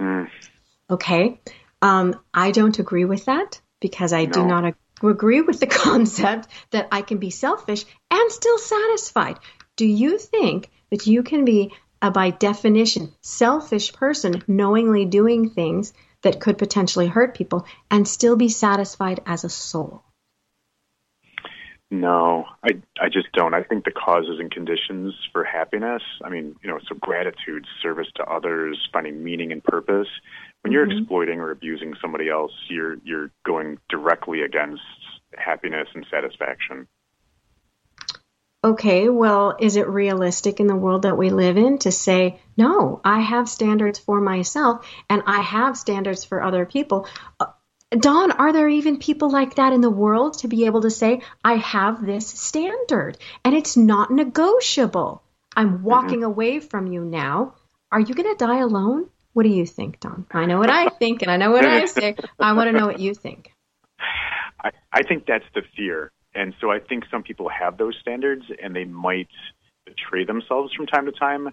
Mm. 0.00 0.28
Okay. 0.88 1.40
Um, 1.82 2.20
I 2.34 2.50
don't 2.50 2.78
agree 2.78 3.04
with 3.04 3.26
that 3.26 3.60
because 3.80 4.12
I 4.12 4.24
no. 4.24 4.32
do 4.32 4.46
not 4.46 4.64
ag- 4.64 4.74
agree 5.02 5.40
with 5.40 5.60
the 5.60 5.66
concept 5.84 6.48
that 6.70 6.88
I 6.92 7.02
can 7.02 7.18
be 7.18 7.30
selfish 7.30 7.84
and 8.10 8.32
still 8.32 8.58
satisfied. 8.58 9.38
Do 9.76 9.86
you 9.86 10.18
think 10.18 10.70
that 10.90 11.06
you 11.06 11.22
can 11.22 11.44
be 11.44 11.72
a, 12.02 12.10
by 12.10 12.30
definition, 12.30 13.12
selfish 13.20 13.92
person 13.92 14.42
knowingly 14.46 15.04
doing 15.04 15.50
things 15.50 15.92
that 16.22 16.40
could 16.40 16.58
potentially 16.58 17.06
hurt 17.06 17.34
people 17.34 17.66
and 17.90 18.06
still 18.06 18.36
be 18.36 18.48
satisfied 18.48 19.20
as 19.26 19.44
a 19.44 19.48
soul? 19.48 20.02
No, 21.92 22.46
I 22.62 22.80
I 23.00 23.08
just 23.08 23.32
don't. 23.32 23.52
I 23.52 23.64
think 23.64 23.84
the 23.84 23.90
causes 23.90 24.38
and 24.38 24.48
conditions 24.48 25.12
for 25.32 25.42
happiness. 25.42 26.02
I 26.24 26.28
mean, 26.28 26.54
you 26.62 26.70
know, 26.70 26.78
so 26.88 26.94
gratitude, 26.94 27.66
service 27.82 28.06
to 28.14 28.24
others, 28.24 28.88
finding 28.92 29.24
meaning 29.24 29.50
and 29.50 29.62
purpose. 29.62 30.06
When 30.62 30.72
you're 30.72 30.86
mm-hmm. 30.86 30.98
exploiting 30.98 31.40
or 31.40 31.50
abusing 31.50 31.94
somebody 32.00 32.28
else, 32.28 32.52
you're 32.68 32.98
you're 33.02 33.30
going 33.44 33.78
directly 33.88 34.42
against 34.42 34.82
happiness 35.36 35.88
and 35.94 36.06
satisfaction. 36.10 36.86
Okay, 38.62 39.08
well, 39.08 39.56
is 39.58 39.76
it 39.76 39.88
realistic 39.88 40.60
in 40.60 40.66
the 40.66 40.76
world 40.76 41.02
that 41.02 41.16
we 41.16 41.30
live 41.30 41.56
in 41.56 41.78
to 41.78 41.90
say, 41.90 42.40
no, 42.58 43.00
I 43.02 43.20
have 43.20 43.48
standards 43.48 43.98
for 43.98 44.20
myself 44.20 44.86
and 45.08 45.22
I 45.26 45.40
have 45.40 45.78
standards 45.78 46.26
for 46.26 46.42
other 46.42 46.66
people? 46.66 47.08
Don, 47.90 48.30
are 48.30 48.52
there 48.52 48.68
even 48.68 48.98
people 48.98 49.30
like 49.30 49.56
that 49.56 49.72
in 49.72 49.80
the 49.80 49.90
world 49.90 50.38
to 50.38 50.48
be 50.48 50.66
able 50.66 50.82
to 50.82 50.90
say, 50.90 51.22
I 51.42 51.56
have 51.56 52.04
this 52.04 52.28
standard 52.28 53.18
and 53.44 53.54
it's 53.54 53.76
not 53.76 54.10
negotiable? 54.12 55.22
I'm 55.56 55.74
mm-hmm. 55.74 55.84
walking 55.84 56.20
mm-hmm. 56.20 56.24
away 56.24 56.60
from 56.60 56.86
you 56.86 57.04
now. 57.04 57.54
Are 57.90 58.00
you 58.00 58.14
going 58.14 58.30
to 58.30 58.44
die 58.44 58.60
alone? 58.60 59.08
What 59.32 59.42
do 59.42 59.48
you 59.48 59.66
think, 59.66 59.98
Don? 59.98 60.26
I 60.30 60.46
know 60.46 60.58
what 60.58 60.70
I 60.70 60.88
think 60.88 61.22
and 61.22 61.30
I 61.30 61.36
know 61.36 61.50
what 61.50 61.64
I 61.64 61.86
say. 61.86 62.14
I 62.38 62.52
want 62.52 62.68
to 62.68 62.78
know 62.78 62.86
what 62.86 63.00
you 63.00 63.14
think. 63.14 63.52
I, 64.62 64.70
I 64.92 65.02
think 65.02 65.26
that's 65.26 65.44
the 65.54 65.62
fear. 65.76 66.12
And 66.34 66.54
so 66.60 66.70
I 66.70 66.78
think 66.78 67.04
some 67.10 67.24
people 67.24 67.48
have 67.48 67.76
those 67.76 67.96
standards 68.00 68.44
and 68.62 68.74
they 68.74 68.84
might 68.84 69.28
betray 69.84 70.24
themselves 70.24 70.72
from 70.74 70.86
time 70.86 71.06
to 71.06 71.12
time 71.12 71.48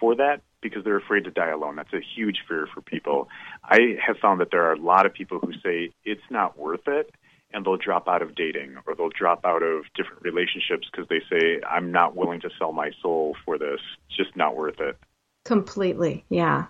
for 0.00 0.16
that 0.16 0.42
because 0.60 0.84
they're 0.84 0.98
afraid 0.98 1.24
to 1.24 1.30
die 1.30 1.50
alone. 1.50 1.76
That's 1.76 1.92
a 1.92 2.00
huge 2.00 2.38
fear 2.46 2.68
for 2.72 2.82
people. 2.82 3.28
I 3.68 3.96
have 4.04 4.16
found 4.18 4.40
that 4.40 4.50
there 4.50 4.64
are 4.64 4.72
a 4.72 4.80
lot 4.80 5.04
of 5.06 5.12
people 5.12 5.38
who 5.38 5.52
say 5.62 5.92
it's 6.04 6.22
not 6.30 6.58
worth 6.58 6.88
it 6.88 7.14
and 7.52 7.64
they'll 7.64 7.76
drop 7.76 8.08
out 8.08 8.22
of 8.22 8.34
dating 8.34 8.76
or 8.86 8.94
they'll 8.94 9.10
drop 9.10 9.44
out 9.44 9.62
of 9.62 9.84
different 9.94 10.22
relationships 10.22 10.88
because 10.90 11.08
they 11.08 11.20
say 11.30 11.60
I'm 11.68 11.92
not 11.92 12.16
willing 12.16 12.40
to 12.40 12.50
sell 12.58 12.72
my 12.72 12.90
soul 13.02 13.36
for 13.44 13.58
this. 13.58 13.80
It's 14.08 14.16
just 14.16 14.36
not 14.36 14.56
worth 14.56 14.80
it. 14.80 14.98
Completely. 15.44 16.24
Yeah. 16.28 16.66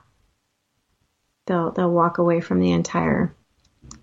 They'll 1.46 1.70
they'll 1.70 1.90
walk 1.90 2.18
away 2.18 2.40
from 2.40 2.60
the 2.60 2.72
entire 2.72 3.34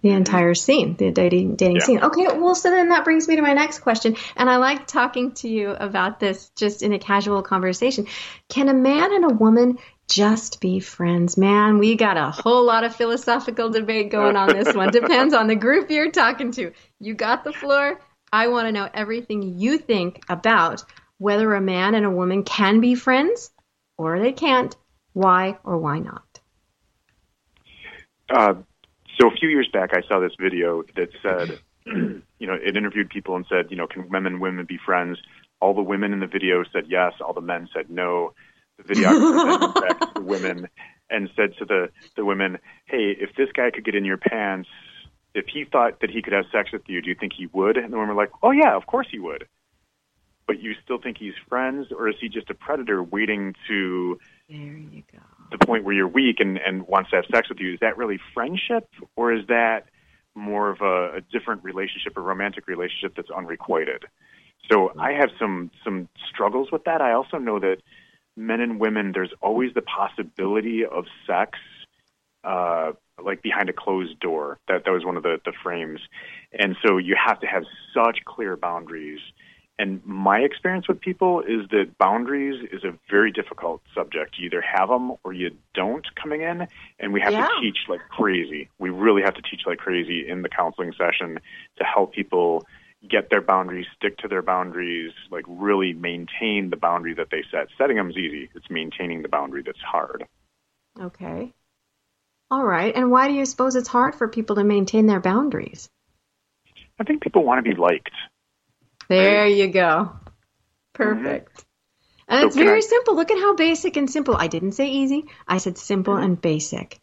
the 0.01 0.09
mm-hmm. 0.09 0.17
entire 0.17 0.53
scene, 0.53 0.95
the 0.95 1.11
dating 1.11 1.55
dating 1.55 1.77
yeah. 1.77 1.83
scene. 1.83 1.99
Okay, 2.01 2.27
well, 2.27 2.55
so 2.55 2.69
then 2.69 2.89
that 2.89 3.03
brings 3.03 3.27
me 3.27 3.35
to 3.35 3.41
my 3.41 3.53
next 3.53 3.79
question, 3.79 4.15
and 4.35 4.49
I 4.49 4.57
like 4.57 4.87
talking 4.87 5.33
to 5.33 5.49
you 5.49 5.69
about 5.71 6.19
this 6.19 6.49
just 6.55 6.81
in 6.81 6.93
a 6.93 6.99
casual 6.99 7.43
conversation. 7.43 8.07
Can 8.49 8.69
a 8.69 8.73
man 8.73 9.13
and 9.13 9.25
a 9.25 9.33
woman 9.33 9.77
just 10.07 10.61
be 10.61 10.79
friends? 10.79 11.37
Man, 11.37 11.79
we 11.79 11.95
got 11.95 12.17
a 12.17 12.31
whole 12.31 12.63
lot 12.63 12.83
of 12.83 12.95
philosophical 12.95 13.69
debate 13.69 14.11
going 14.11 14.35
on 14.35 14.49
this 14.49 14.73
one. 14.75 14.91
Depends 14.91 15.33
on 15.33 15.47
the 15.47 15.55
group 15.55 15.89
you're 15.89 16.11
talking 16.11 16.51
to. 16.51 16.71
You 16.99 17.13
got 17.13 17.43
the 17.43 17.53
floor. 17.53 17.99
I 18.31 18.47
want 18.47 18.67
to 18.67 18.71
know 18.71 18.89
everything 18.93 19.57
you 19.57 19.77
think 19.77 20.23
about 20.29 20.83
whether 21.17 21.53
a 21.53 21.61
man 21.61 21.95
and 21.95 22.05
a 22.05 22.11
woman 22.11 22.43
can 22.43 22.79
be 22.81 22.95
friends 22.95 23.51
or 23.97 24.19
they 24.19 24.33
can't. 24.33 24.75
Why 25.13 25.57
or 25.63 25.77
why 25.77 25.99
not? 25.99 26.39
Uh, 28.29 28.55
so 29.19 29.27
a 29.29 29.31
few 29.31 29.49
years 29.49 29.69
back, 29.71 29.91
I 29.93 30.01
saw 30.07 30.19
this 30.19 30.33
video 30.39 30.83
that 30.95 31.09
said, 31.23 31.59
you 31.85 32.47
know, 32.47 32.57
it 32.61 32.75
interviewed 32.75 33.09
people 33.09 33.35
and 33.35 33.45
said, 33.47 33.67
you 33.69 33.77
know, 33.77 33.87
can 33.87 34.09
men 34.09 34.25
and 34.25 34.41
women 34.41 34.65
be 34.65 34.77
friends? 34.85 35.17
All 35.61 35.73
the 35.73 35.81
women 35.81 36.11
in 36.11 36.19
the 36.19 36.27
video 36.27 36.63
said 36.73 36.85
yes. 36.87 37.13
All 37.21 37.33
the 37.33 37.41
men 37.41 37.69
said 37.73 37.89
no. 37.89 38.33
The 38.77 38.83
videographer 38.83 39.49
then 39.49 39.59
went 39.59 39.75
back 39.75 39.99
to 39.99 40.11
the 40.15 40.21
women 40.21 40.69
and 41.09 41.29
said 41.35 41.53
to 41.59 41.65
the 41.65 41.89
the 42.15 42.25
women, 42.25 42.57
"Hey, 42.85 43.15
if 43.19 43.35
this 43.35 43.49
guy 43.53 43.71
could 43.71 43.85
get 43.85 43.95
in 43.95 44.05
your 44.05 44.17
pants, 44.17 44.69
if 45.33 45.45
he 45.47 45.65
thought 45.65 46.01
that 46.01 46.09
he 46.09 46.21
could 46.21 46.33
have 46.33 46.45
sex 46.51 46.71
with 46.71 46.83
you, 46.87 47.01
do 47.01 47.09
you 47.09 47.15
think 47.15 47.33
he 47.33 47.47
would?" 47.47 47.77
And 47.77 47.91
the 47.91 47.97
women 47.97 48.15
were 48.15 48.21
like, 48.21 48.31
"Oh 48.43 48.51
yeah, 48.51 48.75
of 48.75 48.85
course 48.85 49.07
he 49.09 49.19
would." 49.19 49.47
But 50.47 50.61
you 50.61 50.73
still 50.83 50.99
think 50.99 51.17
he's 51.17 51.33
friends, 51.49 51.87
or 51.91 52.07
is 52.07 52.15
he 52.21 52.29
just 52.29 52.49
a 52.51 52.53
predator 52.53 53.01
waiting 53.01 53.55
to 53.67 54.19
there 54.49 54.57
you 54.57 55.03
go. 55.11 55.19
The 55.51 55.65
point 55.65 55.83
where 55.83 55.93
you're 55.93 56.07
weak 56.07 56.39
and, 56.39 56.57
and 56.57 56.87
wants 56.87 57.09
to 57.11 57.17
have 57.17 57.25
sex 57.33 57.49
with 57.49 57.59
you. 57.59 57.73
Is 57.73 57.79
that 57.81 57.97
really 57.97 58.19
friendship 58.33 58.87
or 59.15 59.33
is 59.33 59.47
that 59.47 59.89
more 60.35 60.69
of 60.69 60.81
a, 60.81 61.17
a 61.17 61.21
different 61.21 61.63
relationship, 61.63 62.17
a 62.17 62.21
romantic 62.21 62.67
relationship 62.67 63.15
that's 63.15 63.29
unrequited? 63.31 64.05
So 64.71 64.91
I 64.97 65.13
have 65.13 65.29
some 65.39 65.71
some 65.83 66.09
struggles 66.31 66.71
with 66.71 66.83
that. 66.85 67.01
I 67.01 67.13
also 67.13 67.37
know 67.37 67.59
that 67.59 67.77
men 68.35 68.61
and 68.61 68.79
women, 68.79 69.11
there's 69.13 69.33
always 69.41 69.73
the 69.73 69.81
possibility 69.81 70.85
of 70.85 71.05
sex, 71.27 71.57
uh, 72.43 72.91
like 73.23 73.41
behind 73.41 73.69
a 73.69 73.73
closed 73.73 74.19
door. 74.19 74.59
That 74.67 74.85
that 74.85 74.91
was 74.91 75.05
one 75.05 75.17
of 75.17 75.23
the 75.23 75.39
the 75.45 75.53
frames, 75.63 75.99
and 76.57 76.75
so 76.85 76.97
you 76.97 77.15
have 77.23 77.39
to 77.41 77.47
have 77.47 77.63
such 77.93 78.19
clear 78.25 78.55
boundaries 78.55 79.19
and 79.77 80.01
my 80.05 80.39
experience 80.39 80.87
with 80.87 81.01
people 81.01 81.41
is 81.41 81.67
that 81.71 81.97
boundaries 81.97 82.65
is 82.71 82.83
a 82.85 82.93
very 83.09 83.31
difficult 83.31 83.81
subject. 83.93 84.37
You 84.37 84.45
either 84.45 84.61
have 84.61 84.87
them 84.87 85.13
or 85.23 85.33
you 85.33 85.51
don't 85.73 86.07
coming 86.15 86.41
in, 86.41 86.67
and 86.99 87.11
we 87.11 87.19
have 87.19 87.33
yeah. 87.33 87.47
to 87.47 87.61
teach 87.61 87.79
like 87.89 87.99
crazy. 88.09 88.69
We 88.79 88.89
really 88.89 89.21
have 89.21 89.33
to 89.33 89.41
teach 89.41 89.61
like 89.65 89.79
crazy 89.79 90.27
in 90.27 90.43
the 90.43 90.49
counseling 90.49 90.93
session 90.97 91.39
to 91.77 91.83
help 91.83 92.13
people 92.13 92.65
get 93.09 93.29
their 93.29 93.41
boundaries, 93.41 93.85
stick 93.95 94.17
to 94.19 94.27
their 94.27 94.41
boundaries, 94.41 95.11
like 95.31 95.45
really 95.47 95.93
maintain 95.93 96.69
the 96.69 96.77
boundary 96.77 97.13
that 97.15 97.27
they 97.31 97.43
set. 97.51 97.67
Setting 97.77 97.97
them 97.97 98.09
is 98.09 98.17
easy. 98.17 98.49
It's 98.55 98.69
maintaining 98.69 99.21
the 99.21 99.29
boundary 99.29 99.63
that's 99.63 99.79
hard. 99.79 100.25
Okay. 100.99 101.53
All 102.49 102.63
right. 102.63 102.95
And 102.95 103.11
why 103.11 103.27
do 103.27 103.33
you 103.33 103.45
suppose 103.45 103.75
it's 103.75 103.87
hard 103.87 104.15
for 104.15 104.27
people 104.27 104.57
to 104.57 104.63
maintain 104.63 105.07
their 105.07 105.19
boundaries? 105.19 105.89
I 106.99 107.03
think 107.03 107.21
people 107.21 107.43
want 107.43 107.63
to 107.63 107.69
be 107.69 107.79
liked. 107.79 108.11
There 109.09 109.43
right? 109.43 109.55
you 109.55 109.67
go. 109.67 110.15
Perfect. 110.93 111.53
Mm-hmm. 111.53 111.61
And 112.27 112.41
so 112.41 112.47
it's 112.47 112.55
very 112.55 112.77
I... 112.77 112.81
simple. 112.81 113.15
Look 113.15 113.31
at 113.31 113.37
how 113.37 113.55
basic 113.55 113.97
and 113.97 114.09
simple. 114.09 114.35
I 114.35 114.47
didn't 114.47 114.71
say 114.71 114.87
easy. 114.87 115.25
I 115.47 115.57
said 115.57 115.77
simple 115.77 116.15
mm-hmm. 116.15 116.23
and 116.23 116.41
basic. 116.41 116.99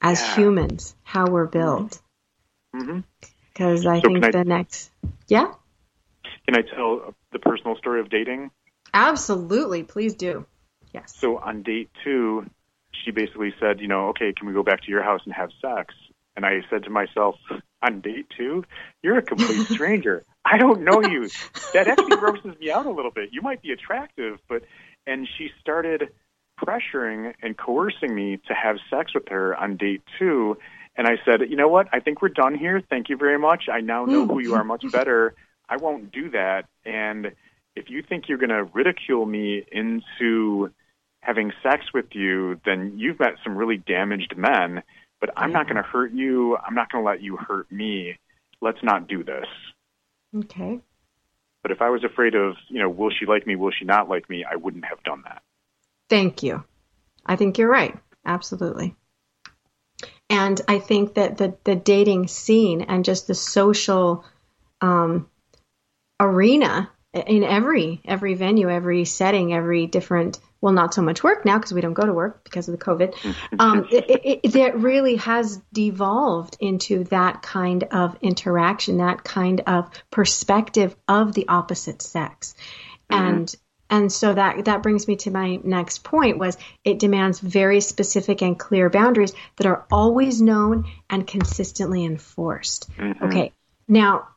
As 0.00 0.20
yeah. 0.20 0.34
humans, 0.36 0.94
how 1.02 1.26
we're 1.26 1.46
built. 1.46 2.00
Mm-hmm. 2.74 3.00
Because. 3.58 3.86
I 3.86 4.00
so 4.00 4.08
think 4.08 4.24
I... 4.24 4.30
the 4.30 4.44
next, 4.44 4.90
yeah. 5.26 5.52
Can 6.46 6.56
I 6.56 6.62
tell 6.62 7.02
uh, 7.08 7.10
the 7.32 7.38
personal 7.38 7.76
story 7.76 8.00
of 8.00 8.08
dating? 8.08 8.50
Absolutely, 8.94 9.82
please 9.82 10.14
do. 10.14 10.46
Yes. 10.94 11.14
So 11.18 11.38
on 11.38 11.62
date 11.62 11.90
two, 12.04 12.48
she 13.04 13.10
basically 13.10 13.52
said, 13.60 13.80
you 13.80 13.88
know, 13.88 14.08
okay, 14.08 14.32
can 14.32 14.46
we 14.46 14.54
go 14.54 14.62
back 14.62 14.82
to 14.82 14.90
your 14.90 15.02
house 15.02 15.20
and 15.24 15.34
have 15.34 15.50
sex? 15.60 15.94
And 16.36 16.46
I 16.46 16.60
said 16.70 16.84
to 16.84 16.90
myself, 16.90 17.34
on 17.82 18.00
date 18.00 18.26
two, 18.36 18.64
you're 19.02 19.18
a 19.18 19.22
complete 19.22 19.66
stranger. 19.70 20.24
I 20.44 20.56
don't 20.56 20.82
know 20.82 21.02
you. 21.02 21.28
That 21.74 21.88
actually 21.88 22.16
grosses 22.16 22.58
me 22.58 22.70
out 22.70 22.86
a 22.86 22.90
little 22.90 23.10
bit. 23.10 23.30
You 23.32 23.42
might 23.42 23.60
be 23.60 23.72
attractive, 23.72 24.38
but 24.48 24.62
and 25.06 25.28
she 25.36 25.50
started 25.60 26.08
pressuring 26.58 27.34
and 27.42 27.56
coercing 27.56 28.14
me 28.14 28.38
to 28.48 28.54
have 28.54 28.76
sex 28.88 29.12
with 29.14 29.28
her 29.28 29.54
on 29.56 29.76
date 29.76 30.02
two. 30.18 30.56
And 30.98 31.06
I 31.06 31.16
said, 31.24 31.48
you 31.48 31.54
know 31.54 31.68
what? 31.68 31.86
I 31.92 32.00
think 32.00 32.20
we're 32.20 32.28
done 32.28 32.58
here. 32.58 32.82
Thank 32.90 33.08
you 33.08 33.16
very 33.16 33.38
much. 33.38 33.68
I 33.72 33.80
now 33.80 34.04
know 34.04 34.24
hmm. 34.24 34.32
who 34.32 34.40
you 34.40 34.54
are 34.54 34.64
much 34.64 34.84
better. 34.90 35.34
I 35.68 35.76
won't 35.76 36.10
do 36.10 36.30
that. 36.30 36.66
And 36.84 37.32
if 37.76 37.88
you 37.88 38.02
think 38.02 38.28
you're 38.28 38.38
going 38.38 38.50
to 38.50 38.64
ridicule 38.64 39.24
me 39.24 39.64
into 39.70 40.72
having 41.20 41.52
sex 41.62 41.84
with 41.94 42.06
you, 42.12 42.60
then 42.66 42.94
you've 42.96 43.20
met 43.20 43.34
some 43.44 43.56
really 43.56 43.76
damaged 43.76 44.36
men. 44.36 44.82
But 45.20 45.30
I'm 45.36 45.52
not 45.52 45.66
hmm. 45.66 45.74
going 45.74 45.84
to 45.84 45.88
hurt 45.88 46.12
you. 46.12 46.56
I'm 46.56 46.74
not 46.74 46.90
going 46.90 47.04
to 47.04 47.08
let 47.08 47.22
you 47.22 47.36
hurt 47.36 47.70
me. 47.70 48.18
Let's 48.60 48.82
not 48.82 49.06
do 49.06 49.22
this. 49.22 49.46
Okay. 50.36 50.80
But 51.62 51.70
if 51.70 51.80
I 51.80 51.90
was 51.90 52.02
afraid 52.02 52.34
of, 52.34 52.56
you 52.68 52.80
know, 52.80 52.90
will 52.90 53.10
she 53.10 53.24
like 53.24 53.46
me, 53.46 53.54
will 53.54 53.70
she 53.70 53.84
not 53.84 54.08
like 54.08 54.28
me, 54.28 54.44
I 54.44 54.56
wouldn't 54.56 54.84
have 54.84 55.02
done 55.04 55.22
that. 55.24 55.42
Thank 56.10 56.42
you. 56.42 56.64
I 57.24 57.36
think 57.36 57.56
you're 57.56 57.70
right. 57.70 57.96
Absolutely. 58.26 58.96
And 60.30 60.60
I 60.68 60.78
think 60.78 61.14
that 61.14 61.38
the, 61.38 61.56
the 61.64 61.74
dating 61.74 62.28
scene 62.28 62.82
and 62.82 63.04
just 63.04 63.26
the 63.26 63.34
social 63.34 64.24
um, 64.80 65.28
arena 66.20 66.90
in 67.14 67.42
every 67.42 68.00
every 68.04 68.34
venue, 68.34 68.68
every 68.68 69.04
setting, 69.04 69.52
every 69.54 69.86
different 69.86 70.38
well, 70.60 70.72
not 70.72 70.92
so 70.92 71.02
much 71.02 71.22
work 71.22 71.44
now 71.44 71.56
because 71.56 71.72
we 71.72 71.80
don't 71.80 71.94
go 71.94 72.04
to 72.04 72.12
work 72.12 72.42
because 72.42 72.68
of 72.68 72.76
the 72.76 72.84
COVID. 72.84 73.14
Um, 73.60 73.88
it, 73.90 74.40
it, 74.44 74.56
it, 74.56 74.74
really 74.76 75.16
has 75.16 75.60
devolved 75.72 76.56
into 76.60 77.04
that 77.04 77.42
kind 77.42 77.84
of 77.84 78.16
interaction, 78.20 78.98
that 78.98 79.24
kind 79.24 79.62
of 79.66 79.90
perspective 80.10 80.94
of 81.08 81.32
the 81.32 81.48
opposite 81.48 82.02
sex, 82.02 82.54
mm-hmm. 83.10 83.24
and 83.24 83.54
and 83.90 84.12
so 84.12 84.34
that 84.34 84.64
that 84.66 84.82
brings 84.82 85.08
me 85.08 85.16
to 85.16 85.30
my 85.30 85.58
next 85.62 86.04
point 86.04 86.38
was 86.38 86.56
it 86.84 86.98
demands 86.98 87.40
very 87.40 87.80
specific 87.80 88.42
and 88.42 88.58
clear 88.58 88.90
boundaries 88.90 89.32
that 89.56 89.66
are 89.66 89.84
always 89.90 90.40
known 90.42 90.84
and 91.08 91.26
consistently 91.26 92.04
enforced. 92.04 92.90
Mm-hmm. 92.96 93.24
Okay, 93.24 93.52
now 93.86 94.28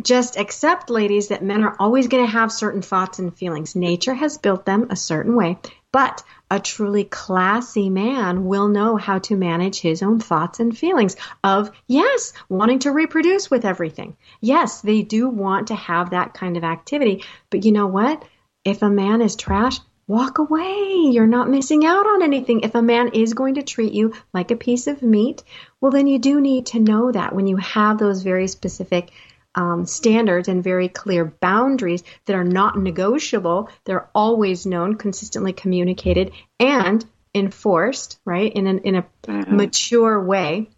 just 0.00 0.36
accept, 0.36 0.90
ladies, 0.90 1.28
that 1.28 1.44
men 1.44 1.62
are 1.62 1.76
always 1.78 2.08
going 2.08 2.24
to 2.24 2.30
have 2.30 2.50
certain 2.50 2.82
thoughts 2.82 3.18
and 3.18 3.36
feelings. 3.36 3.76
Nature 3.76 4.14
has 4.14 4.38
built 4.38 4.66
them 4.66 4.88
a 4.90 4.96
certain 4.96 5.36
way, 5.36 5.58
but 5.92 6.22
a 6.50 6.58
truly 6.58 7.04
classy 7.04 7.88
man 7.88 8.44
will 8.44 8.66
know 8.66 8.96
how 8.96 9.20
to 9.20 9.36
manage 9.36 9.80
his 9.80 10.02
own 10.02 10.18
thoughts 10.18 10.58
and 10.58 10.76
feelings 10.76 11.16
of, 11.44 11.70
yes, 11.86 12.32
wanting 12.48 12.80
to 12.80 12.90
reproduce 12.90 13.50
with 13.50 13.64
everything. 13.64 14.16
Yes, 14.40 14.80
they 14.80 15.02
do 15.02 15.28
want 15.28 15.68
to 15.68 15.76
have 15.76 16.10
that 16.10 16.34
kind 16.34 16.56
of 16.56 16.64
activity, 16.64 17.22
but 17.50 17.64
you 17.64 17.70
know 17.70 17.86
what? 17.86 18.24
If 18.64 18.82
a 18.82 18.90
man 18.90 19.20
is 19.20 19.36
trash, 19.36 19.78
walk 20.06 20.38
away. 20.38 21.08
You're 21.10 21.26
not 21.26 21.50
missing 21.50 21.84
out 21.84 22.06
on 22.06 22.22
anything. 22.22 22.60
If 22.60 22.74
a 22.74 22.82
man 22.82 23.08
is 23.14 23.34
going 23.34 23.54
to 23.54 23.62
treat 23.62 23.92
you 23.92 24.14
like 24.32 24.50
a 24.50 24.56
piece 24.56 24.86
of 24.86 25.02
meat, 25.02 25.42
well, 25.80 25.92
then 25.92 26.06
you 26.06 26.18
do 26.18 26.40
need 26.40 26.66
to 26.66 26.80
know 26.80 27.12
that 27.12 27.34
when 27.34 27.46
you 27.46 27.56
have 27.56 27.98
those 27.98 28.22
very 28.22 28.48
specific 28.48 29.10
um, 29.54 29.86
standards 29.86 30.48
and 30.48 30.64
very 30.64 30.88
clear 30.88 31.24
boundaries 31.24 32.02
that 32.26 32.36
are 32.36 32.44
not 32.44 32.78
negotiable. 32.78 33.68
They're 33.84 34.08
always 34.14 34.66
known, 34.66 34.96
consistently 34.96 35.52
communicated, 35.52 36.32
and 36.58 37.04
enforced, 37.34 38.18
right, 38.24 38.52
in, 38.52 38.66
an, 38.66 38.80
in 38.80 38.96
a 38.96 39.06
mature 39.46 40.22
way. 40.22 40.70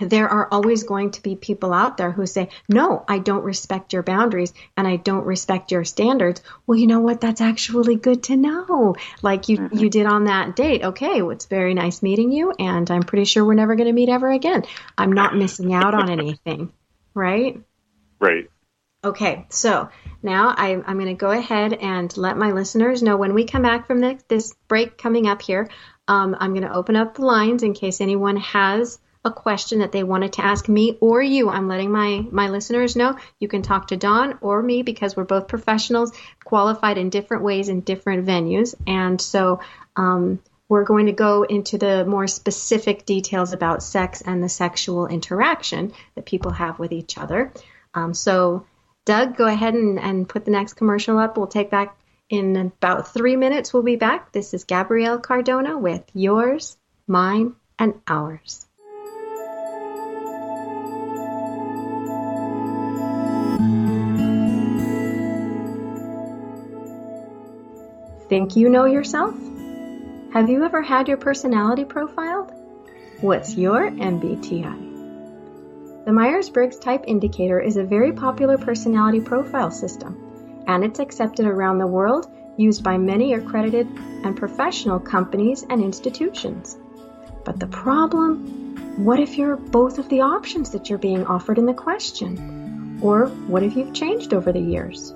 There 0.00 0.28
are 0.28 0.48
always 0.50 0.84
going 0.84 1.10
to 1.12 1.22
be 1.22 1.36
people 1.36 1.72
out 1.72 1.96
there 1.96 2.10
who 2.10 2.26
say, 2.26 2.48
no, 2.68 3.04
I 3.06 3.18
don't 3.18 3.44
respect 3.44 3.92
your 3.92 4.02
boundaries 4.02 4.52
and 4.76 4.88
I 4.88 4.96
don't 4.96 5.24
respect 5.24 5.70
your 5.70 5.84
standards. 5.84 6.42
Well, 6.66 6.78
you 6.78 6.86
know 6.86 7.00
what? 7.00 7.20
That's 7.20 7.40
actually 7.40 7.96
good 7.96 8.24
to 8.24 8.36
know. 8.36 8.96
Like 9.20 9.48
you, 9.48 9.58
mm-hmm. 9.58 9.76
you 9.76 9.90
did 9.90 10.06
on 10.06 10.24
that 10.24 10.56
date. 10.56 10.82
Okay. 10.82 11.20
Well, 11.22 11.32
it's 11.32 11.46
very 11.46 11.74
nice 11.74 12.02
meeting 12.02 12.32
you. 12.32 12.52
And 12.58 12.90
I'm 12.90 13.02
pretty 13.02 13.26
sure 13.26 13.44
we're 13.44 13.54
never 13.54 13.74
going 13.74 13.86
to 13.86 13.92
meet 13.92 14.08
ever 14.08 14.30
again. 14.30 14.64
I'm 14.96 15.12
not 15.12 15.36
missing 15.42 15.74
out 15.74 15.94
on 15.94 16.10
anything. 16.10 16.72
Right? 17.14 17.60
Right. 18.18 18.48
Okay. 19.04 19.46
So 19.50 19.90
now 20.22 20.54
I, 20.56 20.70
am 20.70 20.82
going 20.84 21.06
to 21.06 21.14
go 21.14 21.30
ahead 21.30 21.74
and 21.74 22.16
let 22.16 22.38
my 22.38 22.52
listeners 22.52 23.02
know 23.02 23.16
when 23.16 23.34
we 23.34 23.44
come 23.44 23.62
back 23.62 23.86
from 23.86 24.00
this, 24.00 24.22
this 24.28 24.54
break 24.68 24.96
coming 24.96 25.26
up 25.26 25.42
here, 25.42 25.68
um, 26.08 26.36
I'm 26.38 26.54
going 26.54 26.66
to 26.66 26.74
open 26.74 26.96
up 26.96 27.14
the 27.14 27.24
lines 27.24 27.62
in 27.62 27.74
case 27.74 28.00
anyone 28.00 28.36
has 28.38 28.98
a 29.24 29.30
question 29.30 29.78
that 29.80 29.92
they 29.92 30.02
wanted 30.02 30.32
to 30.34 30.44
ask 30.44 30.68
me 30.68 30.98
or 31.00 31.22
you. 31.22 31.48
I'm 31.48 31.68
letting 31.68 31.92
my, 31.92 32.26
my 32.30 32.48
listeners 32.48 32.96
know 32.96 33.16
you 33.38 33.48
can 33.48 33.62
talk 33.62 33.88
to 33.88 33.96
Don 33.96 34.38
or 34.40 34.62
me 34.62 34.82
because 34.82 35.16
we're 35.16 35.24
both 35.24 35.46
professionals 35.46 36.12
qualified 36.44 36.98
in 36.98 37.08
different 37.10 37.44
ways 37.44 37.68
in 37.68 37.82
different 37.82 38.26
venues. 38.26 38.74
And 38.86 39.20
so 39.20 39.60
um, 39.94 40.40
we're 40.68 40.84
going 40.84 41.06
to 41.06 41.12
go 41.12 41.44
into 41.44 41.78
the 41.78 42.04
more 42.04 42.26
specific 42.26 43.06
details 43.06 43.52
about 43.52 43.82
sex 43.82 44.22
and 44.22 44.42
the 44.42 44.48
sexual 44.48 45.06
interaction 45.06 45.92
that 46.16 46.26
people 46.26 46.50
have 46.50 46.78
with 46.78 46.92
each 46.92 47.16
other. 47.16 47.52
Um, 47.94 48.14
so, 48.14 48.66
Doug, 49.04 49.36
go 49.36 49.46
ahead 49.46 49.74
and, 49.74 50.00
and 50.00 50.28
put 50.28 50.44
the 50.44 50.50
next 50.50 50.74
commercial 50.74 51.18
up. 51.18 51.36
We'll 51.36 51.46
take 51.46 51.70
back 51.70 51.96
in 52.28 52.56
about 52.56 53.12
three 53.12 53.36
minutes. 53.36 53.72
We'll 53.72 53.82
be 53.82 53.96
back. 53.96 54.32
This 54.32 54.54
is 54.54 54.64
Gabrielle 54.64 55.18
Cardona 55.18 55.78
with 55.78 56.02
yours, 56.14 56.76
mine, 57.06 57.54
and 57.78 58.00
ours. 58.08 58.66
Think 68.32 68.56
you 68.56 68.70
know 68.70 68.86
yourself? 68.86 69.34
Have 70.32 70.48
you 70.48 70.64
ever 70.64 70.80
had 70.80 71.06
your 71.06 71.18
personality 71.18 71.84
profiled? 71.84 72.50
What's 73.20 73.58
your 73.58 73.90
MBTI? 73.90 76.04
The 76.06 76.12
Myers 76.14 76.48
Briggs 76.48 76.78
Type 76.78 77.04
Indicator 77.06 77.60
is 77.60 77.76
a 77.76 77.84
very 77.84 78.10
popular 78.10 78.56
personality 78.56 79.20
profile 79.20 79.70
system, 79.70 80.64
and 80.66 80.82
it's 80.82 80.98
accepted 80.98 81.44
around 81.44 81.76
the 81.76 81.86
world, 81.86 82.26
used 82.56 82.82
by 82.82 82.96
many 82.96 83.34
accredited 83.34 83.86
and 84.24 84.34
professional 84.34 84.98
companies 84.98 85.66
and 85.68 85.82
institutions. 85.82 86.78
But 87.44 87.60
the 87.60 87.66
problem 87.66 88.96
what 88.96 89.20
if 89.20 89.36
you're 89.36 89.56
both 89.56 89.98
of 89.98 90.08
the 90.08 90.22
options 90.22 90.70
that 90.70 90.88
you're 90.88 90.98
being 90.98 91.26
offered 91.26 91.58
in 91.58 91.66
the 91.66 91.74
question? 91.74 92.98
Or 93.02 93.26
what 93.26 93.62
if 93.62 93.76
you've 93.76 93.92
changed 93.92 94.32
over 94.32 94.52
the 94.52 94.58
years? 94.58 95.12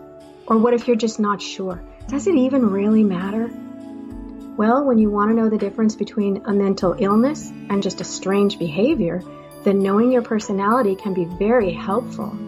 Or 0.46 0.58
what 0.58 0.74
if 0.74 0.86
you're 0.86 0.96
just 0.96 1.18
not 1.18 1.40
sure? 1.40 1.82
Does 2.08 2.28
it 2.28 2.36
even 2.36 2.70
really 2.70 3.02
matter? 3.02 3.50
Well, 4.56 4.84
when 4.84 4.96
you 4.96 5.10
want 5.10 5.30
to 5.30 5.34
know 5.34 5.50
the 5.50 5.58
difference 5.58 5.96
between 5.96 6.42
a 6.46 6.52
mental 6.52 6.94
illness 6.98 7.50
and 7.68 7.82
just 7.82 8.00
a 8.00 8.04
strange 8.04 8.60
behavior, 8.60 9.22
then 9.64 9.82
knowing 9.82 10.12
your 10.12 10.22
personality 10.22 10.94
can 10.94 11.14
be 11.14 11.24
very 11.24 11.72
helpful. 11.72 12.38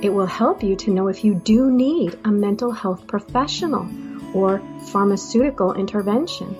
It 0.00 0.10
will 0.10 0.26
help 0.26 0.62
you 0.62 0.76
to 0.76 0.92
know 0.92 1.08
if 1.08 1.24
you 1.24 1.34
do 1.34 1.72
need 1.72 2.18
a 2.24 2.30
mental 2.30 2.70
health 2.70 3.08
professional 3.08 3.88
or 4.32 4.62
pharmaceutical 4.86 5.74
intervention. 5.74 6.54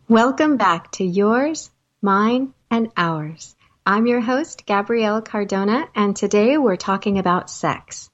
Welcome 0.08 0.58
back 0.58 0.91
to 0.93 1.04
yours, 1.04 1.70
mine, 2.02 2.54
and 2.72 2.89
ours. 2.97 3.56
I'm 3.90 4.06
your 4.06 4.22
host, 4.22 4.68
Gabrielle 4.68 5.24
Cardona, 5.24 5.90
and 5.96 6.16
today 6.16 6.60
we're 6.60 6.76
talking 6.76 7.18
about 7.18 7.50
sex. 7.50 8.12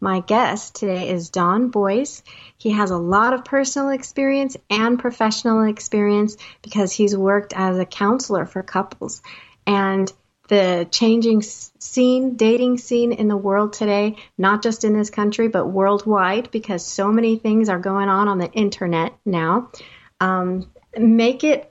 My 0.00 0.20
guest 0.20 0.76
today 0.76 1.10
is 1.10 1.28
Don 1.28 1.68
Boice. 1.68 2.22
He 2.56 2.70
has 2.70 2.90
a 2.90 2.96
lot 2.96 3.34
of 3.34 3.44
personal 3.44 3.90
experience 3.90 4.56
and 4.70 4.98
professional 4.98 5.64
experience 5.64 6.38
because 6.62 6.92
he's 6.92 7.14
worked 7.14 7.52
as 7.54 7.76
a 7.76 7.84
counselor 7.84 8.46
for 8.46 8.62
couples. 8.62 9.20
And 9.66 10.10
the 10.48 10.88
changing 10.90 11.42
scene, 11.42 12.36
dating 12.36 12.78
scene 12.78 13.12
in 13.12 13.28
the 13.28 13.36
world 13.36 13.74
today, 13.74 14.16
not 14.38 14.62
just 14.62 14.82
in 14.82 14.94
this 14.94 15.10
country, 15.10 15.48
but 15.48 15.66
worldwide, 15.66 16.50
because 16.50 16.82
so 16.82 17.12
many 17.12 17.36
things 17.36 17.68
are 17.68 17.78
going 17.78 18.08
on 18.08 18.28
on 18.28 18.38
the 18.38 18.50
internet 18.50 19.12
now, 19.26 19.72
um, 20.20 20.70
make 20.96 21.44
it 21.44 21.70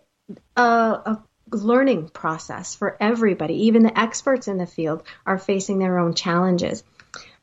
a, 0.56 0.62
a 0.62 1.24
learning 1.52 2.10
process 2.10 2.76
for 2.76 2.98
everybody. 3.00 3.66
Even 3.66 3.84
the 3.84 3.98
experts 3.98 4.48
in 4.48 4.58
the 4.58 4.66
field 4.66 5.04
are 5.26 5.38
facing 5.38 5.80
their 5.80 6.00
own 6.00 6.14
challenges. 6.14 6.84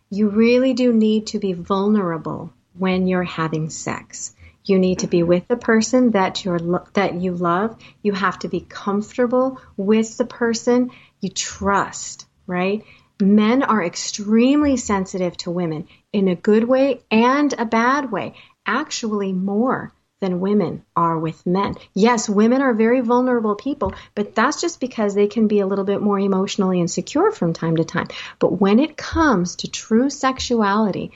you 0.09 0.29
really 0.29 0.75
do 0.75 0.93
need 0.93 1.29
to 1.29 1.39
be 1.39 1.53
vulnerable 1.53 2.53
when 2.75 3.07
you're 3.07 3.23
having 3.23 3.71
sex. 3.71 4.35
You 4.65 4.79
need 4.79 5.01
to 5.01 5.07
be 5.07 5.23
with 5.23 5.49
the 5.49 5.57
person 5.57 6.13
that 6.13 6.45
you're 6.45 6.85
that 6.93 7.15
you 7.15 7.33
love. 7.33 7.77
You 8.03 8.13
have 8.13 8.39
to 8.41 8.49
be 8.49 8.61
comfortable 8.61 9.61
with 9.77 10.17
the 10.17 10.25
person 10.25 10.91
you 11.21 11.31
trust, 11.31 12.27
right? 12.47 12.85
Men 13.21 13.63
are 13.63 13.85
extremely 13.85 14.77
sensitive 14.77 15.37
to 15.39 15.51
women 15.51 15.89
in 16.13 16.29
a 16.29 16.35
good 16.35 16.65
way 16.65 17.03
and 17.11 17.53
a 17.59 17.65
bad 17.65 18.11
way, 18.11 18.35
actually 18.65 19.33
more 19.33 19.93
than 20.21 20.41
women 20.41 20.85
are 20.95 21.19
with 21.19 21.47
men. 21.47 21.75
Yes, 21.95 22.29
women 22.29 22.61
are 22.63 22.75
very 22.75 23.01
vulnerable 23.01 23.55
people, 23.55 23.95
but 24.15 24.35
that's 24.35 24.61
just 24.61 24.81
because 24.81 25.15
they 25.15 25.27
can 25.27 25.49
be 25.49 25.61
a 25.61 25.67
little 25.67 25.85
bit 25.85 26.03
more 26.03 26.19
emotionally 26.19 26.81
insecure 26.81 27.33
from 27.33 27.53
time 27.53 27.77
to 27.77 27.85
time. 27.85 28.09
But 28.39 28.61
when 28.61 28.79
it 28.79 28.97
comes 28.97 29.57
to 29.57 29.71
true 29.71 30.11
sexuality, 30.11 31.13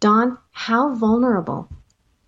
Don, 0.00 0.38
how 0.50 0.94
vulnerable 0.94 1.68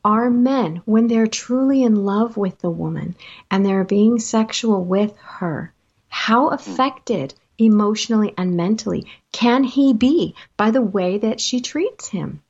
are 0.05 0.31
men 0.31 0.83
when 0.85 1.07
they're 1.07 1.27
truly 1.27 1.83
in 1.83 2.05
love 2.05 2.37
with 2.37 2.59
the 2.59 2.71
woman 2.71 3.17
and 3.51 3.65
they're 3.65 3.85
being 3.85 4.19
sexual 4.19 4.85
with 4.85 5.17
her? 5.19 5.73
How 6.09 6.49
affected 6.49 7.35
emotionally 7.59 8.35
and 8.37 8.57
mentally 8.57 9.07
can 9.33 9.65
he 9.65 9.93
be 9.93 10.35
by 10.57 10.71
the 10.71 10.83
way 10.83 11.19
that 11.19 11.41
she 11.41 11.61
treats 11.61 12.09
him? 12.09 12.43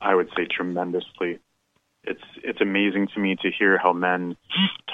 I 0.00 0.14
would 0.14 0.30
say 0.36 0.46
tremendously. 0.46 1.40
It's 2.10 2.22
it's 2.42 2.60
amazing 2.60 3.08
to 3.14 3.20
me 3.20 3.36
to 3.42 3.50
hear 3.56 3.78
how 3.78 3.92
men 3.92 4.36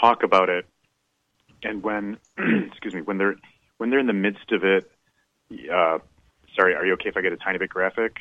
talk 0.00 0.22
about 0.22 0.48
it, 0.48 0.66
and 1.62 1.82
when 1.82 2.18
excuse 2.38 2.94
me 2.94 3.00
when 3.02 3.18
they're 3.18 3.36
when 3.78 3.90
they're 3.90 3.98
in 3.98 4.06
the 4.06 4.12
midst 4.12 4.52
of 4.52 4.64
it. 4.64 4.90
Uh, 5.50 5.98
sorry, 6.56 6.74
are 6.74 6.84
you 6.84 6.94
okay 6.94 7.08
if 7.08 7.16
I 7.16 7.22
get 7.22 7.32
a 7.32 7.36
tiny 7.36 7.58
bit 7.58 7.70
graphic? 7.70 8.16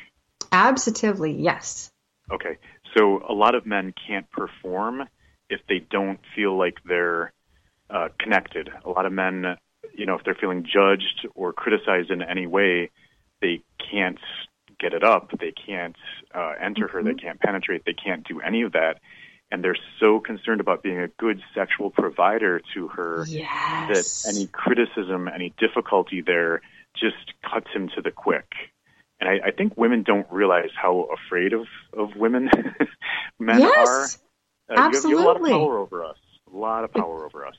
Absolutely, 0.52 1.32
yes. 1.32 1.90
Okay. 2.30 2.58
So 2.96 3.22
a 3.28 3.32
lot 3.32 3.54
of 3.54 3.66
men 3.66 3.92
can't 4.06 4.30
perform 4.30 5.02
if 5.48 5.60
they 5.68 5.78
don't 5.90 6.18
feel 6.34 6.56
like 6.56 6.76
they're 6.84 7.32
uh, 7.90 8.08
connected. 8.18 8.70
A 8.84 8.88
lot 8.88 9.06
of 9.06 9.12
men, 9.12 9.56
you 9.94 10.06
know, 10.06 10.14
if 10.14 10.24
they're 10.24 10.36
feeling 10.40 10.64
judged 10.64 11.26
or 11.34 11.52
criticized 11.52 12.10
in 12.10 12.22
any 12.22 12.46
way, 12.46 12.90
they 13.40 13.62
can't 13.90 14.18
get 14.78 14.92
it 14.92 15.04
up. 15.04 15.30
They 15.38 15.52
can't 15.52 15.96
uh, 16.34 16.54
enter 16.60 16.86
mm-hmm. 16.86 16.96
her. 16.96 17.02
They 17.02 17.10
mm-hmm. 17.10 17.26
can't 17.26 17.40
penetrate. 17.40 17.84
They 17.84 17.94
can't 17.94 18.26
do 18.26 18.40
any 18.40 18.62
of 18.62 18.72
that. 18.72 19.00
And 19.50 19.62
they're 19.62 19.76
so 20.00 20.18
concerned 20.18 20.60
about 20.60 20.82
being 20.82 20.98
a 20.98 21.08
good 21.08 21.40
sexual 21.54 21.90
provider 21.90 22.60
to 22.74 22.88
her 22.88 23.24
yes. 23.28 24.24
that 24.24 24.34
any 24.34 24.48
criticism, 24.48 25.28
any 25.28 25.54
difficulty 25.56 26.20
there 26.20 26.62
just 26.96 27.32
cuts 27.48 27.68
him 27.72 27.88
to 27.94 28.02
the 28.02 28.10
quick 28.10 28.46
and 29.20 29.28
I, 29.28 29.48
I 29.48 29.50
think 29.50 29.76
women 29.76 30.02
don't 30.02 30.26
realize 30.30 30.70
how 30.80 31.08
afraid 31.26 31.52
of 31.52 31.66
of 31.96 32.16
women 32.16 32.50
men 33.38 33.60
yes, 33.60 33.88
are. 33.88 34.76
Uh, 34.76 34.80
absolutely. 34.80 35.22
You 35.22 35.28
have, 35.28 35.40
you 35.40 35.42
have 35.42 35.42
a 35.42 35.44
lot 35.44 35.52
of 35.52 35.60
power 35.60 35.78
over 35.78 36.04
us. 36.04 36.16
A 36.52 36.56
lot 36.56 36.84
of 36.84 36.92
power 36.92 37.24
over 37.24 37.46
us. 37.46 37.56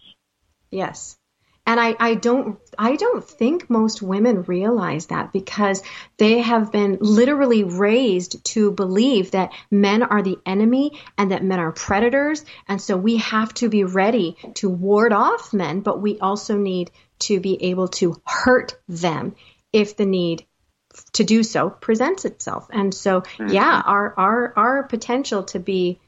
Yes. 0.71 1.17
And 1.67 1.81
I, 1.81 1.95
I 1.99 2.15
don't 2.15 2.57
I 2.79 2.95
don't 2.95 3.23
think 3.23 3.69
most 3.69 4.01
women 4.01 4.43
realize 4.43 5.07
that 5.07 5.33
because 5.33 5.83
they 6.15 6.39
have 6.39 6.71
been 6.71 6.97
literally 7.01 7.65
raised 7.65 8.43
to 8.53 8.71
believe 8.71 9.31
that 9.31 9.51
men 9.69 10.01
are 10.01 10.23
the 10.23 10.39
enemy 10.45 10.99
and 11.17 11.31
that 11.31 11.43
men 11.43 11.59
are 11.59 11.73
predators 11.73 12.45
and 12.69 12.81
so 12.81 12.95
we 12.95 13.17
have 13.17 13.53
to 13.55 13.67
be 13.67 13.83
ready 13.83 14.37
to 14.55 14.69
ward 14.69 15.11
off 15.11 15.53
men 15.53 15.81
but 15.81 16.01
we 16.01 16.17
also 16.19 16.55
need 16.55 16.89
to 17.19 17.41
be 17.41 17.61
able 17.65 17.89
to 17.89 18.21
hurt 18.25 18.79
them 18.87 19.35
if 19.73 19.97
the 19.97 20.05
need 20.05 20.45
to 21.13 21.23
do 21.23 21.43
so 21.43 21.69
presents 21.69 22.25
itself. 22.25 22.67
And 22.71 22.93
so, 22.93 23.23
yeah, 23.47 23.81
our, 23.85 24.13
our, 24.17 24.53
our 24.55 24.83
potential 24.83 25.43
to 25.43 25.59
be 25.59 25.99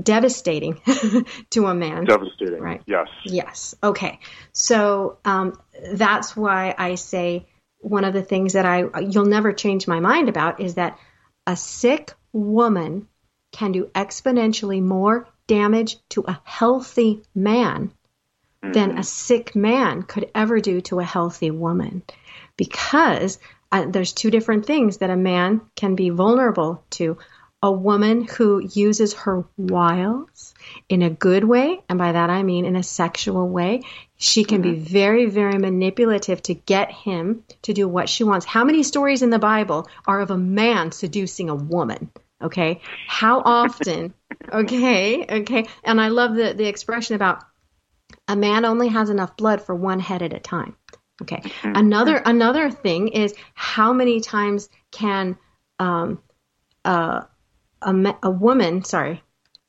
devastating 0.00 0.80
to 1.50 1.66
a 1.66 1.74
man. 1.74 2.04
Devastating. 2.04 2.60
Right. 2.60 2.82
Yes. 2.86 3.08
Yes. 3.24 3.74
Okay. 3.82 4.20
So, 4.52 5.18
um, 5.24 5.60
that's 5.92 6.36
why 6.36 6.74
I 6.76 6.94
say 6.96 7.46
one 7.80 8.04
of 8.04 8.12
the 8.12 8.22
things 8.22 8.54
that 8.54 8.66
I, 8.66 8.84
you'll 9.00 9.26
never 9.26 9.52
change 9.52 9.86
my 9.86 10.00
mind 10.00 10.28
about 10.28 10.60
is 10.60 10.74
that 10.74 10.98
a 11.46 11.56
sick 11.56 12.12
woman 12.32 13.08
can 13.52 13.72
do 13.72 13.86
exponentially 13.94 14.82
more 14.82 15.28
damage 15.46 15.96
to 16.10 16.24
a 16.26 16.40
healthy 16.44 17.22
man 17.34 17.92
mm-hmm. 18.62 18.72
than 18.72 18.98
a 18.98 19.02
sick 19.02 19.56
man 19.56 20.02
could 20.02 20.30
ever 20.34 20.60
do 20.60 20.80
to 20.82 21.00
a 21.00 21.04
healthy 21.04 21.50
woman 21.50 22.02
because 22.56 23.38
uh, 23.72 23.86
there's 23.88 24.12
two 24.12 24.30
different 24.30 24.66
things 24.66 24.98
that 24.98 25.10
a 25.10 25.16
man 25.16 25.60
can 25.76 25.94
be 25.94 26.10
vulnerable 26.10 26.84
to. 26.90 27.18
A 27.60 27.72
woman 27.72 28.24
who 28.24 28.62
uses 28.72 29.14
her 29.14 29.44
wiles 29.56 30.54
in 30.88 31.02
a 31.02 31.10
good 31.10 31.42
way, 31.42 31.80
and 31.88 31.98
by 31.98 32.12
that 32.12 32.30
I 32.30 32.44
mean 32.44 32.64
in 32.64 32.76
a 32.76 32.84
sexual 32.84 33.48
way, 33.48 33.82
she 34.16 34.44
can 34.44 34.62
mm-hmm. 34.62 34.74
be 34.74 34.78
very, 34.78 35.26
very 35.26 35.58
manipulative 35.58 36.40
to 36.42 36.54
get 36.54 36.92
him 36.92 37.42
to 37.62 37.72
do 37.72 37.88
what 37.88 38.08
she 38.08 38.22
wants. 38.22 38.46
How 38.46 38.64
many 38.64 38.84
stories 38.84 39.22
in 39.22 39.30
the 39.30 39.40
Bible 39.40 39.88
are 40.06 40.20
of 40.20 40.30
a 40.30 40.38
man 40.38 40.92
seducing 40.92 41.50
a 41.50 41.54
woman? 41.54 42.10
Okay. 42.40 42.80
How 43.08 43.40
often? 43.40 44.14
okay. 44.52 45.24
Okay. 45.24 45.66
And 45.82 46.00
I 46.00 46.08
love 46.08 46.34
the, 46.34 46.54
the 46.54 46.68
expression 46.68 47.16
about 47.16 47.42
a 48.28 48.36
man 48.36 48.64
only 48.64 48.88
has 48.88 49.10
enough 49.10 49.36
blood 49.36 49.62
for 49.62 49.74
one 49.74 50.00
head 50.00 50.22
at 50.22 50.32
a 50.32 50.38
time. 50.38 50.76
Okay. 51.22 51.40
Mm-hmm. 51.40 51.72
Another 51.74 52.16
another 52.24 52.70
thing 52.70 53.08
is 53.08 53.34
how 53.54 53.92
many 53.92 54.20
times 54.20 54.68
can 54.92 55.36
um, 55.80 56.22
uh, 56.84 57.22
a 57.82 58.16
a 58.22 58.30
woman, 58.30 58.84
sorry, 58.84 59.22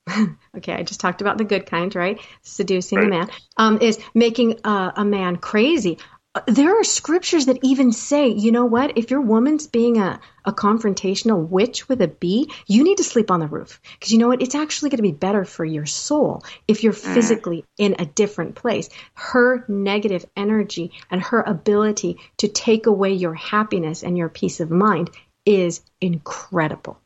okay, 0.58 0.74
I 0.74 0.84
just 0.84 1.00
talked 1.00 1.22
about 1.22 1.38
the 1.38 1.44
good 1.44 1.66
kind, 1.66 1.94
right? 1.96 2.20
Seducing 2.42 3.00
right. 3.00 3.08
a 3.08 3.10
man 3.10 3.30
um, 3.58 3.80
is 3.82 4.00
making 4.14 4.60
uh, 4.64 4.92
a 4.96 5.06
man 5.06 5.38
crazy 5.38 5.98
there 6.46 6.80
are 6.80 6.84
scriptures 6.84 7.48
that 7.48 7.60
even 7.64 7.92
say, 7.92 8.28
you 8.28 8.52
know 8.52 8.66
what? 8.66 8.98
If 8.98 9.10
your 9.10 9.22
woman's 9.22 9.66
being 9.66 9.98
a, 9.98 10.20
a 10.46 10.54
confrontational 10.54 11.48
witch 11.48 11.90
with 11.90 12.02
a 12.02 12.08
bee, 12.08 12.52
you 12.68 12.84
need 12.84 12.98
to 12.98 13.04
sleep 13.04 13.32
on 13.32 13.40
the 13.40 13.48
roof. 13.48 13.82
Because 13.94 14.12
you 14.12 14.20
know 14.20 14.28
what? 14.28 14.42
It's 14.42 14.56
actually 14.56 14.92
going 14.92 14.98
to 14.98 15.04
be 15.04 15.12
better 15.12 15.44
for 15.44 15.66
your 15.66 15.88
soul 15.88 16.44
if 16.68 16.84
you're 16.84 16.94
mm. 16.94 17.14
physically 17.14 17.66
in 17.78 17.96
a 17.98 18.06
different 18.06 18.56
place. 18.56 18.90
Her 19.14 19.66
negative 19.68 20.26
energy 20.36 20.92
and 21.10 21.22
her 21.22 21.42
ability 21.42 22.18
to 22.38 22.48
take 22.48 22.86
away 22.86 23.14
your 23.14 23.34
happiness 23.34 24.04
and 24.04 24.18
your 24.18 24.30
peace 24.30 24.60
of 24.60 24.70
mind 24.70 25.10
is 25.46 25.82
incredible. 26.00 27.00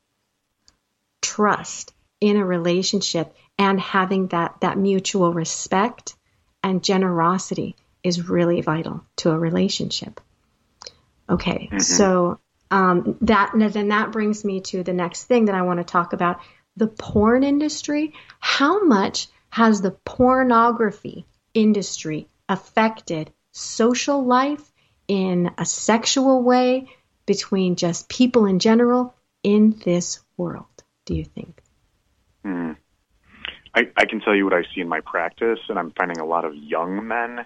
Trust 1.36 1.94
in 2.22 2.38
a 2.38 2.46
relationship 2.46 3.36
and 3.58 3.80
having 3.80 4.28
that, 4.28 4.58
that 4.62 4.78
mutual 4.78 5.34
respect 5.34 6.16
and 6.64 6.84
generosity 6.84 7.76
is 8.04 8.30
really 8.30 8.62
vital 8.62 9.04
to 9.18 9.32
a 9.32 9.40
relationship. 9.40 10.22
Okay, 11.30 11.70
mm-hmm. 11.72 11.80
so 11.80 12.40
um, 12.70 13.18
that 13.22 13.52
then 13.56 13.88
that 13.88 14.12
brings 14.12 14.44
me 14.44 14.62
to 14.62 14.84
the 14.84 14.94
next 14.94 15.24
thing 15.24 15.46
that 15.46 15.56
I 15.56 15.62
want 15.64 15.80
to 15.80 15.84
talk 15.84 16.14
about: 16.14 16.40
the 16.76 16.88
porn 16.88 17.44
industry. 17.44 18.14
How 18.40 18.84
much 18.84 19.28
has 19.50 19.82
the 19.82 19.92
pornography 19.92 21.26
industry 21.54 22.28
affected 22.50 23.32
social 23.52 24.24
life 24.24 24.72
in 25.08 25.52
a 25.58 25.66
sexual 25.66 26.44
way 26.44 26.90
between 27.26 27.76
just 27.76 28.10
people 28.10 28.46
in 28.46 28.60
general 28.60 29.16
in 29.44 29.80
this 29.84 30.20
world? 30.38 30.73
Do 31.06 31.16
you 31.16 31.26
think? 31.26 31.62
Mm. 32.46 32.78
I, 33.76 33.82
I 33.98 34.06
can 34.06 34.22
tell 34.22 34.36
you 34.36 34.46
what 34.46 34.54
I 34.54 34.64
see 34.74 34.82
in 34.82 34.88
my 34.88 35.02
practice, 35.02 35.60
and 35.68 35.80
I'm 35.80 35.92
finding 35.98 36.20
a 36.20 36.26
lot 36.26 36.46
of 36.46 36.56
young 36.56 37.08
men 37.08 37.46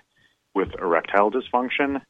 with 0.54 0.70
erectile 0.80 1.32
dysfunction 1.32 2.02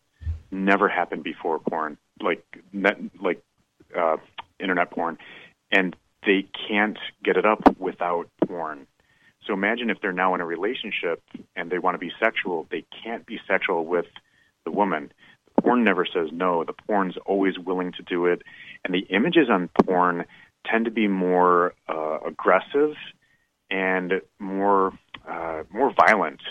never 0.52 0.88
happened 0.88 1.24
before 1.24 1.60
porn, 1.60 1.98
like 2.22 2.44
net, 2.72 2.98
like 3.22 3.42
uh, 3.98 4.18
internet 4.60 4.92
porn, 4.92 5.18
and 5.72 5.96
they 6.26 6.48
can't 6.68 6.98
get 7.24 7.38
it 7.38 7.46
up 7.46 7.78
without 7.78 8.30
porn. 8.46 8.88
So 9.46 9.54
imagine 9.54 9.90
if 9.90 10.00
they're 10.02 10.12
now 10.12 10.36
in 10.36 10.42
a 10.42 10.46
relationship 10.46 11.22
and 11.56 11.70
they 11.72 11.80
want 11.80 11.96
to 11.96 12.00
be 12.00 12.12
sexual, 12.20 12.68
they 12.70 12.86
can't 13.04 13.26
be 13.26 13.40
sexual 13.48 13.86
with 13.86 14.06
the 14.66 14.72
woman. 14.72 15.12
The 15.56 15.62
porn 15.62 15.84
never 15.84 16.06
says 16.06 16.30
no. 16.34 16.64
The 16.64 16.74
porn's 16.74 17.16
always 17.26 17.58
willing 17.58 17.94
to 17.94 18.04
do 18.04 18.26
it. 18.26 18.42
And 18.84 18.94
the 18.94 19.08
images 19.10 19.50
on 19.50 19.70
porn 19.86 20.26
tend 20.70 20.86
to 20.86 20.92
be 20.92 21.08
more 21.08 21.74
uh, 21.88 22.20
aggressive 22.26 22.96
and 23.70 24.22
more 24.40 24.98
uh, 25.28 25.64
more 25.72 25.94
violent. 25.94 26.42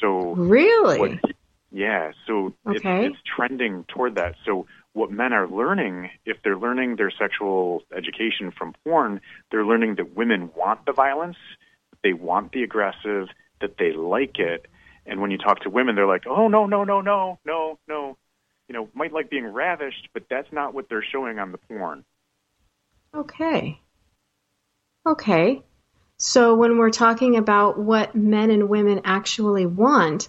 So 0.00 0.34
really, 0.34 0.98
what, 0.98 1.34
yeah. 1.70 2.12
So 2.26 2.54
okay. 2.66 3.06
it's, 3.06 3.14
it's 3.14 3.22
trending 3.36 3.84
toward 3.88 4.14
that. 4.16 4.36
So 4.44 4.66
what 4.92 5.10
men 5.10 5.32
are 5.32 5.46
learning, 5.46 6.10
if 6.24 6.38
they're 6.42 6.56
learning 6.58 6.96
their 6.96 7.10
sexual 7.10 7.82
education 7.96 8.50
from 8.50 8.74
porn, 8.84 9.20
they're 9.50 9.64
learning 9.64 9.96
that 9.96 10.16
women 10.16 10.50
want 10.56 10.84
the 10.86 10.92
violence, 10.92 11.36
they 12.02 12.12
want 12.12 12.52
the 12.52 12.62
aggressive, 12.62 13.28
that 13.60 13.76
they 13.78 13.92
like 13.92 14.38
it. 14.38 14.66
And 15.06 15.20
when 15.20 15.30
you 15.30 15.38
talk 15.38 15.60
to 15.60 15.70
women, 15.70 15.94
they're 15.94 16.06
like, 16.06 16.26
"Oh 16.26 16.48
no, 16.48 16.66
no, 16.66 16.84
no, 16.84 17.00
no, 17.00 17.38
no, 17.44 17.78
no." 17.86 18.16
You 18.68 18.74
know, 18.74 18.88
might 18.94 19.12
like 19.12 19.30
being 19.30 19.46
ravished, 19.46 20.08
but 20.14 20.24
that's 20.30 20.52
not 20.52 20.74
what 20.74 20.88
they're 20.88 21.04
showing 21.04 21.38
on 21.38 21.52
the 21.52 21.58
porn. 21.58 22.04
Okay. 23.14 23.80
Okay. 25.06 25.62
So 26.16 26.54
when 26.54 26.78
we're 26.78 26.90
talking 26.90 27.36
about 27.36 27.78
what 27.78 28.14
men 28.14 28.50
and 28.50 28.68
women 28.68 29.02
actually 29.04 29.66
want, 29.66 30.28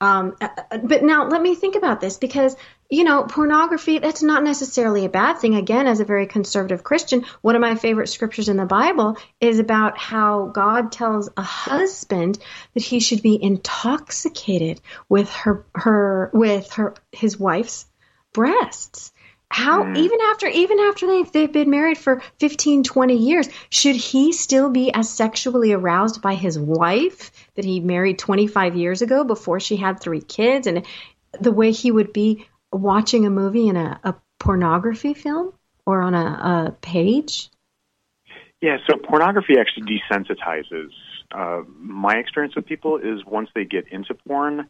um, 0.00 0.36
uh, 0.40 0.48
uh, 0.70 0.78
but 0.78 1.02
now 1.02 1.28
let 1.28 1.42
me 1.42 1.54
think 1.54 1.74
about 1.76 2.00
this 2.00 2.18
because 2.18 2.56
you 2.90 3.04
know, 3.04 3.24
pornography, 3.24 3.98
that's 3.98 4.22
not 4.22 4.44
necessarily 4.44 5.04
a 5.04 5.08
bad 5.08 5.38
thing. 5.38 5.54
Again, 5.54 5.86
as 5.86 6.00
a 6.00 6.04
very 6.04 6.26
conservative 6.26 6.84
Christian, 6.84 7.24
one 7.40 7.56
of 7.56 7.60
my 7.60 7.74
favorite 7.74 8.08
scriptures 8.08 8.48
in 8.48 8.56
the 8.56 8.66
Bible 8.66 9.16
is 9.40 9.58
about 9.58 9.98
how 9.98 10.46
God 10.46 10.92
tells 10.92 11.30
a 11.36 11.42
husband 11.42 12.38
that 12.74 12.82
he 12.82 13.00
should 13.00 13.22
be 13.22 13.42
intoxicated 13.42 14.80
with 15.08 15.30
her, 15.30 15.64
her, 15.74 16.30
with 16.32 16.72
her, 16.74 16.94
his 17.10 17.38
wife's 17.38 17.86
breasts. 18.32 19.12
How, 19.54 19.84
mm. 19.84 19.96
even 19.96 20.18
after, 20.20 20.48
even 20.48 20.80
after 20.80 21.06
they've, 21.06 21.30
they've 21.30 21.52
been 21.52 21.70
married 21.70 21.96
for 21.96 22.20
15, 22.40 22.82
20 22.82 23.14
years, 23.14 23.48
should 23.70 23.94
he 23.94 24.32
still 24.32 24.68
be 24.68 24.92
as 24.92 25.08
sexually 25.08 25.72
aroused 25.72 26.20
by 26.20 26.34
his 26.34 26.58
wife 26.58 27.30
that 27.54 27.64
he 27.64 27.78
married 27.78 28.18
25 28.18 28.74
years 28.74 29.00
ago 29.00 29.22
before 29.22 29.60
she 29.60 29.76
had 29.76 30.00
three 30.00 30.20
kids 30.20 30.66
and 30.66 30.84
the 31.40 31.52
way 31.52 31.70
he 31.70 31.92
would 31.92 32.12
be 32.12 32.48
watching 32.72 33.26
a 33.26 33.30
movie 33.30 33.68
in 33.68 33.76
a, 33.76 34.00
a 34.02 34.16
pornography 34.40 35.14
film 35.14 35.52
or 35.86 36.02
on 36.02 36.14
a, 36.14 36.66
a, 36.66 36.72
page? 36.72 37.48
Yeah, 38.60 38.78
so 38.88 38.96
pornography 38.96 39.54
actually 39.56 39.86
desensitizes. 39.86 40.90
Uh, 41.32 41.62
my 41.78 42.16
experience 42.16 42.56
with 42.56 42.66
people 42.66 42.96
is 42.96 43.24
once 43.24 43.50
they 43.54 43.64
get 43.64 43.86
into 43.92 44.14
porn, 44.14 44.68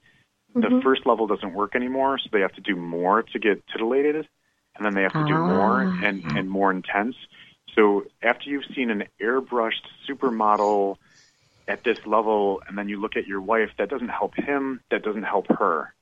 the 0.55 0.61
mm-hmm. 0.61 0.81
first 0.83 1.07
level 1.07 1.27
doesn't 1.27 1.55
work 1.55 1.75
anymore, 1.75 2.19
so 2.19 2.29
they 2.31 2.41
have 2.41 2.53
to 2.53 2.61
do 2.61 2.77
more 2.77 3.23
to 3.23 3.39
get 3.39 3.67
titillated, 3.69 4.29
and 4.77 4.85
then 4.85 4.95
they 4.95 5.03
have 5.03 5.13
to 5.13 5.25
do 5.27 5.35
more 5.35 5.85
ah. 5.85 6.01
and, 6.03 6.25
and 6.25 6.51
more 6.51 6.71
intense. 6.71 7.17
So 7.75 8.05
after 8.23 8.51
you've 8.51 8.65
seen 8.75 8.91
an 8.91 9.05
airbrushed 9.21 9.87
supermodel 10.09 10.97
at 11.67 11.83
this 11.83 11.99
level, 12.07 12.63
and 12.67 12.77
then 12.77 12.89
you 12.89 13.01
look 13.01 13.17
at 13.17 13.27
your 13.27 13.41
wife, 13.41 13.71
that 13.79 13.89
doesn't 13.89 14.09
help 14.09 14.35
him, 14.37 14.81
that 14.91 15.03
doesn't 15.03 15.25
help 15.25 15.47
her. 15.49 15.95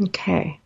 Okay. 0.00 0.60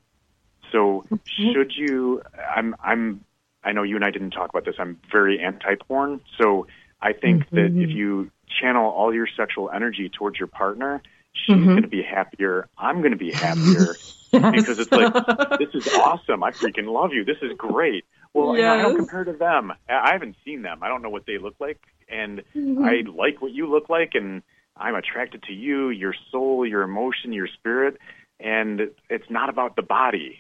So 0.70 1.05
should 1.24 1.72
you? 1.74 2.22
I'm 2.55 2.76
I'm 2.82 3.24
I 3.64 3.72
know 3.72 3.82
you 3.82 3.97
and 3.97 4.05
I 4.05 4.11
didn't 4.11 4.30
talk 4.30 4.51
about 4.51 4.64
this. 4.64 4.76
I'm 4.78 4.99
very 5.11 5.41
anti-porn. 5.41 6.20
So 6.41 6.66
I 7.01 7.12
think 7.12 7.45
mm-hmm. 7.47 7.57
that 7.57 7.82
if 7.82 7.91
you 7.91 8.30
channel 8.61 8.91
all 8.91 9.12
your 9.14 9.26
sexual 9.36 9.70
energy 9.70 10.09
towards 10.09 10.39
your 10.39 10.49
partner, 10.49 11.03
she's 11.32 11.56
mm-hmm. 11.56 11.68
going 11.68 11.82
to 11.82 11.88
be 11.88 12.02
happier. 12.02 12.68
I'm 12.76 12.98
going 12.98 13.12
to 13.12 13.18
be 13.18 13.32
happier 13.32 13.94
yes. 14.32 14.52
because 14.52 14.78
it's 14.78 14.92
like 14.92 15.12
this 15.58 15.74
is 15.74 15.88
awesome. 15.94 16.42
I 16.42 16.50
freaking 16.50 16.92
love 16.92 17.12
you. 17.12 17.24
This 17.24 17.38
is 17.42 17.52
great. 17.56 18.04
Well, 18.34 18.56
yes. 18.56 18.78
I 18.78 18.82
don't 18.82 18.96
compare 18.96 19.24
to 19.24 19.32
them. 19.32 19.72
I 19.88 20.12
haven't 20.12 20.36
seen 20.44 20.62
them. 20.62 20.82
I 20.82 20.88
don't 20.88 21.02
know 21.02 21.10
what 21.10 21.24
they 21.26 21.38
look 21.38 21.54
like, 21.60 21.80
and 22.08 22.42
mm-hmm. 22.54 22.84
I 22.84 23.02
like 23.10 23.40
what 23.40 23.52
you 23.52 23.70
look 23.70 23.88
like, 23.88 24.12
and 24.14 24.42
I'm 24.76 24.94
attracted 24.94 25.42
to 25.44 25.52
you, 25.52 25.88
your 25.88 26.14
soul, 26.30 26.66
your 26.66 26.82
emotion, 26.82 27.32
your 27.32 27.48
spirit, 27.48 27.98
and 28.38 28.90
it's 29.08 29.30
not 29.30 29.48
about 29.48 29.76
the 29.76 29.82
body 29.82 30.38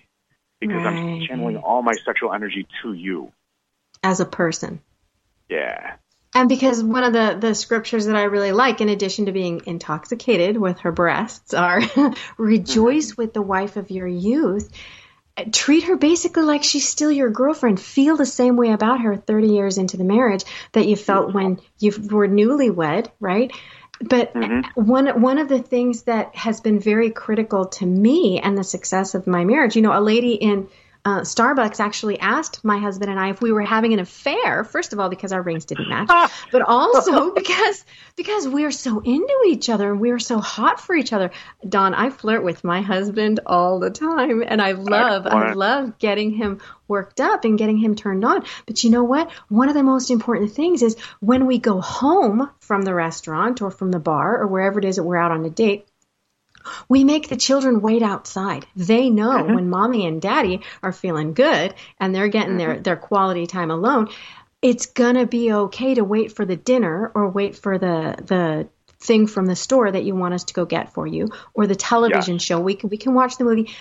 because 0.60 0.76
right. 0.84 0.94
I'm 0.94 1.20
channeling 1.26 1.56
all 1.56 1.82
my 1.82 1.94
sexual 2.04 2.32
energy 2.32 2.66
to 2.82 2.92
you 2.92 3.32
as 4.02 4.20
a 4.20 4.24
person. 4.24 4.80
Yeah. 5.48 5.94
And 6.34 6.48
because 6.48 6.82
one 6.84 7.04
of 7.04 7.12
the, 7.12 7.36
the 7.40 7.54
scriptures 7.54 8.06
that 8.06 8.16
I 8.16 8.24
really 8.24 8.52
like, 8.52 8.80
in 8.80 8.88
addition 8.88 9.26
to 9.26 9.32
being 9.32 9.62
intoxicated 9.66 10.56
with 10.56 10.80
her 10.80 10.92
breasts, 10.92 11.54
are 11.54 11.80
rejoice 12.36 13.12
mm-hmm. 13.12 13.22
with 13.22 13.32
the 13.32 13.42
wife 13.42 13.76
of 13.76 13.90
your 13.90 14.06
youth. 14.06 14.70
Treat 15.52 15.84
her 15.84 15.96
basically 15.96 16.42
like 16.42 16.64
she's 16.64 16.88
still 16.88 17.12
your 17.12 17.30
girlfriend. 17.30 17.80
Feel 17.80 18.16
the 18.16 18.26
same 18.26 18.56
way 18.56 18.70
about 18.70 19.00
her 19.00 19.16
30 19.16 19.48
years 19.48 19.78
into 19.78 19.96
the 19.96 20.04
marriage 20.04 20.44
that 20.72 20.86
you 20.86 20.96
felt 20.96 21.32
when 21.32 21.60
you 21.78 21.92
were 22.10 22.28
newlywed, 22.28 23.08
right? 23.20 23.52
But 24.00 24.34
mm-hmm. 24.34 24.80
one 24.80 25.20
one 25.20 25.38
of 25.38 25.48
the 25.48 25.62
things 25.62 26.02
that 26.02 26.34
has 26.36 26.60
been 26.60 26.78
very 26.78 27.10
critical 27.10 27.66
to 27.66 27.86
me 27.86 28.40
and 28.40 28.56
the 28.56 28.64
success 28.64 29.14
of 29.14 29.26
my 29.26 29.44
marriage, 29.44 29.76
you 29.76 29.82
know, 29.82 29.96
a 29.96 30.00
lady 30.00 30.34
in 30.34 30.68
uh, 31.08 31.20
Starbucks 31.22 31.80
actually 31.80 32.18
asked 32.18 32.62
my 32.66 32.76
husband 32.76 33.10
and 33.10 33.18
I 33.18 33.30
if 33.30 33.40
we 33.40 33.50
were 33.50 33.62
having 33.62 33.94
an 33.94 33.98
affair. 33.98 34.62
First 34.62 34.92
of 34.92 35.00
all, 35.00 35.08
because 35.08 35.32
our 35.32 35.40
rings 35.40 35.64
didn't 35.64 35.88
match, 35.88 36.10
but 36.52 36.60
also 36.60 37.32
because 37.32 37.82
because 38.14 38.46
we're 38.46 38.70
so 38.70 39.00
into 39.00 39.44
each 39.46 39.70
other 39.70 39.90
and 39.90 40.02
we're 40.02 40.18
so 40.18 40.38
hot 40.38 40.80
for 40.80 40.94
each 40.94 41.14
other. 41.14 41.30
Don, 41.66 41.94
I 41.94 42.10
flirt 42.10 42.44
with 42.44 42.62
my 42.62 42.82
husband 42.82 43.40
all 43.46 43.78
the 43.78 43.88
time, 43.88 44.44
and 44.46 44.60
I 44.60 44.72
love 44.72 45.26
I 45.26 45.54
love 45.54 45.98
getting 45.98 46.30
him 46.30 46.60
worked 46.88 47.20
up 47.20 47.46
and 47.46 47.56
getting 47.56 47.78
him 47.78 47.94
turned 47.94 48.26
on. 48.26 48.44
But 48.66 48.84
you 48.84 48.90
know 48.90 49.04
what? 49.04 49.30
One 49.48 49.70
of 49.70 49.74
the 49.74 49.82
most 49.82 50.10
important 50.10 50.52
things 50.52 50.82
is 50.82 50.98
when 51.20 51.46
we 51.46 51.58
go 51.58 51.80
home 51.80 52.50
from 52.60 52.82
the 52.82 52.92
restaurant 52.92 53.62
or 53.62 53.70
from 53.70 53.90
the 53.92 53.98
bar 53.98 54.42
or 54.42 54.46
wherever 54.46 54.78
it 54.78 54.84
is 54.84 54.96
that 54.96 55.04
we're 55.04 55.16
out 55.16 55.32
on 55.32 55.46
a 55.46 55.50
date 55.50 55.86
we 56.88 57.04
make 57.04 57.28
the 57.28 57.36
children 57.36 57.80
wait 57.80 58.02
outside. 58.02 58.66
They 58.76 59.10
know 59.10 59.30
mm-hmm. 59.30 59.54
when 59.54 59.70
mommy 59.70 60.06
and 60.06 60.20
daddy 60.20 60.62
are 60.82 60.92
feeling 60.92 61.34
good 61.34 61.74
and 61.98 62.14
they're 62.14 62.28
getting 62.28 62.56
mm-hmm. 62.56 62.58
their, 62.58 62.80
their 62.80 62.96
quality 62.96 63.46
time 63.46 63.70
alone, 63.70 64.08
it's 64.62 64.86
gonna 64.86 65.26
be 65.26 65.52
okay 65.52 65.94
to 65.94 66.04
wait 66.04 66.32
for 66.32 66.44
the 66.44 66.56
dinner 66.56 67.10
or 67.14 67.28
wait 67.28 67.56
for 67.56 67.78
the 67.78 68.16
the 68.24 68.68
thing 69.00 69.26
from 69.26 69.46
the 69.46 69.56
store 69.56 69.90
that 69.90 70.04
you 70.04 70.14
want 70.14 70.34
us 70.34 70.44
to 70.44 70.54
go 70.54 70.64
get 70.64 70.92
for 70.92 71.06
you 71.06 71.28
or 71.54 71.66
the 71.66 71.76
television 71.76 72.34
yeah. 72.34 72.40
show. 72.40 72.60
We 72.60 72.74
can 72.74 72.90
we 72.90 72.96
can 72.96 73.14
watch 73.14 73.36
the 73.36 73.44
movie. 73.44 73.74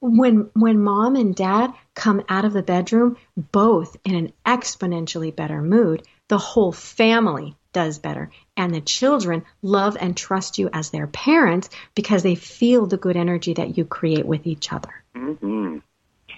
When 0.00 0.50
when 0.54 0.82
mom 0.82 1.14
and 1.14 1.34
dad 1.34 1.72
come 1.94 2.22
out 2.28 2.44
of 2.44 2.52
the 2.52 2.62
bedroom, 2.62 3.16
both 3.36 3.96
in 4.04 4.14
an 4.14 4.32
exponentially 4.44 5.34
better 5.34 5.62
mood, 5.62 6.02
the 6.28 6.38
whole 6.38 6.72
family 6.72 7.56
does 7.72 7.98
better. 7.98 8.30
And 8.56 8.74
the 8.74 8.80
children 8.80 9.44
love 9.62 9.96
and 9.98 10.16
trust 10.16 10.58
you 10.58 10.70
as 10.72 10.90
their 10.90 11.06
parents 11.06 11.70
because 11.94 12.22
they 12.22 12.34
feel 12.34 12.86
the 12.86 12.96
good 12.96 13.16
energy 13.16 13.54
that 13.54 13.76
you 13.76 13.84
create 13.84 14.26
with 14.26 14.46
each 14.46 14.72
other. 14.72 14.92
Mm-hmm. 15.14 15.78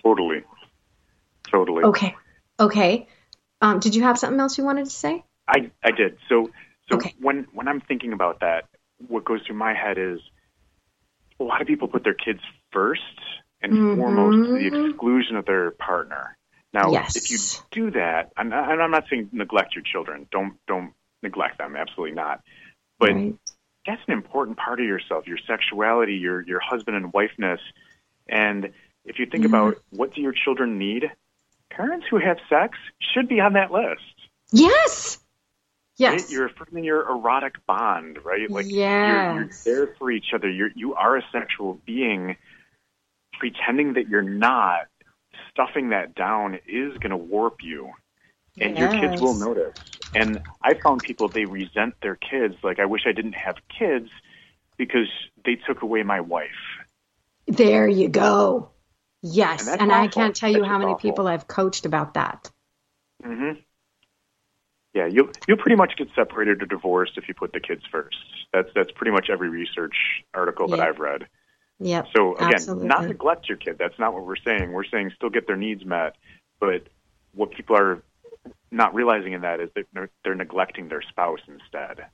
Totally. 0.03 0.45
Totally. 1.51 1.85
Okay. 1.85 2.15
Okay. 2.59 3.09
Um, 3.61 3.81
did 3.81 3.95
you 3.95 4.03
have 4.03 4.19
something 4.19 4.41
else 4.41 4.59
you 4.59 4.65
wanted 4.65 4.85
to 4.85 4.91
say? 4.91 5.25
I, 5.49 5.71
I 5.83 5.91
did. 5.91 6.19
So, 6.29 6.51
so 6.89 6.97
okay. 6.97 7.15
when, 7.21 7.47
when 7.53 7.69
I'm 7.69 7.81
thinking 7.81 8.13
about 8.13 8.41
that, 8.41 8.65
what 9.09 9.25
goes 9.25 9.43
through 9.47 9.57
my 9.57 9.75
head 9.75 9.99
is 9.99 10.21
a 11.41 11.45
lot 11.45 11.61
of 11.61 11.67
people 11.67 11.89
put 11.89 12.05
their 12.05 12.15
kids 12.15 12.41
first 12.73 13.03
and 13.61 13.73
mm-hmm. 13.73 14.01
foremost 14.01 14.49
to 14.49 14.71
the 14.71 14.87
exclusion 14.87 15.37
of 15.37 15.47
their 15.47 15.71
partner. 15.73 16.37
Now, 16.73 16.91
yes. 16.91 17.17
if 17.17 17.31
you 17.31 17.39
do 17.71 17.91
that, 17.93 18.33
I'm 18.37 18.49
not, 18.49 18.69
I'm 18.69 18.91
not 18.91 19.05
saying 19.09 19.31
neglect 19.33 19.77
your 19.77 19.85
children. 19.85 20.27
Don't 20.33 20.55
don't 20.67 20.93
neglect 21.25 21.59
them. 21.59 21.75
Absolutely 21.77 22.15
not. 22.15 22.41
But 22.99 23.11
right. 23.11 23.35
that's 23.87 24.03
an 24.07 24.13
important 24.13 24.57
part 24.57 24.81
of 24.81 24.87
yourself, 24.87 25.27
your 25.27 25.39
sexuality, 25.47 26.15
your 26.15 26.41
your 26.43 26.61
husband 26.61 26.97
and 26.97 27.13
wifeness. 27.13 27.59
And 28.29 28.73
if 29.05 29.19
you 29.19 29.27
think 29.27 29.45
mm-hmm. 29.45 29.55
about 29.55 29.83
what 29.91 30.15
do 30.15 30.21
your 30.21 30.33
children 30.33 30.79
need, 30.79 31.11
parents 31.71 32.07
who 32.09 32.19
have 32.19 32.39
sex 32.49 32.79
should 33.13 33.29
be 33.29 33.41
on 33.41 33.55
that 33.55 33.73
list. 33.73 34.01
Yes. 34.53 35.19
Yes. 35.97 36.23
Right? 36.23 36.31
You're 36.31 36.47
affirming 36.47 36.85
your 36.85 37.09
erotic 37.09 37.55
bond, 37.67 38.19
right? 38.25 38.51
Like 38.51 38.67
yes. 38.69 38.75
you're, 38.75 39.75
you're 39.75 39.87
there 39.87 39.95
for 39.99 40.11
each 40.11 40.33
other. 40.33 40.51
You're 40.51 40.71
you 40.75 40.95
are 40.95 41.17
a 41.17 41.23
sexual 41.33 41.81
being. 41.85 42.37
Pretending 43.41 43.95
that 43.95 44.09
you're 44.09 44.23
not, 44.23 44.87
stuffing 45.51 45.91
that 45.91 46.15
down 46.15 46.61
is 46.69 46.97
going 46.99 47.11
to 47.11 47.17
warp 47.17 47.63
you 47.63 47.93
and 48.61 48.77
yes. 48.77 48.93
your 48.93 49.03
kids 49.03 49.21
will 49.21 49.35
notice. 49.35 49.79
And 50.15 50.43
I 50.63 50.75
found 50.75 51.03
people 51.03 51.29
they 51.29 51.45
resent 51.45 51.95
their 52.03 52.17
kids. 52.17 52.57
Like 52.63 52.79
I 52.79 52.87
wish 52.87 53.03
I 53.07 53.13
didn't 53.13 53.35
have 53.35 53.57
kids 53.69 54.11
because 54.77 55.09
they 55.45 55.57
took 55.57 55.83
away 55.83 56.03
my 56.03 56.21
wife. 56.21 56.51
There 57.47 57.89
you 57.89 58.09
go. 58.09 58.71
Yes, 59.23 59.67
and, 59.67 59.81
and 59.81 59.93
I 59.93 60.09
can't 60.09 60.37
tell 60.37 60.51
you 60.51 60.59
that's 60.59 60.69
how 60.69 60.79
many 60.79 60.93
awful. 60.93 61.11
people 61.11 61.27
I've 61.27 61.47
coached 61.47 61.87
about 61.87 62.15
that. 62.15 62.51
Mm-hmm. 63.25 63.61
Yeah, 64.93 65.07
you'll 65.07 65.31
you'll 65.49 65.59
pretty 65.59 65.77
much 65.77 65.97
get 65.97 66.09
separated 66.15 66.63
or 66.63 66.67
divorced 66.67 67.17
if 67.17 67.27
you 67.27 67.35
put 67.35 67.53
the 67.53 67.61
kids 67.61 67.83
first. 67.91 68.17
That's 68.53 68.69
that's 68.75 68.93
pretty 68.93 69.13
much 69.13 69.29
every 69.31 69.49
research 69.49 69.97
article 70.35 70.69
that 70.69 70.81
I've 70.81 70.99
read. 70.99 71.27
Yeah. 71.81 72.05
So 72.15 72.37
again, 72.37 72.55
absolutely. 72.55 72.87
not 72.87 73.07
neglect 73.07 73.49
your 73.49 73.59
kid. 73.59 73.77
That's 73.79 73.99
not 73.99 74.15
what 74.15 74.25
we're 74.25 74.37
saying. 74.37 74.73
We're 74.73 74.85
saying 74.85 75.13
still 75.17 75.31
get 75.31 75.47
their 75.47 75.57
needs 75.57 75.85
met, 75.85 76.17
but 76.61 76.87
what 77.35 77.51
people 77.51 77.77
are 77.77 78.03
not 78.71 78.95
realizing 78.95 79.33
in 79.33 79.43
that 79.43 79.61
is 79.61 79.71
that 79.75 79.87
they're, 80.25 80.35
neglecting 80.35 80.89
their 80.89 81.03
spouse 81.03 81.41
instead. 81.47 82.07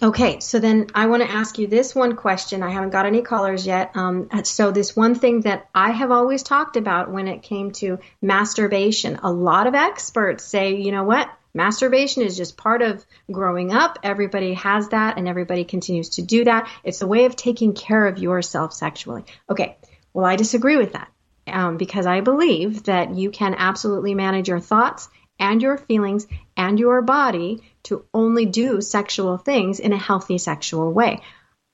Okay, 0.00 0.38
so 0.38 0.60
then 0.60 0.86
I 0.94 1.06
want 1.06 1.22
to 1.22 1.30
ask 1.30 1.58
you 1.58 1.66
this 1.66 1.94
one 1.94 2.14
question. 2.14 2.62
I 2.62 2.70
haven't 2.70 2.90
got 2.90 3.04
any 3.04 3.20
callers 3.20 3.66
yet. 3.66 3.96
Um, 3.96 4.28
so, 4.44 4.70
this 4.70 4.94
one 4.94 5.16
thing 5.16 5.40
that 5.40 5.68
I 5.74 5.90
have 5.90 6.12
always 6.12 6.44
talked 6.44 6.76
about 6.76 7.10
when 7.10 7.26
it 7.26 7.42
came 7.42 7.72
to 7.72 7.98
masturbation, 8.22 9.18
a 9.22 9.32
lot 9.32 9.66
of 9.66 9.74
experts 9.74 10.44
say, 10.44 10.76
you 10.76 10.92
know 10.92 11.02
what? 11.02 11.28
Masturbation 11.52 12.22
is 12.22 12.36
just 12.36 12.56
part 12.56 12.82
of 12.82 13.04
growing 13.32 13.72
up. 13.72 13.98
Everybody 14.04 14.54
has 14.54 14.90
that 14.90 15.18
and 15.18 15.26
everybody 15.26 15.64
continues 15.64 16.10
to 16.10 16.22
do 16.22 16.44
that. 16.44 16.70
It's 16.84 17.02
a 17.02 17.06
way 17.06 17.24
of 17.24 17.34
taking 17.34 17.74
care 17.74 18.06
of 18.06 18.18
yourself 18.18 18.72
sexually. 18.72 19.24
Okay, 19.50 19.76
well, 20.12 20.26
I 20.26 20.36
disagree 20.36 20.76
with 20.76 20.92
that 20.92 21.08
um, 21.48 21.76
because 21.76 22.06
I 22.06 22.20
believe 22.20 22.84
that 22.84 23.14
you 23.14 23.30
can 23.30 23.54
absolutely 23.56 24.14
manage 24.14 24.48
your 24.48 24.60
thoughts 24.60 25.08
and 25.38 25.62
your 25.62 25.78
feelings 25.78 26.26
and 26.56 26.78
your 26.78 27.02
body 27.02 27.62
to 27.84 28.04
only 28.12 28.46
do 28.46 28.80
sexual 28.80 29.38
things 29.38 29.80
in 29.80 29.92
a 29.92 29.98
healthy 29.98 30.38
sexual 30.38 30.92
way. 30.92 31.22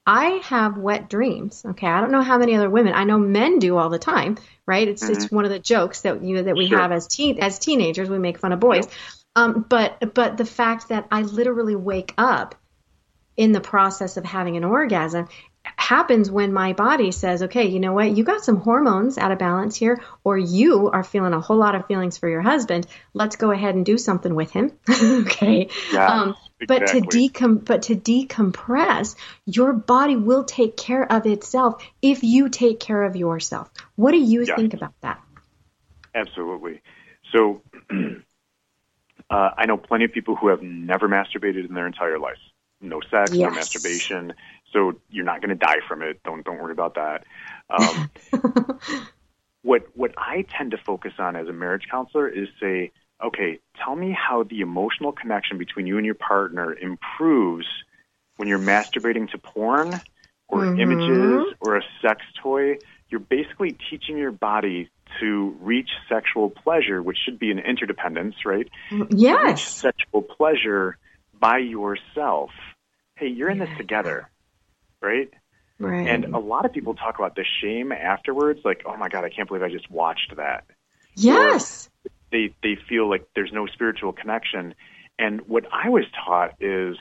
I 0.06 0.40
have 0.44 0.76
wet 0.76 1.08
dreams. 1.08 1.64
Okay, 1.64 1.86
I 1.86 2.00
don't 2.00 2.12
know 2.12 2.22
how 2.22 2.38
many 2.38 2.54
other 2.54 2.68
women. 2.68 2.92
I 2.92 3.04
know 3.04 3.18
men 3.18 3.58
do 3.58 3.76
all 3.78 3.88
the 3.88 3.98
time, 3.98 4.36
right? 4.66 4.86
It's 4.86 5.02
mm-hmm. 5.02 5.12
it's 5.12 5.30
one 5.30 5.46
of 5.46 5.50
the 5.50 5.58
jokes 5.58 6.02
that 6.02 6.22
you 6.22 6.42
that 6.42 6.56
we 6.56 6.68
sure. 6.68 6.78
have 6.78 6.92
as 6.92 7.06
teen 7.06 7.38
as 7.40 7.58
teenagers. 7.58 8.10
We 8.10 8.18
make 8.18 8.38
fun 8.38 8.52
of 8.52 8.60
boys, 8.60 8.86
um, 9.34 9.64
but 9.66 10.14
but 10.14 10.36
the 10.36 10.44
fact 10.44 10.90
that 10.90 11.06
I 11.10 11.22
literally 11.22 11.74
wake 11.74 12.12
up 12.18 12.54
in 13.36 13.52
the 13.52 13.60
process 13.60 14.16
of 14.16 14.24
having 14.24 14.56
an 14.56 14.64
orgasm 14.64 15.28
happens 15.64 16.30
when 16.30 16.52
my 16.52 16.72
body 16.72 17.10
says, 17.10 17.42
okay, 17.44 17.66
you 17.66 17.80
know 17.80 17.92
what, 17.92 18.16
you 18.16 18.24
got 18.24 18.44
some 18.44 18.56
hormones 18.56 19.18
out 19.18 19.32
of 19.32 19.38
balance 19.38 19.76
here, 19.76 20.02
or 20.22 20.36
you 20.38 20.90
are 20.90 21.04
feeling 21.04 21.32
a 21.32 21.40
whole 21.40 21.56
lot 21.56 21.74
of 21.74 21.86
feelings 21.86 22.18
for 22.18 22.28
your 22.28 22.42
husband. 22.42 22.86
Let's 23.12 23.36
go 23.36 23.50
ahead 23.50 23.74
and 23.74 23.84
do 23.84 23.98
something 23.98 24.34
with 24.34 24.50
him. 24.50 24.72
okay. 24.90 25.68
Yeah, 25.92 26.06
um, 26.06 26.34
but 26.66 26.86
to 26.88 27.00
decom- 27.00 27.64
but 27.64 27.82
to 27.82 27.96
decompress, 27.96 29.16
your 29.44 29.72
body 29.72 30.16
will 30.16 30.44
take 30.44 30.76
care 30.76 31.10
of 31.10 31.26
itself 31.26 31.82
if 32.00 32.22
you 32.22 32.48
take 32.48 32.80
care 32.80 33.02
of 33.02 33.16
yourself. 33.16 33.70
What 33.96 34.12
do 34.12 34.18
you 34.18 34.44
yeah. 34.44 34.56
think 34.56 34.74
about 34.74 34.94
that? 35.00 35.20
Absolutely. 36.14 36.80
So, 37.32 37.62
uh, 39.30 39.50
I 39.56 39.66
know 39.66 39.76
plenty 39.76 40.04
of 40.04 40.12
people 40.12 40.36
who 40.36 40.48
have 40.48 40.62
never 40.62 41.08
masturbated 41.08 41.68
in 41.68 41.74
their 41.74 41.86
entire 41.86 42.18
life. 42.18 42.38
No 42.80 43.00
sex, 43.10 43.32
yes. 43.32 43.40
no 43.40 43.50
masturbation 43.50 44.34
so 44.74 45.00
you're 45.08 45.24
not 45.24 45.40
going 45.40 45.50
to 45.50 45.54
die 45.54 45.78
from 45.88 46.02
it. 46.02 46.22
Don't 46.24 46.44
don't 46.44 46.58
worry 46.58 46.72
about 46.72 46.96
that. 46.96 47.24
Um, 47.70 48.10
what 49.62 49.86
what 49.94 50.12
I 50.18 50.44
tend 50.56 50.72
to 50.72 50.76
focus 50.76 51.12
on 51.18 51.36
as 51.36 51.48
a 51.48 51.52
marriage 51.52 51.86
counselor 51.90 52.28
is 52.28 52.48
say, 52.60 52.92
okay, 53.24 53.60
tell 53.82 53.96
me 53.96 54.12
how 54.12 54.42
the 54.42 54.60
emotional 54.60 55.12
connection 55.12 55.56
between 55.56 55.86
you 55.86 55.96
and 55.96 56.04
your 56.04 56.16
partner 56.16 56.74
improves 56.74 57.66
when 58.36 58.48
you're 58.48 58.58
masturbating 58.58 59.30
to 59.30 59.38
porn 59.38 60.00
or 60.48 60.62
mm-hmm. 60.62 60.80
images 60.80 61.54
or 61.60 61.76
a 61.76 61.82
sex 62.02 62.20
toy. 62.42 62.76
You're 63.08 63.20
basically 63.20 63.78
teaching 63.90 64.18
your 64.18 64.32
body 64.32 64.90
to 65.20 65.56
reach 65.60 65.90
sexual 66.08 66.50
pleasure, 66.50 67.00
which 67.00 67.18
should 67.24 67.38
be 67.38 67.52
an 67.52 67.60
interdependence, 67.60 68.34
right? 68.44 68.68
Yes. 69.10 69.62
sexual 69.62 70.22
pleasure 70.22 70.98
by 71.38 71.58
yourself. 71.58 72.50
Hey, 73.16 73.28
you're 73.28 73.50
in 73.50 73.58
this 73.58 73.70
together 73.76 74.28
right? 75.04 75.30
Right. 75.78 76.08
And 76.08 76.34
a 76.34 76.38
lot 76.38 76.64
of 76.64 76.72
people 76.72 76.94
talk 76.94 77.18
about 77.18 77.36
the 77.36 77.44
shame 77.60 77.92
afterwards, 77.92 78.60
like, 78.64 78.82
oh 78.86 78.96
my 78.96 79.08
God, 79.08 79.24
I 79.24 79.28
can't 79.28 79.48
believe 79.48 79.62
I 79.62 79.70
just 79.70 79.90
watched 79.90 80.34
that. 80.36 80.64
Yes. 81.16 81.88
Or 82.04 82.10
they 82.30 82.54
they 82.62 82.76
feel 82.88 83.08
like 83.08 83.28
there's 83.34 83.52
no 83.52 83.66
spiritual 83.66 84.12
connection. 84.12 84.74
And 85.18 85.42
what 85.42 85.64
I 85.72 85.88
was 85.88 86.04
taught 86.24 86.54
is 86.60 86.96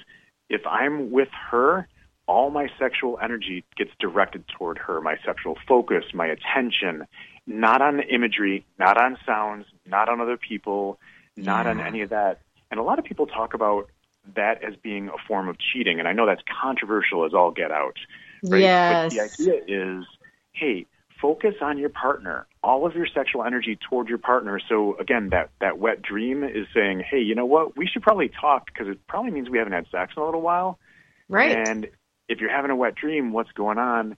if 0.50 0.62
I'm 0.68 1.12
with 1.12 1.30
her, 1.52 1.88
all 2.28 2.50
my 2.52 2.70
sexual 2.80 3.18
energy 3.22 3.64
gets 3.76 3.92
directed 4.00 4.48
toward 4.48 4.78
her, 4.78 5.02
my 5.02 5.18
sexual 5.26 5.58
focus, 5.68 6.06
my 6.14 6.28
attention, 6.28 7.06
not 7.46 7.82
on 7.82 7.98
the 7.98 8.04
imagery, 8.04 8.66
not 8.80 8.98
on 8.98 9.18
sounds, 9.26 9.66
not 9.86 10.10
on 10.10 10.22
other 10.22 10.38
people, 10.38 11.00
not 11.36 11.66
yeah. 11.66 11.72
on 11.72 11.82
any 11.82 12.02
of 12.02 12.10
that. 12.10 12.40
And 12.72 12.80
a 12.80 12.84
lot 12.84 13.00
of 13.00 13.06
people 13.06 13.28
talk 13.28 13.54
about 13.54 13.90
that 14.36 14.64
as 14.64 14.76
being 14.76 15.10
a 15.10 15.18
form 15.28 15.50
of 15.50 15.58
cheating. 15.60 16.00
And 16.00 16.08
I 16.08 16.14
know 16.14 16.26
that's 16.26 16.42
controversial 16.62 17.26
as 17.26 17.34
all 17.34 17.52
get 17.52 17.72
out. 17.72 17.98
Right? 18.44 18.62
Yes. 18.62 19.16
But 19.16 19.44
the 19.44 19.54
idea 19.62 19.98
is, 20.00 20.06
hey, 20.54 20.86
focus 21.22 21.56
on 21.62 21.78
your 21.78 21.90
partner, 21.90 22.48
all 22.64 22.86
of 22.86 22.96
your 22.96 23.08
sexual 23.08 23.44
energy 23.44 23.78
toward 23.90 24.10
your 24.10 24.18
partner. 24.18 24.60
So 24.68 24.98
again, 24.98 25.30
that, 25.30 25.52
that 25.62 25.80
wet 25.80 26.02
dream 26.02 26.44
is 26.44 26.68
saying, 26.74 27.04
hey, 27.10 27.20
you 27.20 27.36
know 27.36 27.46
what? 27.46 27.78
We 27.78 27.88
should 27.88 28.02
probably 28.02 28.30
talk 28.30 28.66
because 28.68 28.88
it 28.88 29.06
probably 29.08 29.32
means 29.32 29.50
we 29.50 29.58
haven't 29.58 29.74
had 29.74 29.88
sex 29.92 30.14
in 30.16 30.22
a 30.22 30.26
little 30.26 30.42
while. 30.42 30.80
Right. 31.30 31.68
And 31.68 31.88
if 32.28 32.40
you're 32.40 32.52
having 32.52 32.72
a 32.72 32.76
wet 32.76 32.96
dream, 32.96 33.32
what's 33.32 33.52
going 33.52 33.78
on? 33.78 34.18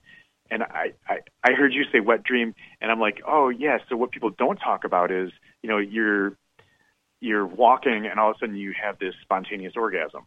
And 0.50 0.62
I, 0.62 0.92
I, 1.08 1.18
I 1.42 1.52
heard 1.52 1.72
you 1.72 1.84
say 1.90 1.98
wet 1.98 2.22
dream, 2.22 2.54
and 2.80 2.90
I'm 2.90 3.00
like, 3.00 3.20
oh, 3.26 3.48
yes. 3.48 3.60
Yeah. 3.60 3.78
So 3.88 3.96
what 3.96 4.12
people 4.12 4.30
don't 4.30 4.56
talk 4.56 4.84
about 4.84 5.10
is, 5.10 5.32
you 5.62 5.68
know, 5.68 5.78
you're 5.78 6.36
you're 7.26 7.46
walking 7.46 8.06
and 8.06 8.18
all 8.18 8.30
of 8.30 8.36
a 8.36 8.38
sudden 8.38 8.56
you 8.56 8.72
have 8.80 8.98
this 8.98 9.14
spontaneous 9.22 9.74
orgasm. 9.76 10.22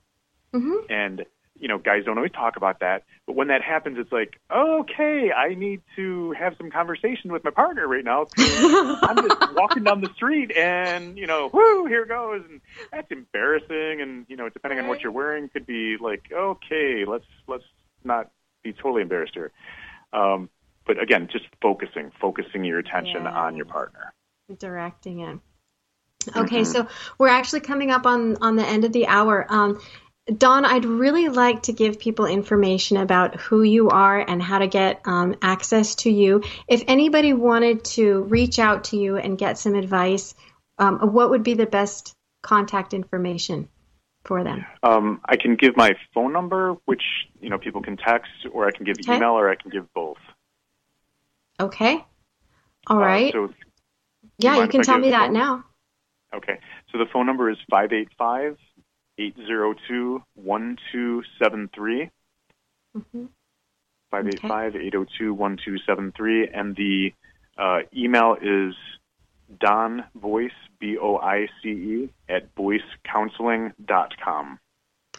Mm-hmm. 0.54 0.92
And 0.92 1.26
you 1.60 1.68
know, 1.68 1.78
guys 1.78 2.06
don't 2.06 2.18
always 2.18 2.32
talk 2.32 2.56
about 2.56 2.80
that, 2.80 3.04
but 3.28 3.36
when 3.36 3.50
that 3.50 3.62
happens, 3.62 3.98
it's 4.00 4.12
like, 4.14 4.40
okay, 4.50 5.30
I 5.32 5.56
need 5.56 5.82
to 5.98 6.32
have 6.32 6.56
some 6.58 6.72
conversation 6.72 7.34
with 7.34 7.44
my 7.44 7.52
partner 7.52 7.86
right 7.86 8.04
now. 8.04 8.28
I'm 8.38 9.18
just 9.18 9.54
walking 9.56 9.84
down 9.84 10.00
the 10.00 10.10
street, 10.16 10.56
and 10.56 11.18
you 11.18 11.28
know, 11.28 11.50
whoo, 11.54 11.86
here 11.86 12.06
goes, 12.06 12.44
and 12.50 12.62
that's 12.94 13.12
embarrassing. 13.12 14.02
And 14.02 14.26
you 14.30 14.38
know, 14.38 14.48
depending 14.48 14.78
right. 14.78 14.84
on 14.84 14.90
what 14.90 15.02
you're 15.02 15.12
wearing, 15.12 15.50
could 15.50 15.66
be 15.66 15.98
like, 16.00 16.32
okay, 16.32 17.04
let's 17.06 17.26
let's 17.48 17.66
not 18.06 18.32
be 18.64 18.72
totally 18.72 19.02
embarrassed 19.02 19.34
here. 19.34 19.52
Um, 20.14 20.50
but 20.88 21.02
again, 21.02 21.28
just 21.30 21.46
focusing, 21.62 22.12
focusing 22.22 22.64
your 22.64 22.80
attention 22.80 23.24
yeah. 23.24 23.38
on 23.38 23.58
your 23.58 23.66
partner, 23.66 24.14
directing 24.58 25.20
it. 25.20 25.40
Okay, 26.28 26.62
mm-hmm. 26.62 26.72
so 26.72 26.88
we're 27.18 27.30
actually 27.30 27.62
coming 27.62 27.92
up 27.92 28.06
on 28.06 28.38
on 28.42 28.56
the 28.56 28.66
end 28.66 28.84
of 28.84 28.92
the 28.92 29.08
hour. 29.08 29.46
Um, 29.50 29.80
Don, 30.38 30.64
I'd 30.66 30.86
really 30.86 31.30
like 31.30 31.64
to 31.64 31.74
give 31.74 32.00
people 32.00 32.26
information 32.26 32.98
about 32.98 33.40
who 33.40 33.64
you 33.64 33.90
are 33.90 34.20
and 34.20 34.42
how 34.42 34.60
to 34.60 34.68
get 34.68 35.02
um, 35.06 35.36
access 35.42 35.96
to 35.96 36.12
you. 36.12 36.44
If 36.68 36.84
anybody 36.88 37.34
wanted 37.34 37.84
to 37.86 38.24
reach 38.24 38.60
out 38.60 38.86
to 38.86 38.98
you 38.98 39.18
and 39.18 39.38
get 39.38 39.58
some 39.58 39.74
advice, 39.74 40.36
um, 40.78 41.00
what 41.14 41.32
would 41.32 41.44
be 41.44 41.56
the 41.56 41.66
best 41.66 42.14
contact 42.44 42.94
information 42.94 43.70
for 44.24 44.44
them? 44.44 44.66
Um, 44.84 45.22
I 45.26 45.36
can 45.36 45.56
give 45.56 45.76
my 45.76 45.96
phone 46.14 46.32
number, 46.32 46.76
which 46.86 47.04
you 47.42 47.50
know 47.50 47.58
people 47.58 47.82
can 47.82 47.98
text, 47.98 48.32
or 48.52 48.68
I 48.68 48.72
can 48.72 48.86
give 48.86 48.98
okay. 49.04 49.16
email, 49.16 49.32
or 49.32 49.50
I 49.50 49.56
can 49.56 49.72
give 49.72 49.92
both. 49.94 50.18
Okay. 51.60 52.06
All 52.88 52.98
uh, 52.98 53.02
right. 53.02 53.34
So 53.34 53.52
yeah, 54.38 54.62
you 54.62 54.68
can 54.68 54.84
tell 54.84 55.00
me 55.00 55.10
that 55.10 55.28
phone? 55.28 55.34
now. 55.34 55.66
Okay. 56.34 56.60
So 56.92 56.98
the 56.98 57.06
phone 57.12 57.26
number 57.26 57.50
is 57.50 57.58
585 57.70 58.58
802 59.18 60.24
1273. 60.36 62.10
Mm-hmm. 62.98 63.26
585 64.12 64.76
802 64.76 65.34
1273. 65.34 66.50
And 66.54 66.76
the 66.76 67.14
uh, 67.58 67.80
email 67.96 68.36
is 68.42 68.74
Don 69.60 70.06
Boice, 70.16 70.52
B 70.80 70.98
O 71.02 71.18
I 71.18 71.48
C 71.62 71.70
E, 71.70 72.14
at 72.28 72.56
boicecounseling.com. 72.56 74.60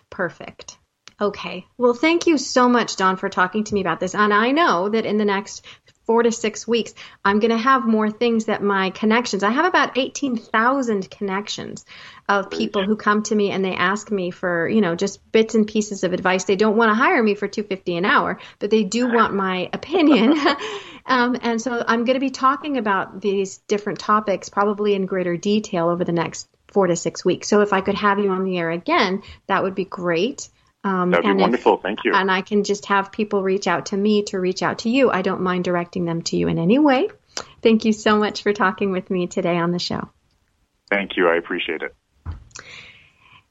Perfect. 0.08 0.78
Okay. 1.20 1.66
Well, 1.76 1.92
thank 1.92 2.26
you 2.26 2.38
so 2.38 2.68
much, 2.68 2.96
Don, 2.96 3.16
for 3.16 3.28
talking 3.28 3.64
to 3.64 3.74
me 3.74 3.82
about 3.82 4.00
this. 4.00 4.14
And 4.14 4.32
I 4.32 4.52
know 4.52 4.88
that 4.88 5.04
in 5.04 5.18
the 5.18 5.26
next 5.26 5.66
four 6.06 6.22
to 6.22 6.32
six 6.32 6.66
weeks, 6.66 6.94
I'm 7.24 7.40
going 7.40 7.50
to 7.50 7.58
have 7.58 7.86
more 7.86 8.10
things 8.10 8.46
that 8.46 8.62
my 8.62 8.90
connections, 8.90 9.42
I 9.42 9.50
have 9.50 9.66
about 9.66 9.98
18,000 9.98 11.10
connections 11.10 11.84
of 12.26 12.50
people 12.50 12.84
who 12.84 12.96
come 12.96 13.22
to 13.24 13.34
me 13.34 13.50
and 13.50 13.64
they 13.64 13.74
ask 13.74 14.10
me 14.10 14.30
for, 14.30 14.66
you 14.66 14.80
know, 14.80 14.96
just 14.96 15.20
bits 15.30 15.54
and 15.54 15.66
pieces 15.66 16.02
of 16.02 16.14
advice. 16.14 16.44
They 16.44 16.56
don't 16.56 16.76
want 16.76 16.90
to 16.90 16.94
hire 16.94 17.22
me 17.22 17.34
for 17.34 17.46
250 17.46 17.96
an 17.96 18.06
hour, 18.06 18.40
but 18.58 18.70
they 18.70 18.82
do 18.82 19.12
want 19.12 19.34
my 19.34 19.68
opinion. 19.72 20.34
um, 21.06 21.36
and 21.42 21.60
so 21.60 21.84
I'm 21.86 22.04
going 22.06 22.14
to 22.14 22.20
be 22.20 22.30
talking 22.30 22.78
about 22.78 23.20
these 23.20 23.58
different 23.68 23.98
topics 23.98 24.48
probably 24.48 24.94
in 24.94 25.04
greater 25.04 25.36
detail 25.36 25.90
over 25.90 26.02
the 26.02 26.12
next 26.12 26.48
four 26.68 26.86
to 26.86 26.96
six 26.96 27.24
weeks. 27.24 27.46
So 27.46 27.60
if 27.60 27.72
I 27.74 27.82
could 27.82 27.96
have 27.96 28.18
you 28.18 28.30
on 28.30 28.44
the 28.44 28.58
air 28.58 28.70
again, 28.70 29.22
that 29.48 29.62
would 29.62 29.74
be 29.74 29.84
great. 29.84 30.48
Um, 30.82 31.10
That'd 31.10 31.36
be 31.36 31.40
wonderful. 31.40 31.74
If, 31.74 31.82
Thank 31.82 32.04
you. 32.04 32.14
And 32.14 32.30
I 32.30 32.40
can 32.40 32.64
just 32.64 32.86
have 32.86 33.12
people 33.12 33.42
reach 33.42 33.66
out 33.66 33.86
to 33.86 33.96
me 33.96 34.22
to 34.24 34.40
reach 34.40 34.62
out 34.62 34.80
to 34.80 34.90
you. 34.90 35.10
I 35.10 35.22
don't 35.22 35.42
mind 35.42 35.64
directing 35.64 36.04
them 36.04 36.22
to 36.22 36.36
you 36.36 36.48
in 36.48 36.58
any 36.58 36.78
way. 36.78 37.08
Thank 37.62 37.84
you 37.84 37.92
so 37.92 38.18
much 38.18 38.42
for 38.42 38.52
talking 38.52 38.90
with 38.90 39.10
me 39.10 39.26
today 39.26 39.58
on 39.58 39.72
the 39.72 39.78
show. 39.78 40.08
Thank 40.88 41.16
you. 41.16 41.28
I 41.28 41.36
appreciate 41.36 41.82
it. 41.82 41.94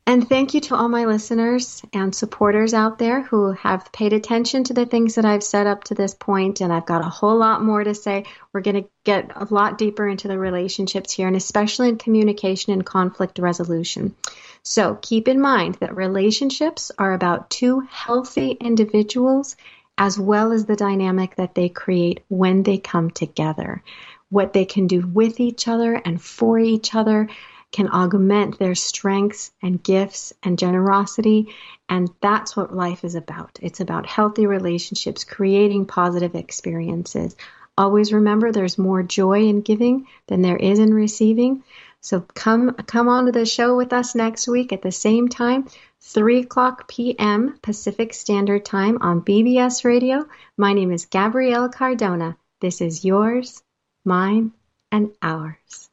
And 0.09 0.27
thank 0.27 0.55
you 0.55 0.61
to 0.61 0.75
all 0.75 0.89
my 0.89 1.05
listeners 1.05 1.83
and 1.93 2.15
supporters 2.15 2.73
out 2.73 2.97
there 2.97 3.21
who 3.21 3.51
have 3.51 3.91
paid 3.91 4.11
attention 4.11 4.63
to 4.63 4.73
the 4.73 4.87
things 4.87 5.13
that 5.13 5.23
I've 5.23 5.43
said 5.43 5.67
up 5.67 5.83
to 5.83 5.93
this 5.93 6.15
point, 6.15 6.61
and 6.61 6.73
I've 6.73 6.87
got 6.87 7.05
a 7.05 7.09
whole 7.09 7.37
lot 7.37 7.63
more 7.63 7.83
to 7.83 7.93
say. 7.93 8.25
We're 8.51 8.61
going 8.61 8.81
to 8.81 8.89
get 9.03 9.29
a 9.35 9.45
lot 9.53 9.77
deeper 9.77 10.07
into 10.07 10.27
the 10.27 10.39
relationships 10.39 11.13
here, 11.13 11.27
and 11.27 11.35
especially 11.35 11.89
in 11.89 11.99
communication 11.99 12.73
and 12.73 12.83
conflict 12.83 13.37
resolution. 13.37 14.15
So 14.63 14.97
keep 14.99 15.27
in 15.27 15.39
mind 15.39 15.75
that 15.75 15.95
relationships 15.95 16.91
are 16.97 17.13
about 17.13 17.51
two 17.51 17.81
healthy 17.81 18.53
individuals 18.53 19.57
as 19.95 20.17
well 20.17 20.53
as 20.53 20.65
the 20.65 20.75
dynamic 20.75 21.35
that 21.35 21.53
they 21.53 21.69
create 21.69 22.21
when 22.29 22.63
they 22.63 22.79
come 22.79 23.11
together. 23.11 23.83
What 24.31 24.53
they 24.53 24.65
can 24.65 24.87
do 24.87 25.01
with 25.01 25.39
each 25.39 25.67
other 25.67 25.93
and 25.93 26.19
for 26.19 26.57
each 26.57 26.95
other 26.95 27.29
can 27.71 27.89
augment 27.89 28.57
their 28.57 28.75
strengths 28.75 29.51
and 29.61 29.81
gifts 29.83 30.33
and 30.43 30.57
generosity. 30.57 31.53
And 31.87 32.09
that's 32.21 32.55
what 32.55 32.75
life 32.75 33.03
is 33.03 33.15
about. 33.15 33.59
It's 33.61 33.79
about 33.79 34.05
healthy 34.05 34.47
relationships, 34.47 35.23
creating 35.23 35.85
positive 35.85 36.35
experiences. 36.35 37.35
Always 37.77 38.11
remember 38.11 38.51
there's 38.51 38.77
more 38.77 39.03
joy 39.03 39.47
in 39.47 39.61
giving 39.61 40.07
than 40.27 40.41
there 40.41 40.57
is 40.57 40.79
in 40.79 40.93
receiving. 40.93 41.63
So 42.01 42.21
come 42.21 42.73
come 42.73 43.09
on 43.09 43.25
to 43.25 43.31
the 43.31 43.45
show 43.45 43.75
with 43.75 43.93
us 43.93 44.15
next 44.15 44.47
week 44.47 44.71
at 44.71 44.81
the 44.81 44.91
same 44.91 45.27
time, 45.27 45.67
3 46.01 46.41
o'clock 46.41 46.87
p.m. 46.87 47.59
Pacific 47.61 48.13
Standard 48.13 48.65
Time 48.65 48.97
on 49.01 49.21
BBS 49.21 49.83
Radio. 49.83 50.27
My 50.57 50.73
name 50.73 50.91
is 50.91 51.05
Gabrielle 51.05 51.69
Cardona. 51.69 52.37
This 52.61 52.81
is 52.81 53.05
yours, 53.05 53.61
mine, 54.05 54.53
and 54.91 55.11
ours. 55.21 55.88